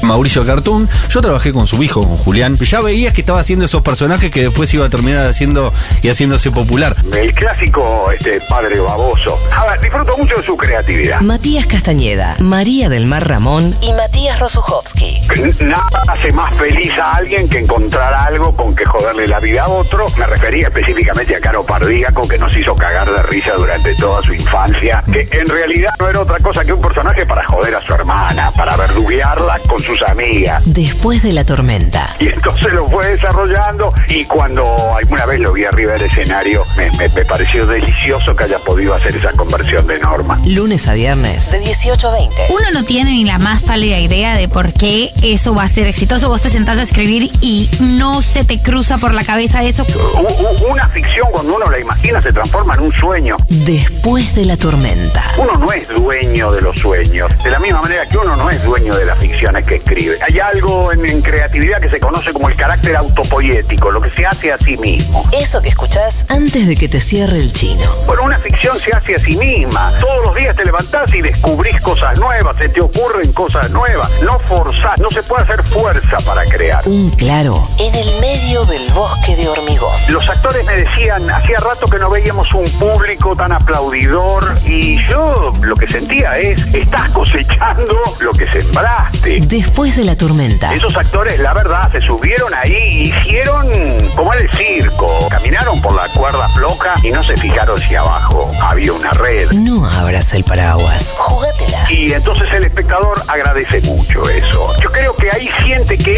Mauricio 0.08 0.44
Cartoon, 0.44 0.88
yo 1.10 1.20
trabajé 1.20 1.52
con 1.52 1.66
su 1.66 1.82
hijo, 1.82 2.00
con 2.00 2.16
Julián. 2.16 2.56
Ya 2.56 2.80
veías 2.80 3.12
que 3.12 3.20
estaba 3.20 3.40
haciendo 3.40 3.66
esos 3.66 3.82
personajes 3.82 4.30
que 4.30 4.40
después 4.40 4.72
iba 4.72 4.86
a 4.86 4.88
terminar 4.88 5.26
haciendo 5.26 5.72
y 6.00 6.08
haciéndose 6.08 6.50
popular. 6.50 6.96
El 7.14 7.34
clásico 7.34 8.10
este 8.10 8.40
padre 8.48 8.80
baboso. 8.80 9.38
A 9.54 9.66
ver, 9.66 9.80
disfruto 9.80 10.16
mucho 10.16 10.36
de 10.36 10.42
su 10.42 10.56
creatividad. 10.56 11.20
Matías 11.20 11.66
Castañeda, 11.66 12.36
María 12.40 12.88
del 12.88 13.06
Mar 13.06 13.28
Ramón 13.28 13.74
y 13.82 13.92
Matías 13.92 14.40
Rosuchowski. 14.40 15.20
Nada 15.60 16.02
hace 16.08 16.32
más 16.32 16.54
feliz 16.54 16.90
a 16.98 17.16
alguien 17.16 17.46
que 17.48 17.58
encontrar 17.58 18.14
algo 18.14 18.56
con 18.56 18.74
que 18.74 18.86
joderle 18.86 19.28
la 19.28 19.40
vida 19.40 19.64
a 19.64 19.68
otro. 19.68 20.06
Me 20.16 20.26
refería 20.26 20.68
específicamente 20.68 21.36
a 21.36 21.40
Caro 21.40 21.64
Pardíaco, 21.64 22.26
que 22.26 22.38
nos 22.38 22.56
hizo 22.56 22.74
cagar 22.74 23.12
de 23.12 23.22
risa 23.24 23.52
durante 23.54 23.94
toda 23.96 24.22
su 24.22 24.32
infancia, 24.32 25.04
que 25.12 25.28
en 25.32 25.46
realidad 25.46 25.92
no 26.00 26.08
era 26.08 26.20
otra 26.20 26.38
cosa 26.38 26.64
que 26.64 26.72
un 26.72 26.80
personaje 26.80 27.26
para 27.26 27.44
joder 27.44 27.74
a 27.74 27.82
su 27.82 27.92
hermana, 27.92 28.50
para 28.56 28.74
verduguearla 28.76 29.58
con 29.68 29.82
sus 29.82 29.97
amigas. 30.02 30.62
Después 30.66 31.22
de 31.22 31.32
la 31.32 31.44
tormenta. 31.44 32.08
Y 32.18 32.28
entonces 32.28 32.72
lo 32.72 32.88
fue 32.88 33.06
desarrollando 33.08 33.92
y 34.08 34.24
cuando 34.24 34.64
alguna 34.96 35.26
vez 35.26 35.40
lo 35.40 35.52
vi 35.52 35.64
arriba 35.64 35.92
del 35.94 36.02
escenario, 36.02 36.64
me, 36.76 36.90
me- 36.92 37.08
me 37.08 37.24
pareció 37.24 37.66
delicioso 37.66 38.34
que 38.36 38.44
haya 38.44 38.58
podido 38.58 38.94
hacer 38.94 39.16
esa 39.16 39.32
conversión 39.32 39.86
de 39.86 39.98
norma. 39.98 40.38
Lunes 40.46 40.86
a 40.88 40.94
viernes 40.94 41.50
de 41.50 41.58
18 41.60 42.08
a 42.08 42.12
20. 42.12 42.34
Uno 42.50 42.70
no 42.72 42.84
tiene 42.84 43.10
ni 43.12 43.24
la 43.24 43.38
más 43.38 43.62
pálida 43.62 43.98
idea 43.98 44.34
de 44.36 44.48
por 44.48 44.72
qué 44.72 45.12
eso 45.22 45.54
va 45.54 45.64
a 45.64 45.68
ser 45.68 45.86
exitoso. 45.86 46.28
Vos 46.28 46.42
te 46.42 46.50
sentás 46.50 46.78
a 46.78 46.82
escribir 46.82 47.30
y 47.40 47.68
no 47.80 48.22
se 48.22 48.44
te 48.44 48.60
cruza 48.60 48.98
por 48.98 49.14
la 49.14 49.24
cabeza 49.24 49.62
eso. 49.62 49.84
U- 50.14 50.18
u- 50.66 50.72
Una 50.72 50.88
ficción 50.88 51.28
cuando 51.30 51.56
uno 51.56 51.70
la 51.70 51.78
imagina 51.78 52.20
se 52.20 52.32
transforma 52.32 52.74
en 52.74 52.80
un 52.80 52.92
sueño. 52.92 53.36
Después 53.48 54.34
de 54.34 54.44
la 54.44 54.56
tormenta. 54.56 55.22
Uno 55.36 55.54
no 55.58 55.72
es 55.72 55.88
dueño 55.88 56.50
de 56.52 56.60
los 56.60 56.78
sueños, 56.78 57.30
de 57.42 57.50
la 57.50 57.58
misma 57.58 57.82
manera 57.82 58.06
que 58.06 58.16
uno 58.18 58.36
no 58.36 58.50
es 58.50 58.62
dueño 58.64 58.94
de 58.94 59.04
las 59.04 59.18
ficciones 59.18 59.64
que 59.64 59.76
escribe. 59.88 60.18
Hay 60.26 60.38
algo 60.38 60.92
en, 60.92 61.04
en 61.06 61.22
creatividad 61.22 61.80
que 61.80 61.88
se 61.88 61.98
conoce 61.98 62.32
como 62.32 62.48
el 62.48 62.56
carácter 62.56 62.96
autopoyético, 62.96 63.90
lo 63.90 64.00
que 64.00 64.10
se 64.10 64.26
hace 64.26 64.52
a 64.52 64.58
sí 64.58 64.76
mismo. 64.76 65.28
Eso 65.32 65.62
que 65.62 65.70
escuchás 65.70 66.26
antes 66.28 66.66
de 66.66 66.76
que 66.76 66.88
te 66.88 67.00
cierre 67.00 67.36
el 67.36 67.52
chino. 67.52 67.90
Bueno, 68.06 68.24
una 68.24 68.38
ficción 68.38 68.78
se 68.78 68.92
hace 68.92 69.14
a 69.14 69.18
sí 69.18 69.36
misma. 69.36 69.92
Todos 70.00 70.24
los 70.24 70.34
días 70.34 70.54
te 70.56 70.64
levantás 70.64 71.12
y 71.14 71.22
descubrís 71.22 71.80
cosas 71.80 72.18
nuevas, 72.18 72.56
se 72.56 72.68
te 72.68 72.80
ocurren 72.80 73.32
cosas 73.32 73.70
nuevas. 73.70 74.10
No 74.22 74.38
forzás, 74.40 74.98
no 74.98 75.08
se 75.10 75.22
puede 75.22 75.44
hacer 75.44 75.62
fuerza 75.64 76.16
para 76.24 76.44
crear. 76.44 76.86
Un 76.86 77.10
claro 77.10 77.68
en 77.78 77.94
el 77.94 78.20
medio 78.20 78.64
del 78.66 78.90
bosque 78.92 79.36
de 79.36 79.48
hormigón. 79.48 79.92
Los 80.08 80.28
actores 80.28 80.64
me 80.66 80.76
decían, 80.76 81.30
hacía 81.30 81.58
rato 81.60 81.86
que 81.86 81.98
no 81.98 82.10
veíamos 82.10 82.52
un 82.52 82.68
público 82.72 83.34
tan 83.36 83.52
aplaudidor 83.52 84.54
y 84.64 84.98
yo 85.08 85.52
lo 85.62 85.76
que 85.76 85.86
sentía 85.86 86.38
es, 86.38 86.58
estás 86.74 87.08
cosechando 87.10 88.00
lo 88.20 88.32
que 88.32 88.46
sembraste. 88.48 89.40
Después 89.42 89.77
de 89.78 90.04
la 90.04 90.16
tormenta. 90.16 90.74
Esos 90.74 90.96
actores, 90.96 91.38
la 91.38 91.54
verdad, 91.54 91.90
se 91.92 92.00
subieron 92.00 92.52
ahí 92.52 92.74
y 92.74 93.02
hicieron 93.10 93.68
como 94.16 94.34
en 94.34 94.40
el 94.42 94.50
circo. 94.50 95.28
Caminaron 95.30 95.80
por 95.80 95.94
la 95.94 96.08
cuerda 96.08 96.48
floja 96.48 96.94
y 97.04 97.12
no 97.12 97.22
se 97.22 97.36
fijaron 97.36 97.78
si 97.78 97.94
abajo 97.94 98.50
había 98.60 98.92
una 98.92 99.12
red. 99.12 99.48
No 99.52 99.88
abras 99.88 100.34
el 100.34 100.42
paraguas. 100.42 101.14
Jugátela. 101.16 101.92
Y 101.92 102.12
entonces 102.12 102.52
el 102.52 102.64
espectador 102.64 103.22
agradece 103.28 103.80
mucho 103.82 104.28
eso. 104.28 104.68
Yo 104.82 104.90
creo 104.90 105.14
que 105.14 105.30
ahí 105.30 105.48
siente 105.62 105.96
que 105.96 106.16